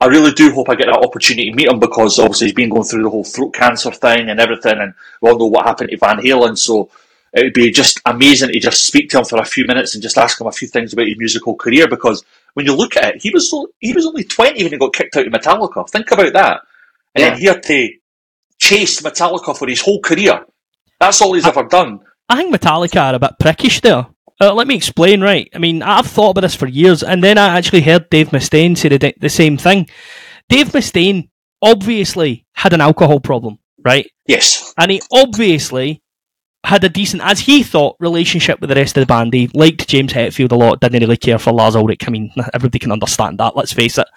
[0.01, 2.69] I really do hope I get that opportunity to meet him because obviously he's been
[2.69, 4.93] going through the whole throat cancer thing and everything, and
[5.23, 6.59] we all know what happened to Van Halen.
[6.59, 6.91] So
[7.33, 10.03] it would be just amazing to just speak to him for a few minutes and
[10.03, 13.15] just ask him a few things about his musical career because when you look at
[13.16, 15.89] it, he was so, he was only twenty when he got kicked out of Metallica.
[15.89, 16.61] Think about that,
[17.15, 17.31] and Yeah.
[17.31, 17.89] then he had to
[18.59, 20.45] chase Metallica for his whole career.
[21.01, 22.01] That's all he's ever done.
[22.29, 24.07] I think Metallica are a bit prickish there.
[24.40, 25.48] Uh, let me explain, right?
[25.55, 28.77] I mean, I've thought about this for years, and then I actually heard Dave Mustaine
[28.77, 29.89] say the, the same thing.
[30.48, 31.28] Dave Mustaine
[31.62, 34.11] obviously had an alcohol problem, right?
[34.27, 36.02] Yes, And he obviously
[36.65, 39.32] had a decent, as he thought, relationship with the rest of the band.
[39.35, 42.06] He liked James Hetfield a lot, didn't really care for Lars Ulrich.
[42.09, 44.09] I mean, everybody can understand that, let's face it.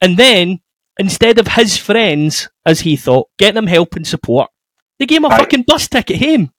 [0.00, 0.60] and then,
[0.98, 4.50] instead of his friends, as he thought, getting him help and support,
[4.98, 5.38] they gave him a Aye.
[5.38, 6.52] fucking bus ticket home.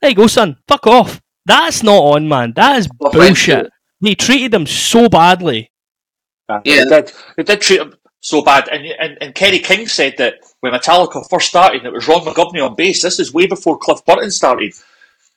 [0.00, 0.56] There you go, son.
[0.66, 1.20] Fuck off.
[1.46, 2.52] That's not on, man.
[2.54, 3.64] That is Well, bullshit.
[3.64, 3.70] you.
[4.00, 5.70] They treated him so badly.
[6.48, 6.84] Yeah, Yeah.
[6.84, 7.12] They did.
[7.36, 8.68] They did treat him so bad.
[8.68, 12.22] And, and and Kerry King said that when Metallica first started, and it was Ron
[12.22, 13.02] McGovney on bass.
[13.02, 14.74] This is way before Cliff Burton started,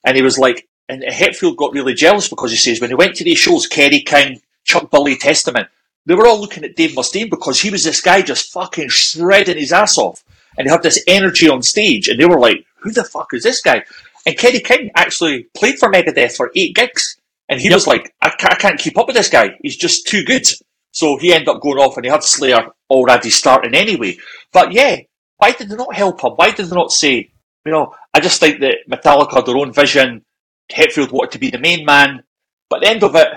[0.06, 3.16] and he was like, and Hetfield got really jealous because he says when he went
[3.18, 5.68] to these shows, Kerry King, Chuck Billy, Testament,
[6.08, 9.58] they were all looking at Dave Mustaine because he was this guy just fucking shredding
[9.58, 10.24] his ass off,
[10.58, 13.44] and he had this energy on stage, and they were like, who the fuck is
[13.44, 13.84] this guy?
[14.26, 17.18] And Kerry King actually played for Megadeth for eight gigs.
[17.48, 17.76] And he Yep.
[17.76, 19.52] was like, I can't, I can't keep up with this guy.
[19.64, 20.46] He's just too good.
[20.92, 24.18] So he ended up going off and he had Slayer already starting anyway.
[24.54, 24.98] But yeah,
[25.38, 26.34] why did they not help him?
[26.34, 27.32] Why did they not say,
[27.66, 30.24] you know, I just think that Metallica had their own vision.
[30.72, 32.24] Hetfield wanted to be the main man.
[32.70, 33.28] But at the end of it,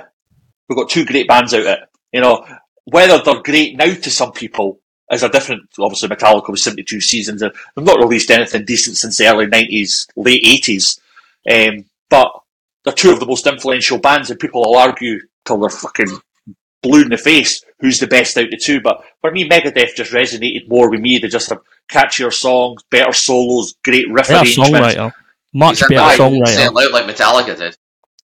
[0.69, 1.79] we've got two great bands out of it.
[2.13, 2.45] You know,
[2.85, 4.81] whether they're great now to some people
[5.13, 9.17] is a different, obviously Metallica was 72 seasons and they've not released anything decent since
[9.19, 10.99] the early 90s, late 80s.
[11.51, 12.31] Um, but
[12.85, 16.19] they're two of the most influential bands and people will argue till they're fucking
[16.83, 18.81] blue in the face who's the best out of the two.
[18.81, 21.19] But for me, Megadeth just resonated more with me.
[21.19, 21.61] They just have
[21.91, 24.71] catchier songs, better solos, great riff Better arrangements.
[24.73, 25.13] songwriter.
[25.53, 25.97] Much Exactly.
[25.97, 26.47] better songwriter.
[26.55, 27.77] Say loud like Metallica did.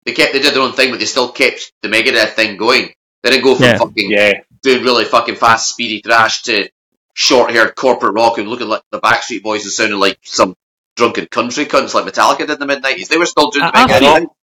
[0.04, 2.92] They kept they did their own thing, but they still kept the Megadeth thing going.
[3.22, 3.78] They didn't go from Yeah.
[3.78, 4.32] fucking Yeah,
[4.62, 6.68] doing really fucking fast, speedy thrash to
[7.14, 10.54] short haired corporate rock and looking like the Backstreet Boys and sounding like some
[10.96, 13.08] drunken country cunts like Metallica did in the mid nineties.
[13.08, 14.36] They were still doing I- the I feel-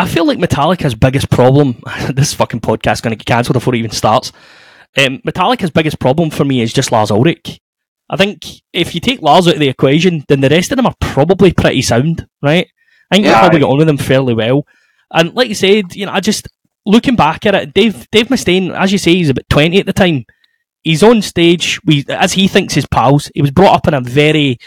[0.00, 1.82] I feel like Metallica's biggest problem.
[2.14, 4.30] this fucking podcast is going to get cancelled before it even starts.
[4.96, 7.58] Um, Metallica's biggest problem for me is just Lars Ulrich.
[8.08, 10.86] I think if you take Lars out of the equation, then the rest of them
[10.86, 12.68] are probably pretty sound, right?
[13.10, 13.40] I think you Yeah.
[13.40, 14.66] probably get on with them fairly well.
[15.12, 16.46] And like you said, you know, I just
[16.88, 19.92] looking back at it, Dave Dave Mustaine, as you say, he's about twenty at the
[19.92, 20.24] time.
[20.82, 23.30] He's on stage, we as he thinks his pals.
[23.34, 24.58] He was brought up in a very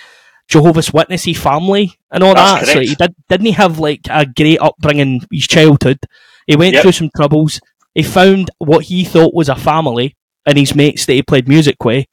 [0.47, 2.73] Jehovah's Witnessy family and all That's that.
[2.73, 5.99] So he did, didn't he have like a great upbringing his childhood?
[6.47, 6.81] He went Yep.
[6.83, 7.59] through some troubles.
[7.95, 10.15] He found what he thought was a family
[10.45, 12.05] and his mates that he played music with,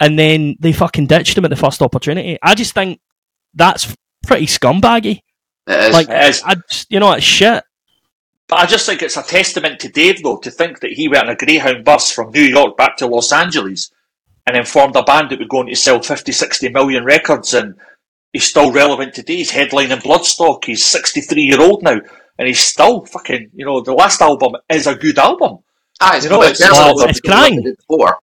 [0.00, 2.38] and then they fucking ditched him at the first opportunity.
[2.42, 3.00] I just think
[3.54, 3.94] that's
[4.26, 5.20] pretty scumbaggy.
[5.66, 5.92] It is.
[5.94, 6.42] Like, It is.
[6.44, 7.64] I just, you know, it's shit.
[8.48, 11.24] But I just think it's a testament to Dave, though, to think that he went
[11.24, 13.90] on a Greyhound bus from New York back to Los Angeles
[14.46, 17.54] and then formed a band that would going to sell 50, 60 million records.
[17.54, 17.74] And
[18.32, 19.36] he's still relevant today.
[19.38, 20.64] He's headlining Bloodstock.
[20.64, 21.98] He's 63 year old now.
[22.38, 25.58] And he's still fucking, you know, the last album is a good album.
[26.00, 27.62] Ah, it's, you know, it's, it's- better it's- than it's what they crying.
[27.62, 28.18] did Before.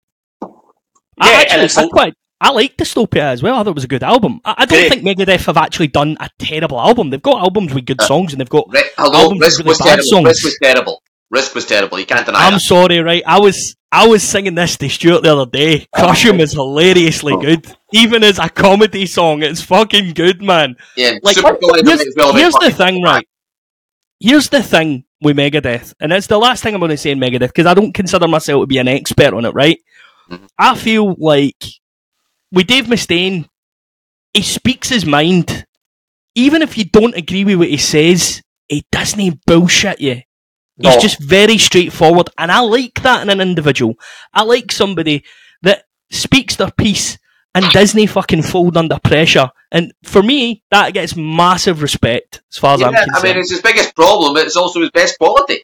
[1.21, 3.55] I Yeah, actually, and it's I a- quite, I like Dystopia as well.
[3.55, 4.39] I thought it was a good album.
[4.45, 5.03] I, I don't Great.
[5.03, 7.09] think Megadeth have actually done a terrible album.
[7.09, 8.65] They've got albums with good songs, and they've got.
[8.69, 10.03] Ri- Hello, Albums with Risk really was bad terrible.
[10.05, 10.25] songs.
[10.25, 11.03] Risk was terrible.
[11.31, 11.99] Risk was terrible.
[11.99, 12.59] You can't deny I'm that.
[12.61, 13.21] sorry, right?
[13.27, 15.85] I was I was singing this to Stuart the other day.
[15.93, 19.43] Crush 'Em is hilariously good, even as a comedy song.
[19.43, 20.75] It's fucking good, man.
[20.95, 22.01] Yeah, Like, here's,
[22.35, 23.27] here's the thing, right?
[24.19, 27.19] Here's the thing with Megadeth, and it's the last thing I'm going to say in
[27.19, 29.77] Megadeth because I don't consider myself to be an expert on it, right?
[30.31, 30.47] Mhm.
[30.57, 31.63] I feel like
[32.51, 33.47] with Dave Mustaine,
[34.33, 35.65] he speaks his mind.
[36.35, 40.21] Even if you don't agree with what he says, he doesn't bullshit you.
[40.81, 40.99] He's No.
[40.99, 43.95] just very straightforward, and I like that in an individual.
[44.33, 45.23] I like somebody
[45.63, 47.17] that speaks their piece
[47.53, 49.49] and doesn't fucking fold under pressure.
[49.71, 53.11] And for me, that gets massive respect as far as I'm concerned.
[53.17, 55.63] I mean, it's his biggest problem, but it's also his best quality.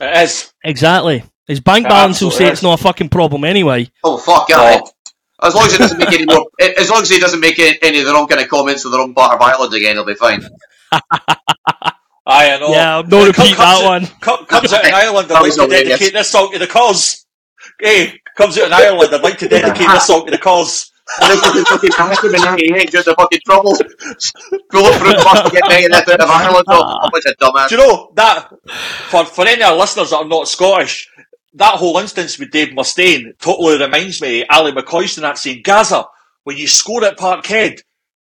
[0.00, 0.52] It is.
[0.64, 1.22] exactly.
[1.46, 3.90] His bank It balance will say absolutely it's not a fucking problem anyway.
[4.02, 4.56] Oh fuck No.
[4.56, 4.80] yeah!
[5.42, 7.78] As long as he doesn't make any more, as long as he doesn't make any,
[7.82, 10.04] any of the wrong kind of comments on the wrong part of Ireland again, he'll
[10.04, 10.42] be fine.
[12.24, 12.68] Aye, I know.
[12.70, 14.06] Yeah, I'm not repeat comes that in- one.
[14.20, 15.88] co- Comes out in Ireland, That I'd like to hilarious.
[15.88, 17.26] dedicate this song to the cause.
[17.80, 20.90] Hey, comes out in Ireland, I'd like to dedicate this song to the cause.
[21.20, 23.72] And this was the fucking bathroom in '98 during the fucking trouble.
[24.70, 26.64] Bullet through the bus to get Megadeth out of Ireland.
[26.68, 27.68] Oh, a bunch of dumbass.
[27.68, 28.48] Do you know that
[29.10, 31.10] for for any of our listeners that are not Scottish,
[31.54, 35.62] that whole instance with Dave Mustaine totally reminds me of Ally McCoist in that scene.
[35.62, 36.06] Gazza,
[36.44, 37.82] when you score at Parkhead,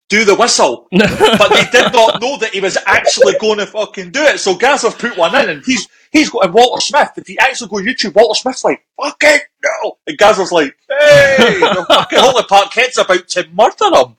[0.09, 0.87] do the whistle.
[0.91, 4.39] but they did not know that he was actually going to fucking do it.
[4.39, 7.11] So Gazza put one in and he's he's got and Walter Smith.
[7.17, 9.97] If you actually go YouTube, Walter Smith's like, fuck it, no.
[10.07, 14.15] And Gazza's like, hey, the fucking whole Parkhead's about to murder him.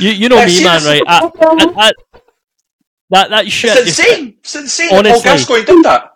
[0.00, 1.02] you you know Yeah, me, man, right?
[1.06, 1.92] I, I, I,
[3.10, 3.76] that that shit.
[3.76, 4.36] It's insane.
[4.40, 5.30] It's insane that Paul Honestly.
[5.30, 6.15] Gascoigne did that.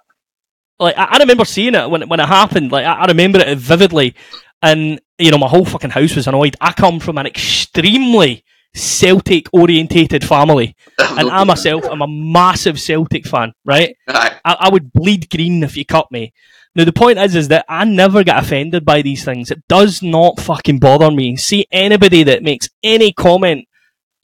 [0.81, 2.73] Like I, I remember seeing it when it- when it happened.
[2.73, 4.15] Like I, I remember it vividly,
[4.63, 6.57] and you know my whole fucking house was annoyed.
[6.61, 8.45] I come from an extremely
[8.75, 13.53] Celtic orientated family, and I myself am a massive Celtic fan.
[13.65, 16.33] Right, I, I would bleed green if you cut me.
[16.77, 19.51] Now the point is, is that I never get offended by these things.
[19.51, 21.37] It does not fucking bother me.
[21.37, 23.67] See anybody that makes any comment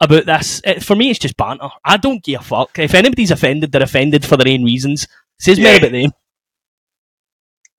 [0.01, 1.69] about this, it, for me, it's just banter.
[1.85, 2.79] I don't give a fuck.
[2.79, 5.09] If anybody's offended, they're offended for their own reasons.
[5.41, 5.71] Says Yeah.
[5.71, 6.11] more about them.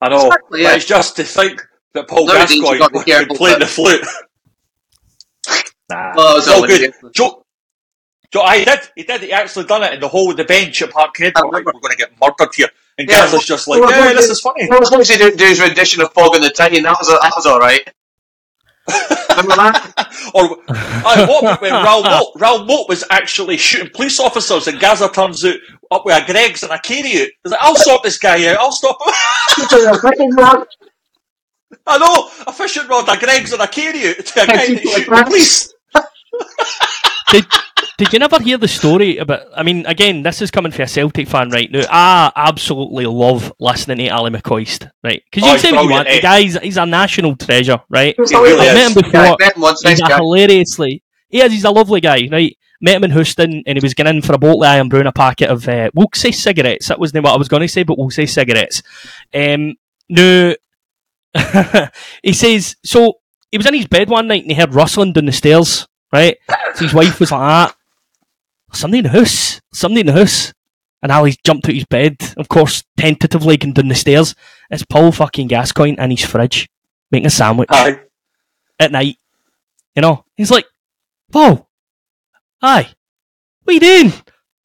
[0.01, 0.27] I know.
[0.27, 0.69] Exactly, yeah.
[0.69, 4.01] But it's just to think that Paul Nowadays, Gascoigne would careful, play but- the flute.
[5.89, 6.13] nah.
[6.15, 6.93] Well, it's all all good.
[7.13, 7.43] Joe,
[8.31, 8.79] Joe, I did.
[8.95, 9.21] He did.
[9.21, 11.31] He actually done it in the hole with the bench at Parkhead.
[11.35, 12.69] I We're like, we're going to get murdered here.
[12.97, 14.67] And Yeah, Gaz is just like, well, yeah, well, this is funny.
[14.69, 16.97] Well, as long as he didn't do his rendition of Fog in the Tyne, that
[16.99, 17.89] was, that was alright.
[19.29, 19.93] Remember that?
[20.33, 25.45] Or I what when Raoul Moat, Moat was actually shooting police officers and Gaza turns
[25.45, 25.55] out
[25.91, 27.27] up with a Greggs and a carry out.
[27.43, 28.57] He's like, I'll sort this guy out.
[28.57, 29.13] I'll stop him.
[31.85, 34.81] I know a fishing rod, a Greggs and a carry out to a guy that's
[34.81, 35.73] shooting the police.
[37.31, 37.45] did,
[37.97, 39.41] did you never hear the story about?
[39.55, 41.83] I mean, again, this is coming from a Celtic fan right now.
[41.89, 45.21] I absolutely love listening to Ally McCoist, right?
[45.29, 46.07] Because you Oh, can say he's what you want.
[46.07, 46.15] eh?
[46.15, 48.15] The guy's he's a national treasure, right?
[48.17, 49.21] He really I've met him before.
[49.21, 50.17] Yeah, met him once, He's nice a guy.
[50.17, 51.03] hilariously.
[51.29, 51.51] He is.
[51.51, 52.55] He's a lovely guy, right?
[52.79, 55.07] Met him in Houston, and he was getting in for a bottle of Irn-Bru and
[55.07, 56.87] a packet of uh, we'll say cigarettes.
[56.87, 58.83] That wasn't what I was going to say, but we'll say cigarettes.
[59.33, 59.75] Um,
[60.09, 60.55] no,
[62.23, 63.15] he says so.
[63.51, 65.87] He was in his bed one night and he heard rustling down the stairs.
[66.11, 66.37] Right,
[66.75, 67.75] so his wife was like, ah,
[68.71, 70.53] "Somebody in the house, somebody in the house."
[71.01, 74.33] And Ally jumped out of his bed, of course, tentatively going down the stairs.
[74.71, 76.67] It's Paul fucking Gascoigne in his fridge
[77.11, 77.99] making a sandwich Aye.
[78.79, 79.17] at night.
[79.95, 80.65] You know, he's like,
[81.31, 81.66] Paul,
[82.61, 82.89] hi,
[83.63, 84.13] what you doing?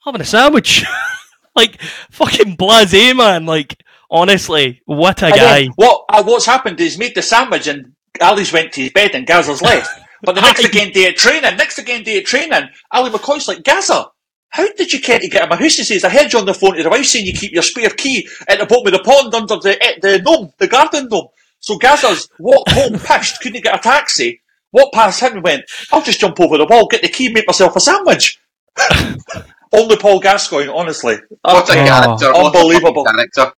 [0.05, 0.85] Having a sandwich.
[1.57, 3.47] like, fucking blase, man.
[3.47, 5.67] Like, honestly, what a And guy.
[5.77, 9.27] what uh, what's happened is made the sandwich and Ally's went to his bed and
[9.27, 9.91] Gazza's left.
[10.25, 13.65] But the next again day at training, next again day at training, Ally McCoist like,
[13.65, 14.07] Gazza,
[14.51, 15.75] how did you care to get him my house?
[15.79, 17.65] He says, I heard you on the phone to the wife saying you keep your
[17.65, 21.27] spare key at the bottom of the pond under the the gnome, the garden gnome.
[21.59, 24.41] So Gazza's walked home pissed, couldn't get a taxi,
[24.73, 27.47] walked past him and went, I'll just jump over the wall, get the key, make
[27.47, 28.39] myself a sandwich.
[29.73, 31.17] Only Paul Gascoigne, honestly.
[31.43, 31.87] What a Oh.
[31.87, 32.33] character.
[32.33, 33.05] What a Unbelievable.
[33.05, 33.53] character.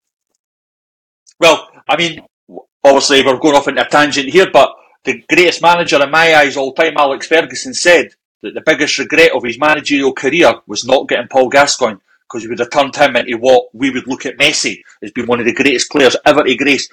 [1.40, 2.20] Well, I mean,
[2.84, 4.74] obviously we're going off into a tangent here, but
[5.04, 8.10] the greatest manager in my eyes all time, Alex Ferguson, said
[8.42, 12.48] that the biggest regret of his managerial career was not getting Paul Gascoigne because he
[12.48, 15.46] would have turned him into what we would look at Messi as being one of
[15.46, 16.88] the greatest players ever to grace.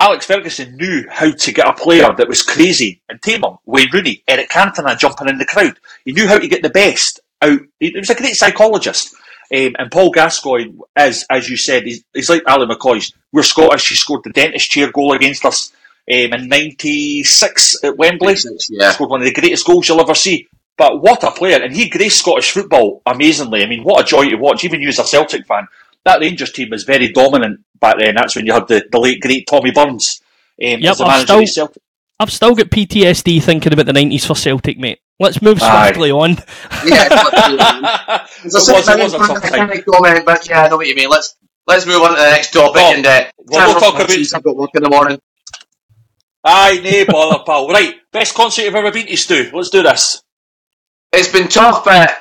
[0.00, 3.58] Alex Ferguson knew how to get a player that was crazy and tame him.
[3.66, 5.78] Wayne Rooney, Eric Cantona jumping in the crowd.
[6.06, 7.60] He knew how to get the best out.
[7.78, 9.14] He, was a great psychologist.
[9.54, 13.12] Um, and Paul Gascoigne is, as you said, he's, he's like Ally McCoist.
[13.30, 13.90] We're Scottish.
[13.90, 15.72] He scored the dentist chair goal against us
[16.10, 18.36] um, in '96 at Wembley.
[18.70, 18.92] Yeah.
[18.92, 20.48] Scored one of the greatest goals you'll ever see.
[20.78, 21.62] But what a player!
[21.62, 23.62] And he graced Scottish football amazingly.
[23.62, 24.64] I mean, what a joy to watch.
[24.64, 25.66] Even you as a Celtic fan,
[26.04, 28.14] that Rangers team was very dominant back then.
[28.14, 30.20] That's when you had the, the late great Tommy Burns
[30.62, 31.82] um, Yep, as the I'm manager still- of Celtic.
[32.22, 34.98] I've still got PTSD thinking about the 90s for Celtic, mate.
[35.18, 35.86] Let's move Aye.
[35.86, 36.32] swiftly on.
[36.84, 39.68] Yeah, it It's was, a it was a tough time.
[39.82, 41.08] comment, but yeah, I know what you mean.
[41.08, 41.34] Let's
[41.66, 44.42] let's move on to the next topic Oh, and uh, well, we'll talk about- I've
[44.42, 45.18] got work in the morning.
[46.44, 47.68] Aye, nay, bother, pal.
[47.68, 49.50] Right, best concert you've ever been to, Stu.
[49.52, 50.22] Let's do this.
[51.12, 51.84] It's been tough.
[51.84, 52.16] but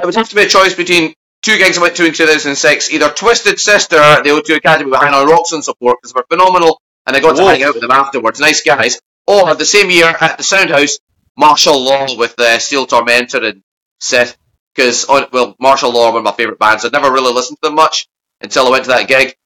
[0.00, 1.14] it would have to be a choice between
[1.46, 2.90] two gigs I went to in 2006.
[2.90, 6.26] Either Twisted Sister at the O2 Academy with Hanoi Rocks and support because they were
[6.28, 8.40] phenomenal, and I got to hang out with them afterwards.
[8.40, 9.00] Nice guys.
[9.28, 10.98] Or the same year at the Soundhouse,
[11.36, 13.62] Martial Law with uh, Steel Tormentor and
[14.00, 14.36] Seth.
[14.74, 16.84] Because well, Martial Law are one of my favourite bands.
[16.84, 18.08] I'd never really listened to them much
[18.40, 19.36] until I went to that gig.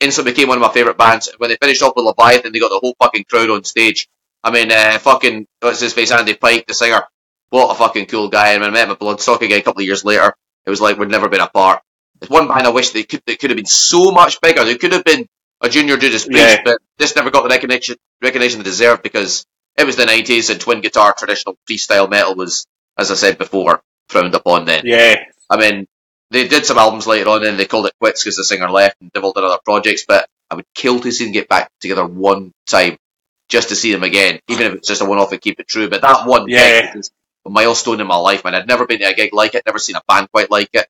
[0.00, 1.30] Instantly became one of my favourite bands.
[1.38, 4.08] When they finished off with Leviathan, they got the whole fucking crowd on stage.
[4.44, 7.04] I mean, uh, fucking what's his face, Andy Pike, the singer.
[7.50, 8.50] What a fucking cool guy.
[8.50, 10.34] And when I met him at Bloodstock again a couple of years later,
[10.66, 11.82] it was like we'd never been apart.
[12.20, 14.64] It's one band I wish they could they could have been so much bigger.
[14.64, 15.26] They could have been
[15.60, 16.62] a junior Judas Priest, Yeah.
[16.64, 19.44] but this never got the recognition recognition they deserved because
[19.76, 22.66] it was the nineties and twin guitar traditional freestyle metal was,
[22.98, 24.82] as I said before, frowned upon then.
[24.84, 25.16] Yeah.
[25.50, 25.86] I mean,
[26.30, 28.96] they did some albums later on, and they called it quits because the singer left
[29.00, 30.04] and in other projects.
[30.08, 32.96] But I would kill to see them get back together one time,
[33.48, 35.88] just to see them again, even if it's just a one-off and keep it true.
[35.88, 36.96] But that one Yeah.
[36.96, 37.10] is
[37.46, 38.54] a milestone in my life, man.
[38.54, 40.88] I'd never been to a gig like it, never seen a band quite like it,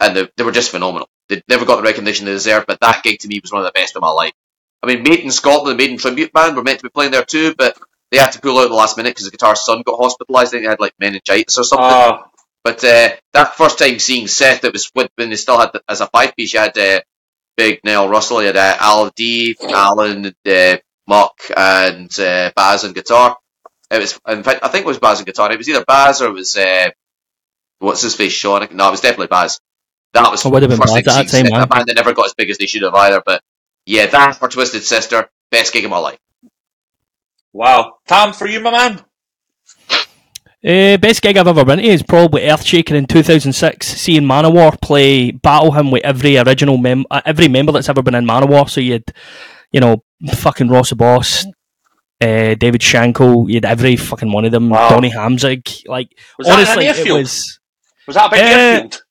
[0.00, 1.08] and they, they were just phenomenal.
[1.28, 3.66] They never got the recognition they deserved, but that gig to me was one of
[3.66, 4.32] the best of my life.
[4.82, 7.54] I mean, Maiden Scotland, the Maiden tribute band, were meant to be playing there too,
[7.56, 7.76] but
[8.10, 10.46] they had to pull out at the last minute because the guitarist's son got hospitalised.
[10.46, 11.84] I think he had like meningitis or something.
[11.86, 12.22] Uh,
[12.64, 16.00] But uh, that first time seeing Seth, it was when when they still had as
[16.00, 16.52] a five piece.
[16.54, 17.00] You had uh,
[17.56, 22.92] Big Neil Russell, you had uh, Al D, Alan, uh, Muck, and uh, Baz on
[22.92, 23.36] guitar.
[23.90, 25.50] It was, in fact, I think it was Baz and guitar.
[25.50, 26.90] It was either Baz or it was uh,
[27.78, 28.66] what's his face, Sean.
[28.72, 29.60] No, it was definitely Baz.
[30.12, 31.66] That was It would have been first Baz time at that seeing time, Seth, a
[31.66, 33.22] band that never got as big as they should have either.
[33.24, 33.42] But
[33.86, 36.18] yeah, that for Twisted Sister, best gig of my life.
[37.52, 37.96] wow.
[38.06, 39.04] Tam, for you, my man?
[40.64, 45.30] Uh, best gig I've ever been to is probably Earthshaker in 2006, seeing Manowar play
[45.30, 48.68] Battle Hymn with every original mem- uh, every member that's ever been in Manowar.
[48.68, 49.04] So you had,
[49.70, 50.02] you know,
[50.34, 51.46] fucking Ross the Boss,
[52.20, 54.88] uh, David Shankle, you had every fucking one of them, Wow.
[54.90, 55.82] Donnie Hamzik.
[55.86, 56.08] Like,
[56.38, 57.60] Was that an honestly, it was.
[58.06, 59.02] Was that a big Uh, airfield?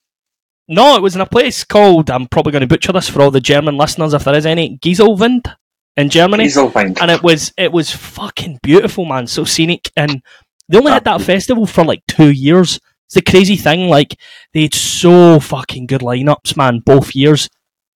[0.70, 3.32] No, it was in a place called, I'm probably going to butcher this for all
[3.32, 5.56] the German listeners if there is any, Geiselwind
[5.96, 6.46] in Germany.
[6.46, 6.98] Dieselwind.
[7.02, 9.28] and it was it was fucking beautiful, man.
[9.28, 10.22] So scenic, and
[10.68, 12.80] they only had that festival for like two years.
[13.06, 13.88] It's the crazy thing.
[13.88, 14.20] Like
[14.54, 17.48] they had so fucking good lineups, man, both years.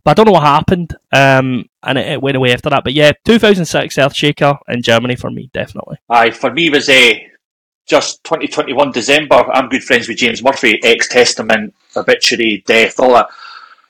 [0.04, 2.84] But I don't know what happened, um, and it, it went away after that.
[2.84, 5.98] But yeah, 2006 Earthshaker in Germany for me, definitely.
[6.10, 7.14] Aye, for me was uh,
[7.86, 9.36] just 2021 December.
[9.36, 13.30] I'm good friends with James Murphy, ex Testament, Obituary, Death, all that.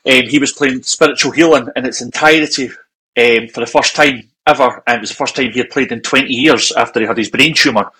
[0.05, 2.69] Um, he was playing Spiritual Healing in its entirety
[3.17, 5.91] um, for the first time ever, and it was the first time he had played
[5.91, 7.91] in 20 years after he had his brain tumour.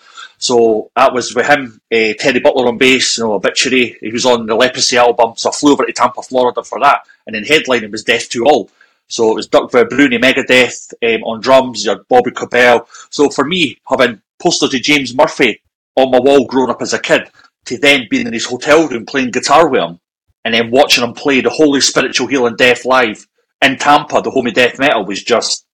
[0.41, 3.95] So that was with him, uh, Terry Butler on bass, you know, Obituary.
[4.01, 7.05] He was on the Leprosy album, so I flew over to Tampa, Florida for that.
[7.27, 8.71] And then headlining was Death to All.
[9.07, 12.87] So it was Doug Bruni, Megadeth um, on drums, you had Bobby Koelble.
[13.11, 15.61] So for me, having posters of James Murphy
[15.95, 17.29] on my wall growing up as a kid,
[17.65, 19.99] to then being in his hotel room playing guitar with him,
[20.43, 23.27] and then watching him play the Holy Spiritual Healing Death live
[23.61, 25.67] in Tampa, the home of death metal, was just.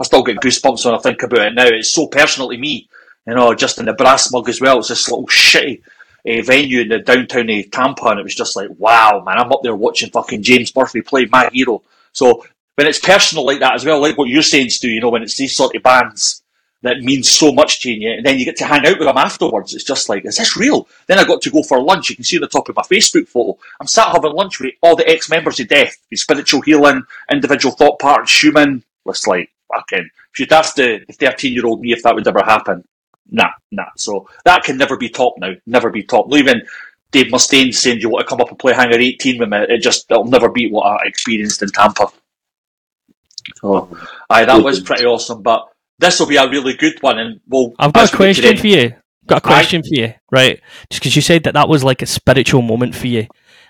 [0.00, 1.66] I still get goosebumps when I think about it now.
[1.66, 2.88] It's so personal to me,
[3.26, 3.54] you know.
[3.54, 4.78] Just in the brass mug as well.
[4.78, 5.82] It's this little shitty
[6.28, 9.52] uh, venue in the downtown of Tampa, and it was just like, wow, man, I'm
[9.52, 11.82] up there watching fucking James Murphy play my hero.
[12.12, 12.44] So
[12.76, 15.22] when it's personal like that as well, like what you're saying, Stu, you know, when
[15.22, 16.42] it's these sort of bands
[16.82, 19.16] that means so much to you, and then you get to hang out with them
[19.16, 19.72] afterwards.
[19.72, 20.88] It's just like, is this real?
[21.06, 22.10] Then I got to go for lunch.
[22.10, 23.56] You can see the top of my Facebook photo.
[23.80, 28.00] I'm sat having lunch with all the ex-members of Death, with spiritual healing, individual thought
[28.00, 28.82] part, Schumann.
[29.06, 30.10] It's like fucking.
[30.32, 32.84] If you'd asked the 13-year-old me if that would ever happen,
[33.30, 33.88] nah, nah.
[33.96, 35.52] So that can never be top now.
[35.66, 36.28] Never be top.
[36.28, 36.62] Not even
[37.10, 39.58] Dave Mustaine saying, "Do you want to come up and play Hangar 18 with me?"
[39.68, 42.08] It just it'll never beat what I experienced in Tampa.
[43.56, 44.08] So, oh.
[44.30, 45.42] aye, that was pretty awesome.
[45.42, 45.68] But
[45.98, 47.74] this will be a really good one, and we'll.
[47.78, 48.94] I've got a we get to question for you.
[49.26, 49.52] Got a Aye.
[49.52, 50.60] question for you, right?
[50.90, 53.26] Just because you said that that was like a spiritual moment for you.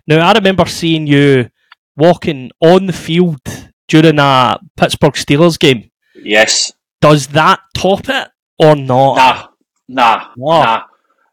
[0.06, 1.50] Now, I remember seeing you
[1.96, 3.40] walking on the field
[3.88, 5.90] during a Pittsburgh Steelers game.
[6.14, 6.72] Yes.
[7.00, 8.28] Does that top it
[8.62, 9.16] or not?
[9.16, 9.48] Nah.
[9.88, 10.28] Nah.
[10.36, 10.62] Wow.
[10.62, 10.82] Nah.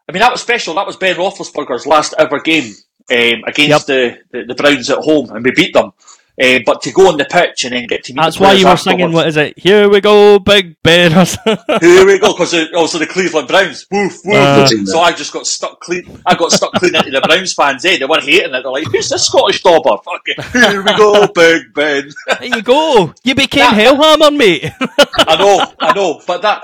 [0.08, 0.74] I mean, that was special.
[0.74, 2.74] That was Ben Roethlisberger's last ever game
[3.10, 5.92] um, against the, the the Browns at home, and we beat them.
[6.40, 8.52] Uh, but to go on the pitch and then get to meet That's the why
[8.54, 9.12] you were singing.
[9.12, 9.58] What is it?
[9.58, 11.10] Here we go, Big Ben.
[11.12, 13.86] Here we go, because also the Cleveland Browns.
[13.90, 14.36] Woof, woof.
[14.36, 14.66] Uh.
[14.86, 16.22] so I just got stuck clean.
[16.24, 17.84] I got stuck clean into the Browns fans.
[17.84, 17.98] Eh?
[17.98, 18.62] They were hating it.
[18.62, 20.42] They're like, "Who's this Scottish dauber?" Fuck it.
[20.46, 22.10] Here we go, Big Ben.
[22.26, 23.12] there you go.
[23.22, 24.72] You became That- Hellhammer, mate.
[25.18, 26.62] I know, I know, but that,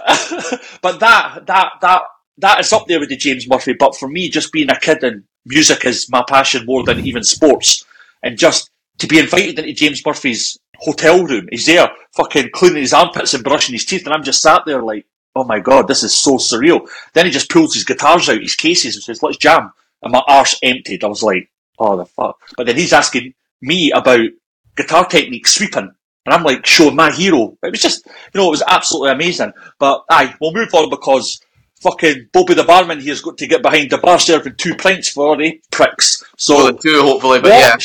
[0.82, 2.02] but that, that, that,
[2.38, 3.74] that is up there with the James Murphy.
[3.74, 7.22] But for me, just being a kid and music is my passion more than even
[7.22, 7.84] sports,
[8.22, 12.92] and just to be invited into James Murphy's hotel room, he's there, fucking cleaning his
[12.92, 16.02] armpits and brushing his teeth, and I'm just sat there like, oh my god, this
[16.02, 16.88] is so surreal.
[17.12, 20.22] Then he just pulls his guitars out, his cases, and says, let's jam, and my
[20.26, 21.04] arse emptied.
[21.04, 22.38] I was like, oh the fuck.
[22.56, 24.28] But then he's asking me about
[24.76, 25.90] guitar technique sweeping.
[26.24, 27.56] And I'm like showing my hero.
[27.62, 29.52] It was just, you know, it was absolutely amazing.
[29.78, 31.40] But aye, we'll move on because
[31.80, 35.36] fucking Bobby the barman here's got to get behind the bar serving two pints for
[35.36, 36.24] the pricks.
[36.36, 37.76] So than two, hopefully, but yeah.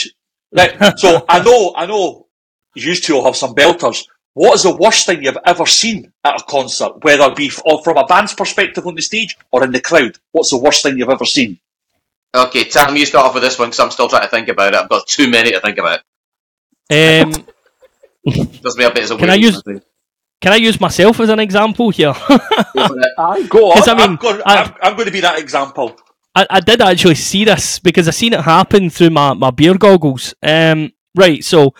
[0.52, 2.28] What- Right, so I know, I know,
[2.76, 4.06] you two will have some belters.
[4.34, 7.62] What is the worst thing you've ever seen at a concert, whether it be f-
[7.66, 10.18] or from a band's perspective on the stage or in the crowd?
[10.32, 11.60] What's the worst thing you've ever seen?
[12.34, 14.74] Okay, Tam, you start off with this one because I'm still trying to think about
[14.74, 14.80] it.
[14.80, 16.00] I've got too many to think about.
[16.90, 17.46] Um,
[18.62, 19.82] Does me a bit as a Can I use- thing.
[20.40, 22.14] can I use myself as an example here?
[22.30, 22.38] Go
[22.88, 23.02] for.
[23.18, 23.74] Aye, go on.
[23.78, 25.98] 'Cause I mean, I'm, going, I- I'm, I'm going to be that example.
[26.36, 29.78] I, I did actually see this because I seen it happen through my, my beer
[29.78, 30.34] goggles.
[30.42, 31.74] Um, right, so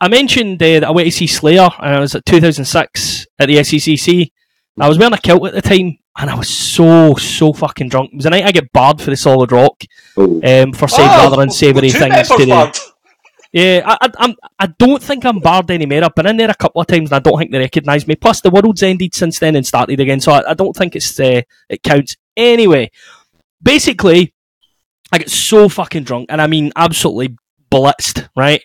[0.00, 3.46] I mentioned uh, that I went to see Slayer, and I was at 2006 at
[3.46, 4.30] the SECC.
[4.78, 8.10] I was wearing a kilt at the time, and I was so so fucking drunk.
[8.12, 9.82] It was the night I get barred for the solid rock
[10.18, 12.92] um, for saying Oh, rather unsavoury things to the.
[13.52, 16.04] Yeah, I, I, I'm, I don't think I'm barred anymore.
[16.04, 18.14] I've been in there a couple of times and I don't think they recognise me.
[18.14, 21.18] Plus, the world's ended since then and started again, so I, I don't think it's
[21.18, 21.40] uh,
[21.70, 22.16] it counts.
[22.36, 22.90] Anyway,
[23.66, 24.32] basically,
[25.12, 27.36] I get so fucking drunk, and I mean absolutely
[27.70, 28.62] blitzed, right?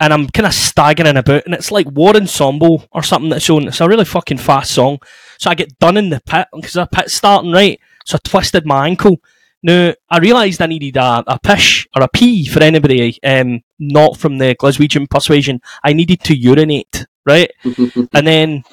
[0.00, 3.68] And I'm kind of staggering about, and it's like War Ensemble or something that's on.
[3.68, 4.98] It's a really fucking fast song.
[5.38, 7.78] So I get done in the pit because the pit's starting, right?
[8.06, 9.18] So I twisted my ankle.
[9.62, 14.16] Now, I realised I needed a, a pish or a pee for anybody um, not
[14.16, 15.60] from the Glaswegian persuasion.
[15.84, 17.50] I needed to urinate, right?
[17.64, 18.64] and then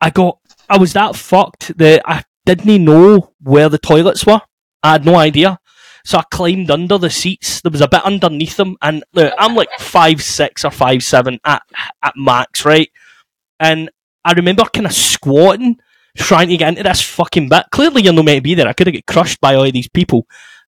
[0.00, 0.38] I got,
[0.68, 4.40] I was that fucked that I didn't know where the toilets were.
[4.82, 5.58] I had no idea.
[6.04, 7.60] So I climbed under the seats.
[7.60, 11.38] There was a bit underneath them, and look, I'm like five six or five seven
[11.44, 11.62] at
[12.02, 12.90] at max, right?
[13.58, 13.90] And
[14.24, 15.78] I remember kind of squatting,
[16.16, 17.66] trying to get into this fucking bit.
[17.70, 18.66] Clearly, you're not meant to be there.
[18.66, 20.26] I could have got crushed by all these people,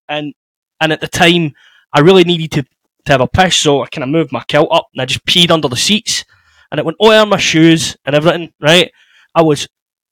[0.09, 0.35] and
[0.81, 1.55] and at the time,
[1.95, 2.63] I really needed to
[3.07, 5.25] to have a piss, so I kind of moved my kilt up and I just
[5.25, 6.25] peed under the seats,
[6.71, 8.53] and it went all over my shoes and everything.
[8.61, 8.93] Right,
[9.35, 9.67] I was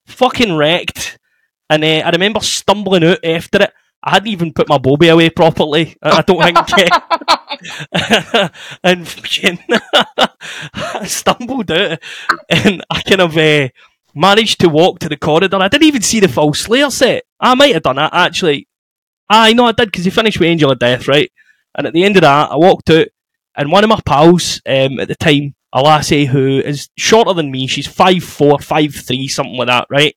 [0.07, 1.19] fucking wrecked,
[1.69, 3.73] and uh, I remember stumbling out after it.
[4.03, 5.97] I hadn't even put my bobby away properly.
[6.03, 6.59] I don't think.
[8.83, 9.59] and fucking
[9.93, 11.99] I stumbled out,
[12.49, 13.69] and I kind of uh,
[14.15, 15.57] managed to walk to the corridor.
[15.57, 17.25] I didn't even see the full Slayer set.
[17.39, 18.69] I might have done that actually.
[19.29, 21.31] I know I did because he finished with Angel of Death, right?
[21.77, 23.09] And at the end of that, I walked out,
[23.57, 27.51] and one of my pals um, at the time, a lassie who is shorter than
[27.51, 30.15] me, she's five four, five three, something like that, right?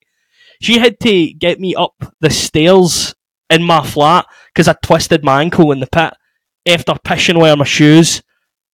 [0.60, 3.14] She had to get me up the stairs
[3.54, 6.12] in my flat because I twisted my ankle in the pit
[6.66, 8.22] after pissing away my shoes.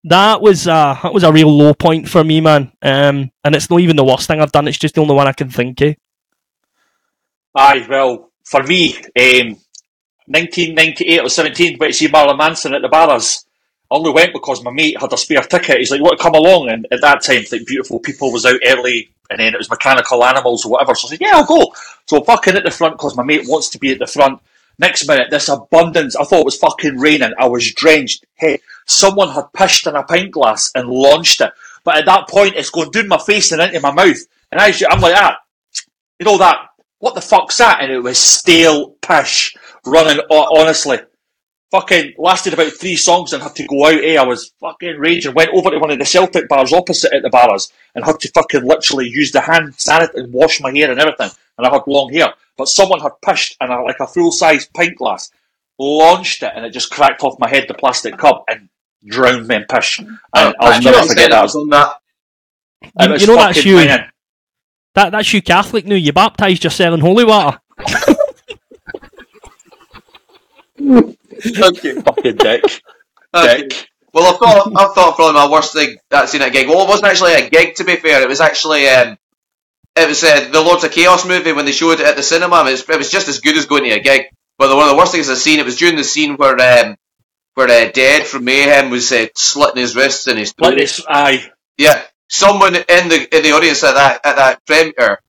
[0.05, 2.73] That was uh, that was a real low point for me, man.
[2.81, 4.67] Um, and it's not even the worst thing I've done.
[4.67, 5.95] It's just the only one I can think of.
[7.55, 9.57] Aye, well, for me, um,
[10.27, 13.45] 1998 or 17, went to see Marilyn Manson at the Barras.
[13.91, 15.79] I only went because my mate had a spare ticket.
[15.79, 16.19] He's like, "What?
[16.19, 16.71] come along?
[16.71, 20.25] And at that time, like, Beautiful People was out early, and then it was Mechanical
[20.25, 20.95] Animals or whatever.
[20.95, 21.73] So I said, yeah, I'll go.
[22.07, 24.41] So I'm fucking at the front because my mate wants to be at the front.
[24.81, 27.35] Next minute, this abundance, I thought it was fucking raining.
[27.39, 28.25] I was drenched.
[28.37, 31.53] Hey, someone had pished in a pint glass and launched it.
[31.85, 34.17] But at that point, it's going down my face and into my mouth.
[34.51, 35.37] And I, I'm like that.
[36.19, 36.61] You know that,
[36.99, 37.83] what the fuck's that?
[37.83, 39.55] And it was stale pish
[39.85, 40.99] running, honestly.
[41.71, 44.17] Fucking lasted about three songs and had to go out, eh?
[44.17, 45.35] I was fucking raging.
[45.35, 48.31] Went over to one of the Celtic bars opposite at the bars and had to
[48.33, 51.31] fucking literally use the hand sanitizer and wash my hair and everything.
[51.57, 52.35] And I had long hair.
[52.57, 55.31] But someone had pished and a, like a full size pint glass,
[55.79, 58.69] launched it, and it just cracked off my head, the plastic cup, and
[59.07, 60.01] drowned me in pish.
[60.01, 61.55] And I'll never never forget that.
[61.55, 61.93] on that.
[62.83, 63.77] It You, you know that's you.
[63.77, 64.07] banging.
[64.95, 65.95] That that's you Catholic now.
[65.95, 67.61] You baptised yourself in holy water.
[71.47, 72.01] Okay.
[72.01, 72.65] Fucking dick.
[73.35, 73.69] Okay.
[73.69, 73.89] dick.
[74.13, 76.69] Well, I thought I thought probably my worst thing that's seen at a gig.
[76.69, 78.23] Well, it wasn't actually a gig to be fair.
[78.23, 79.17] It was actually um,
[79.97, 82.61] it was uh, the Lords of Chaos movie when they showed it at the cinema.
[82.67, 84.27] It was, it was just as good as going to a gig.
[84.59, 86.97] But one of the worst things I've seen it was during the scene where um,
[87.55, 90.77] where uh, Dead from Mayhem was uh, slitting his wrists and his throat.
[90.77, 91.51] this, aye.
[91.79, 95.21] Yeah, someone in the in the audience at that at that premiere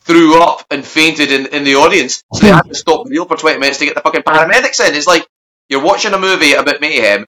[0.00, 3.26] threw up and fainted in, in the audience, so they had to stop the reel
[3.26, 4.94] for twenty minutes to get the fucking paramedics in.
[4.94, 5.26] It's like
[5.68, 7.26] you're watching a movie about mayhem.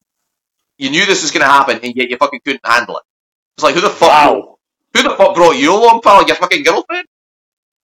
[0.79, 3.03] You knew this was going to happen, and yet you fucking couldn't handle it.
[3.57, 4.09] It's like who the fuck?
[4.09, 4.59] Wow.
[4.95, 6.27] Who the fuck brought you along, pal?
[6.27, 7.07] Your fucking girlfriend?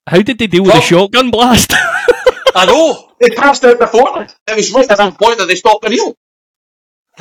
[0.06, 1.72] How did they deal with the shotgun blast?
[2.54, 3.12] I know.
[3.20, 4.22] They passed out before.
[4.46, 6.16] It was right at that point that they stopped the reel.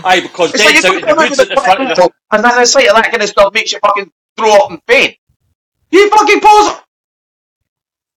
[0.03, 2.09] Aye, because It's like out in the woods at the front of the...
[2.31, 4.81] and then the sight of that kind of stuff makes you fucking throw up and
[4.87, 5.15] faint.
[5.91, 6.79] You fucking poser!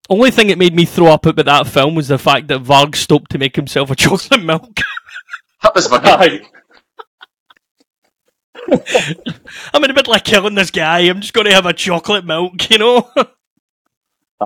[0.08, 2.94] Only thing that made me throw up about that film was the fact that Varg
[2.94, 4.80] stopped to make himself a chocolate milk.
[5.62, 6.08] That was fucking.
[6.08, 6.40] Aye.
[9.72, 11.00] I'm in the middle of killing this guy.
[11.00, 13.10] I'm just going to have a chocolate milk, you know.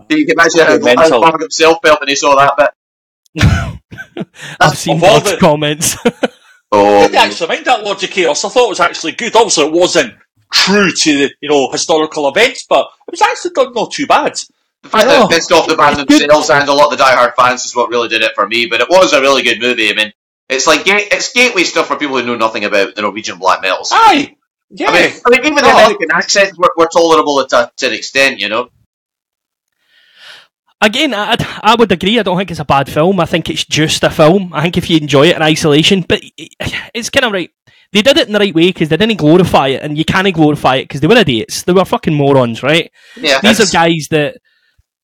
[0.08, 1.20] You can imagine how Mental.
[1.20, 2.72] Mark himself felt when he saw that
[3.34, 4.26] bit.
[4.60, 5.96] I've seen Of all the- comments.
[6.72, 8.44] Oh, I didn't actually mind that Lord of Chaos.
[8.44, 9.34] I thought it was actually good.
[9.34, 10.14] Obviously, it wasn't
[10.52, 14.34] true to the, you know, historical events, but it was actually done not too bad.
[14.82, 15.28] the fact that it oh.
[15.28, 18.06] pissed off the band themselves and a lot of the diehard fans is what really
[18.06, 18.66] did it for me.
[18.66, 19.90] But it was a really good movie.
[19.90, 20.12] I mean,
[20.50, 23.90] it's like it's gateway stuff for people who know nothing about the Norwegian black metals.
[23.92, 24.36] Aye.
[24.70, 24.90] Yeah.
[24.90, 25.70] I mean, I mean, even the Oh.
[25.84, 28.68] American accents were, were tolerable to, to an extent, you know.
[30.80, 32.18] again, I, I would agree.
[32.18, 33.20] I don't think it's a bad film.
[33.20, 34.52] I think it's just a film.
[34.52, 36.20] I think if you enjoy it in isolation, but
[36.94, 37.50] it's kind of right.
[37.92, 40.32] They did it in the right way because they didn't glorify it, and you can't
[40.32, 41.64] glorify it because they were idiots.
[41.64, 42.90] They were fucking morons, right?
[43.16, 44.36] Yeah, These are guys that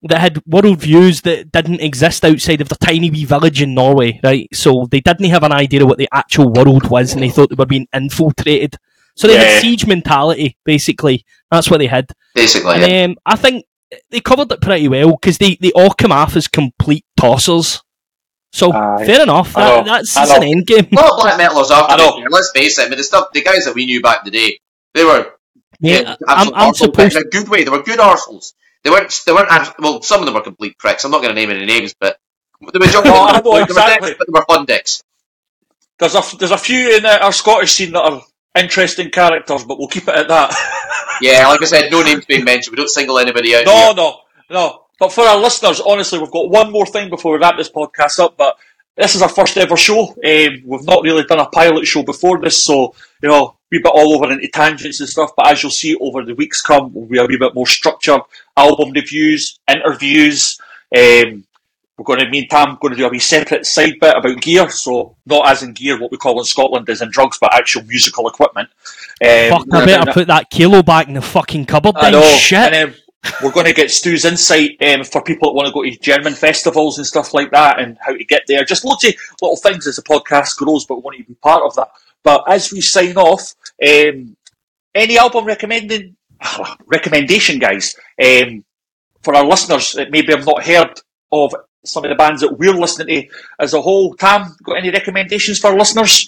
[0.09, 4.20] that had world views that didn't exist outside of the tiny wee village in Norway,
[4.23, 4.49] right?
[4.53, 7.51] So they didn't have an idea of what the actual world was, and they thought
[7.51, 8.77] they were being infiltrated.
[9.16, 9.45] So they Yeah.
[9.45, 11.24] had siege mentality, basically.
[11.51, 12.11] That's what they had.
[12.35, 12.81] basically.
[12.81, 13.05] yeah.
[13.05, 13.65] Um, I think
[14.11, 17.81] they covered it pretty well because they, they all come off as complete tossers.
[18.53, 19.05] So Aye.
[19.07, 19.53] fair enough.
[19.55, 19.93] That, know.
[19.93, 20.87] that's I an end game.
[20.93, 21.89] A lot of black metalers are.
[21.89, 22.20] I know.
[22.23, 22.87] to Let's face it.
[22.87, 24.61] I mean, the stuff, the guys that we knew back in the day,
[24.95, 25.33] they were
[25.81, 27.16] Yeah, yeah, I'm, I'm supposed.
[27.16, 27.65] in a good way.
[27.65, 28.53] They were good arseholes.
[28.87, 29.21] They weren't.
[29.27, 29.51] They weren't.
[29.81, 31.05] Well, some of them were complete pricks.
[31.05, 32.19] I'm not going to name any names, but
[32.73, 34.11] the majority No, of them were exactly.
[34.11, 35.03] dicks, but they were fun dicks.
[35.99, 38.23] There's a there's a few in our Scottish scene that are
[38.57, 40.55] interesting characters, but we'll keep it at that.
[41.23, 42.73] Yeah, like I said, no names being mentioned.
[42.73, 43.65] We don't single anybody out.
[43.65, 43.95] no, here.
[43.95, 44.83] no, no.
[45.01, 48.19] But for our listeners, honestly, we've got one more thing before we wrap this podcast
[48.21, 48.37] up.
[48.37, 48.59] But
[48.99, 50.09] this is our first ever show.
[50.11, 53.93] Um, we've not really done a pilot show before this, so you know we bit
[53.95, 55.33] all over into tangents and stuff.
[55.37, 58.21] But as you'll see over the weeks come, we'll be a wee bit more structured.
[58.57, 60.59] Album reviews, interviews.
[60.97, 61.45] Um,
[61.99, 64.41] we're going to, me and Tam, going to do a wee separate side bit about
[64.43, 64.69] gear.
[64.69, 67.85] So not as in gear, what we call in Scotland is in drugs, but actual
[67.85, 68.69] musical equipment.
[69.23, 72.23] Um, Fuck, I better put that kilo back in the fucking cupboard I know.
[72.23, 72.59] Shit.
[72.59, 72.95] And then
[73.43, 76.35] we're going to get Stu's insight um, for people that want to go to German
[76.35, 78.65] festivals and stuff like that and how to get there.
[78.65, 81.35] Just loads of little things as the podcast grows, but we want you to be
[81.37, 81.89] part of that.
[82.27, 84.36] But as we sign off, um,
[84.93, 86.16] any album recommending
[86.86, 88.65] recommendation, guys, um,
[89.23, 91.01] for our listeners that maybe have not heard
[91.31, 91.55] of
[91.85, 93.28] some of the bands that we're listening to
[93.61, 94.16] as a whole.
[94.16, 96.27] Tam, got any recommendations for our listeners?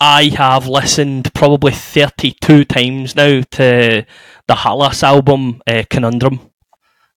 [0.00, 4.04] I have listened probably 32 times now to
[4.48, 6.40] the Hällas album, uh, Conundrum.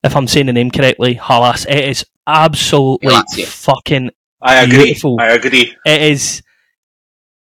[0.04, 1.66] If I'm saying the name correctly, Hällas.
[1.68, 3.12] It is absolutely
[3.46, 4.12] fucking.
[4.40, 4.84] I agree.
[4.84, 5.18] Beautiful.
[5.20, 5.76] I agree.
[5.84, 6.44] It is.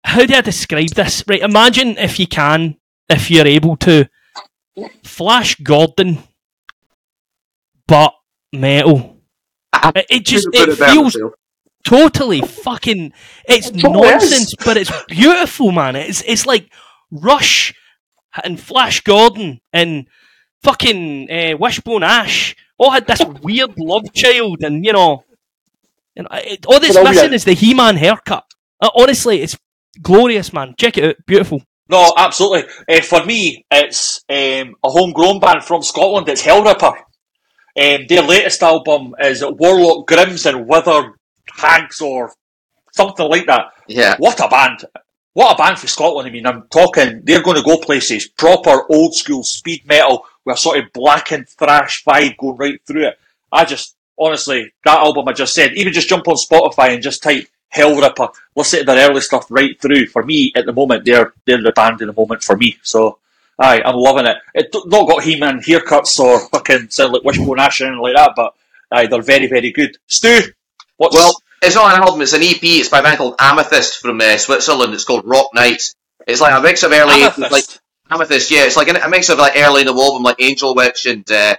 [0.03, 1.23] How do I describe this?
[1.27, 2.77] Right, imagine if you can,
[3.09, 4.07] if you're able to,
[5.03, 6.19] Flash Gordon,
[7.87, 8.13] but
[8.53, 9.17] metal.
[9.95, 11.17] It, it just it feels
[11.83, 13.13] totally fucking
[13.47, 13.83] it's is.
[13.83, 16.69] nonsense but it's beautiful man it's it's like
[17.09, 17.73] rush
[18.43, 20.05] and flash gordon and
[20.61, 25.23] fucking uh, wishbone ash all had this weird love child and you know
[26.15, 28.43] you know it, all that's missing is the he-man haircut
[28.81, 29.57] Uh, honestly it's
[30.01, 32.69] glorious man check it out beautiful No, absolutely.
[32.87, 36.29] Uh, for me, it's um, a homegrown band from Scotland.
[36.29, 36.95] It's Hellripper.
[36.95, 41.13] Um, their latest album is Warlock Grims and Withered
[41.51, 42.31] Hags or
[42.91, 43.71] something like that.
[43.87, 44.15] Yeah.
[44.19, 44.85] What a band!
[45.33, 46.27] What a band for Scotland.
[46.27, 48.27] I mean, I'm talking, they're going to go places.
[48.27, 53.07] Proper old school speed metal with a sort of blackened thrash vibe going right through
[53.07, 53.19] it.
[53.51, 57.23] I just, honestly, that album I just said, even just jump on Spotify and just
[57.23, 60.07] type Hellripper, listen to their early stuff right through.
[60.07, 62.77] For me, at the moment, they're they're the band in the moment for me.
[62.81, 63.19] So,
[63.59, 64.37] aye, I'm loving it.
[64.55, 68.33] It not got He-Man haircuts or fucking sound like Wishbone Ash or anything like that,
[68.35, 68.53] but
[68.91, 69.97] aye, they're very, very good.
[70.07, 70.39] Stu,
[70.97, 72.59] what's Well, it's not an album, it's an EP.
[72.63, 74.93] It's by a band called Amethyst from uh, Switzerland.
[74.93, 75.93] It's called Rock Nights.
[76.25, 77.51] It's like a mix of early, Amethyst?
[77.51, 77.65] like
[78.09, 78.65] Amethyst, yeah.
[78.65, 81.29] It's like a, a mix of like early in the album, like Angel Witch and
[81.31, 81.55] uh,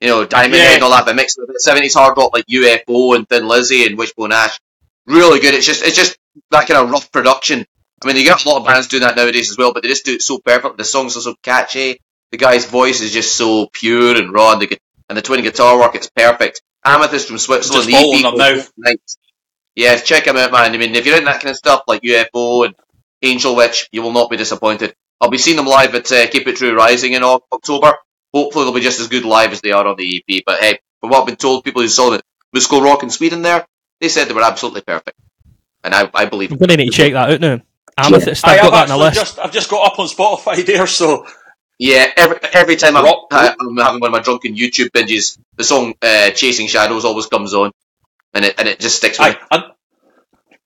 [0.00, 0.64] you know Diamond Yeah.
[0.64, 3.46] Head and all that, but mixed with the seventies hard rock like UFO and Thin
[3.46, 4.58] Lizzy and Wishbone Ash.
[5.06, 5.54] Really good.
[5.54, 6.16] It's just it's just
[6.50, 7.66] that kind of rough production.
[8.02, 9.88] I mean, you get a lot of bands doing that nowadays as well, but they
[9.88, 10.76] just do it so perfect.
[10.76, 12.00] The songs are so catchy.
[12.32, 14.78] The guy's voice is just so pure and raw, and the,
[15.08, 16.62] and the twin guitar work, it's perfect.
[16.84, 18.54] Amethyst from Switzerland, the EP them now.
[18.54, 19.18] called Nights.
[19.74, 20.72] Yeah, check him out, man.
[20.72, 22.74] I mean, if you're into that kind of stuff like UFO and
[23.22, 24.94] Angel Witch, you will not be disappointed.
[25.20, 27.94] I'll be seeing them live at uh, Keep It True Rising in October.
[28.32, 30.42] Hopefully, they'll be just as good live as they are on the EP.
[30.44, 32.22] But hey, from what I've been told, people who saw the
[32.54, 33.66] Muskelrock in Sweden there,
[34.00, 35.18] they said they were absolutely perfect.
[35.82, 37.60] And I, I believe i'm gonna need to check that out now
[37.98, 39.16] amethyst I i've have got that on the list.
[39.16, 41.26] just I've just got up on Spotify there, so.
[41.76, 45.64] Yeah, every every time I'm, I- I'm having one of my drunken YouTube binges, the
[45.64, 47.72] song uh, "Chasing Shadows" always comes on,
[48.32, 49.40] and it and it just sticks with me.
[49.50, 49.70] aye,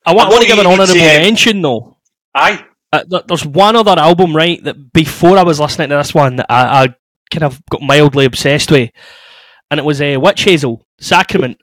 [0.05, 1.97] i want, I I want to give an honourable to, uh, mention though.
[2.35, 2.63] Aye.
[2.93, 6.41] uh, th- there's one other album, right, that before I was listening to this one,
[6.41, 6.95] I, I
[7.31, 8.91] kind of got mildly obsessed with,
[9.71, 11.59] and it was uh, Wytch Hazel, Sacrament.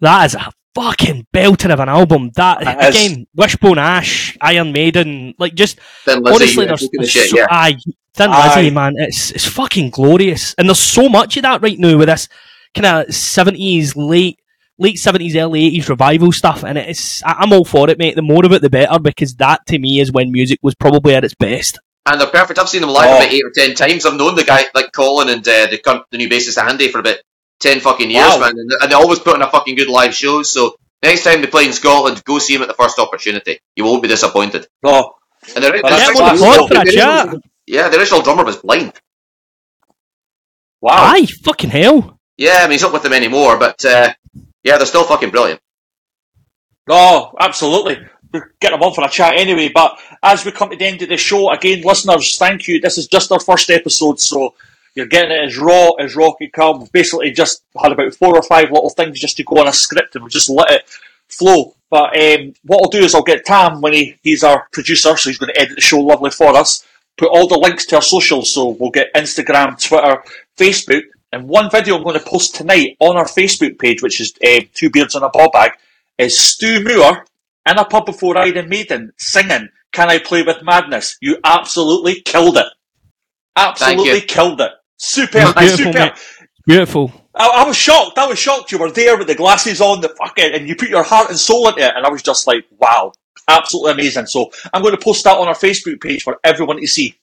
[0.00, 0.50] That is a
[0.80, 2.30] fucking belter of an album.
[2.34, 2.96] That, It is.
[3.10, 7.30] again, Wishbone Ash, Iron Maiden, like just, Thin Lizzy, honestly, you there's, know, there's shit,
[7.30, 7.46] so, yeah.
[7.50, 7.76] aye,
[8.14, 8.56] Thin Aye.
[8.56, 10.54] Lizzy, man, it's, it's fucking glorious.
[10.58, 12.28] And there's so much of that right now with this
[12.74, 14.38] kind of 70s, late,
[14.78, 18.14] late 70s, early 80s revival stuff, and it's, I- I'm all for it, mate.
[18.16, 21.14] The more of it, the better, because that to me is when music was probably
[21.14, 21.78] at its best.
[22.06, 22.58] And they're perfect.
[22.58, 23.16] I've seen them live Oh.
[23.18, 24.06] about eight or ten times.
[24.06, 27.16] I've known the guy like Colin and uh, the the new bassist Andy for about
[27.60, 28.38] ten fucking years, Wow.
[28.40, 30.42] man, and, and they always put on a fucking good live show.
[30.42, 33.58] So next time they play in Scotland, go see them at the first opportunity.
[33.76, 34.66] You won't be disappointed.
[34.82, 35.14] No,
[35.54, 36.56] And the, Well, that's Get on the class.
[36.58, 37.24] pod for a the chat.
[37.26, 38.92] original- yeah, the original drummer was blind.
[40.80, 41.12] wow.
[41.14, 42.18] Aye, fucking hell.
[42.36, 44.12] Yeah, I mean he's not with them anymore, but uh,
[44.62, 45.60] yeah, they're still fucking brilliant.
[46.88, 47.98] No, absolutely.
[48.32, 49.70] We'll get them on for a chat anyway.
[49.74, 52.80] But as we come to the end of the show, again, listeners, thank you.
[52.80, 54.54] This is just our first episode, so
[54.98, 56.80] you're getting it as raw as raw can come.
[56.80, 59.72] We've basically just had about four or five little things just to go on a
[59.72, 60.82] script, and we just let it
[61.28, 61.76] flow.
[61.88, 65.30] But um, what I'll do is I'll get Tam when he, he's our producer, so
[65.30, 66.84] he's going to edit the show lovely for us.
[67.16, 70.22] Put all the links to our socials, so we'll get Instagram, Twitter,
[70.56, 71.02] Facebook,
[71.32, 74.62] and one video I'm going to post tonight on our Facebook page, which is uh,
[74.74, 75.70] Two Beards and a Bawbag,
[76.18, 77.24] is Stu Moore
[77.68, 81.18] in a pub before Iron Maiden singing Can I Play With Madness?
[81.20, 82.66] You absolutely killed it.
[83.54, 84.70] Absolutely killed it.
[84.98, 85.94] Superb, Beautiful, superb.
[85.94, 86.48] mate.
[86.66, 87.12] Beautiful.
[87.34, 88.18] I, I was shocked.
[88.18, 88.72] I was shocked.
[88.72, 91.38] You were there with the glasses on, the fucking, and you put your heart and
[91.38, 93.12] soul into it, and I was just like, wow,
[93.48, 94.26] absolutely amazing.
[94.26, 97.14] So I'm going to post that on our Facebook page for everyone to see.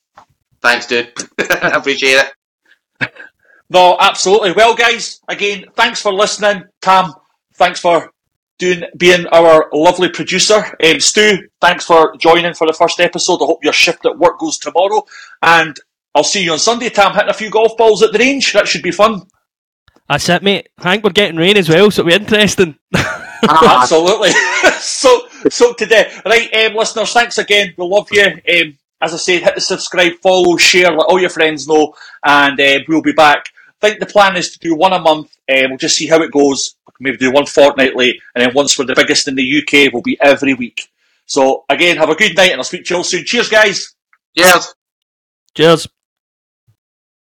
[0.62, 1.12] Thanks, dude.
[1.40, 2.26] I appreciate
[3.02, 3.14] it.
[3.70, 4.54] No, absolutely.
[4.54, 6.64] Well, guys, again, thanks for listening.
[6.82, 7.14] Tam,
[7.56, 8.12] thanks for
[8.58, 10.64] doing being our lovely producer.
[10.84, 13.42] Um, Stu, thanks for joining for the first episode.
[13.42, 15.04] I hope your shift at work goes tomorrow,
[15.42, 15.76] and
[16.16, 16.90] I'll see you on Sunday.
[16.90, 18.54] Tam, hitting a few golf balls at the range.
[18.54, 19.28] That should be fun.
[20.08, 20.70] That's it, mate.
[20.78, 22.78] I think we're getting rain as well, so it'll be interesting.
[23.44, 24.30] Absolutely.
[24.80, 27.74] so, so today, right, um, listeners, thanks again.
[27.78, 28.24] We love you.
[28.24, 31.94] Um, as I said, hit the subscribe, follow, share, let all your friends know,
[32.24, 33.50] and uh, we'll be back.
[33.82, 35.36] I think the plan is to do one a month.
[35.50, 36.76] Um, we'll just see how it goes.
[37.00, 40.18] Maybe do one fortnightly, and then once we're the biggest in the UK, we'll be
[40.22, 40.88] every week.
[41.26, 43.26] So again, have a good night, and I'll speak to you all soon.
[43.26, 43.94] Cheers, guys.
[44.38, 44.74] Cheers.
[45.56, 45.88] Cheers.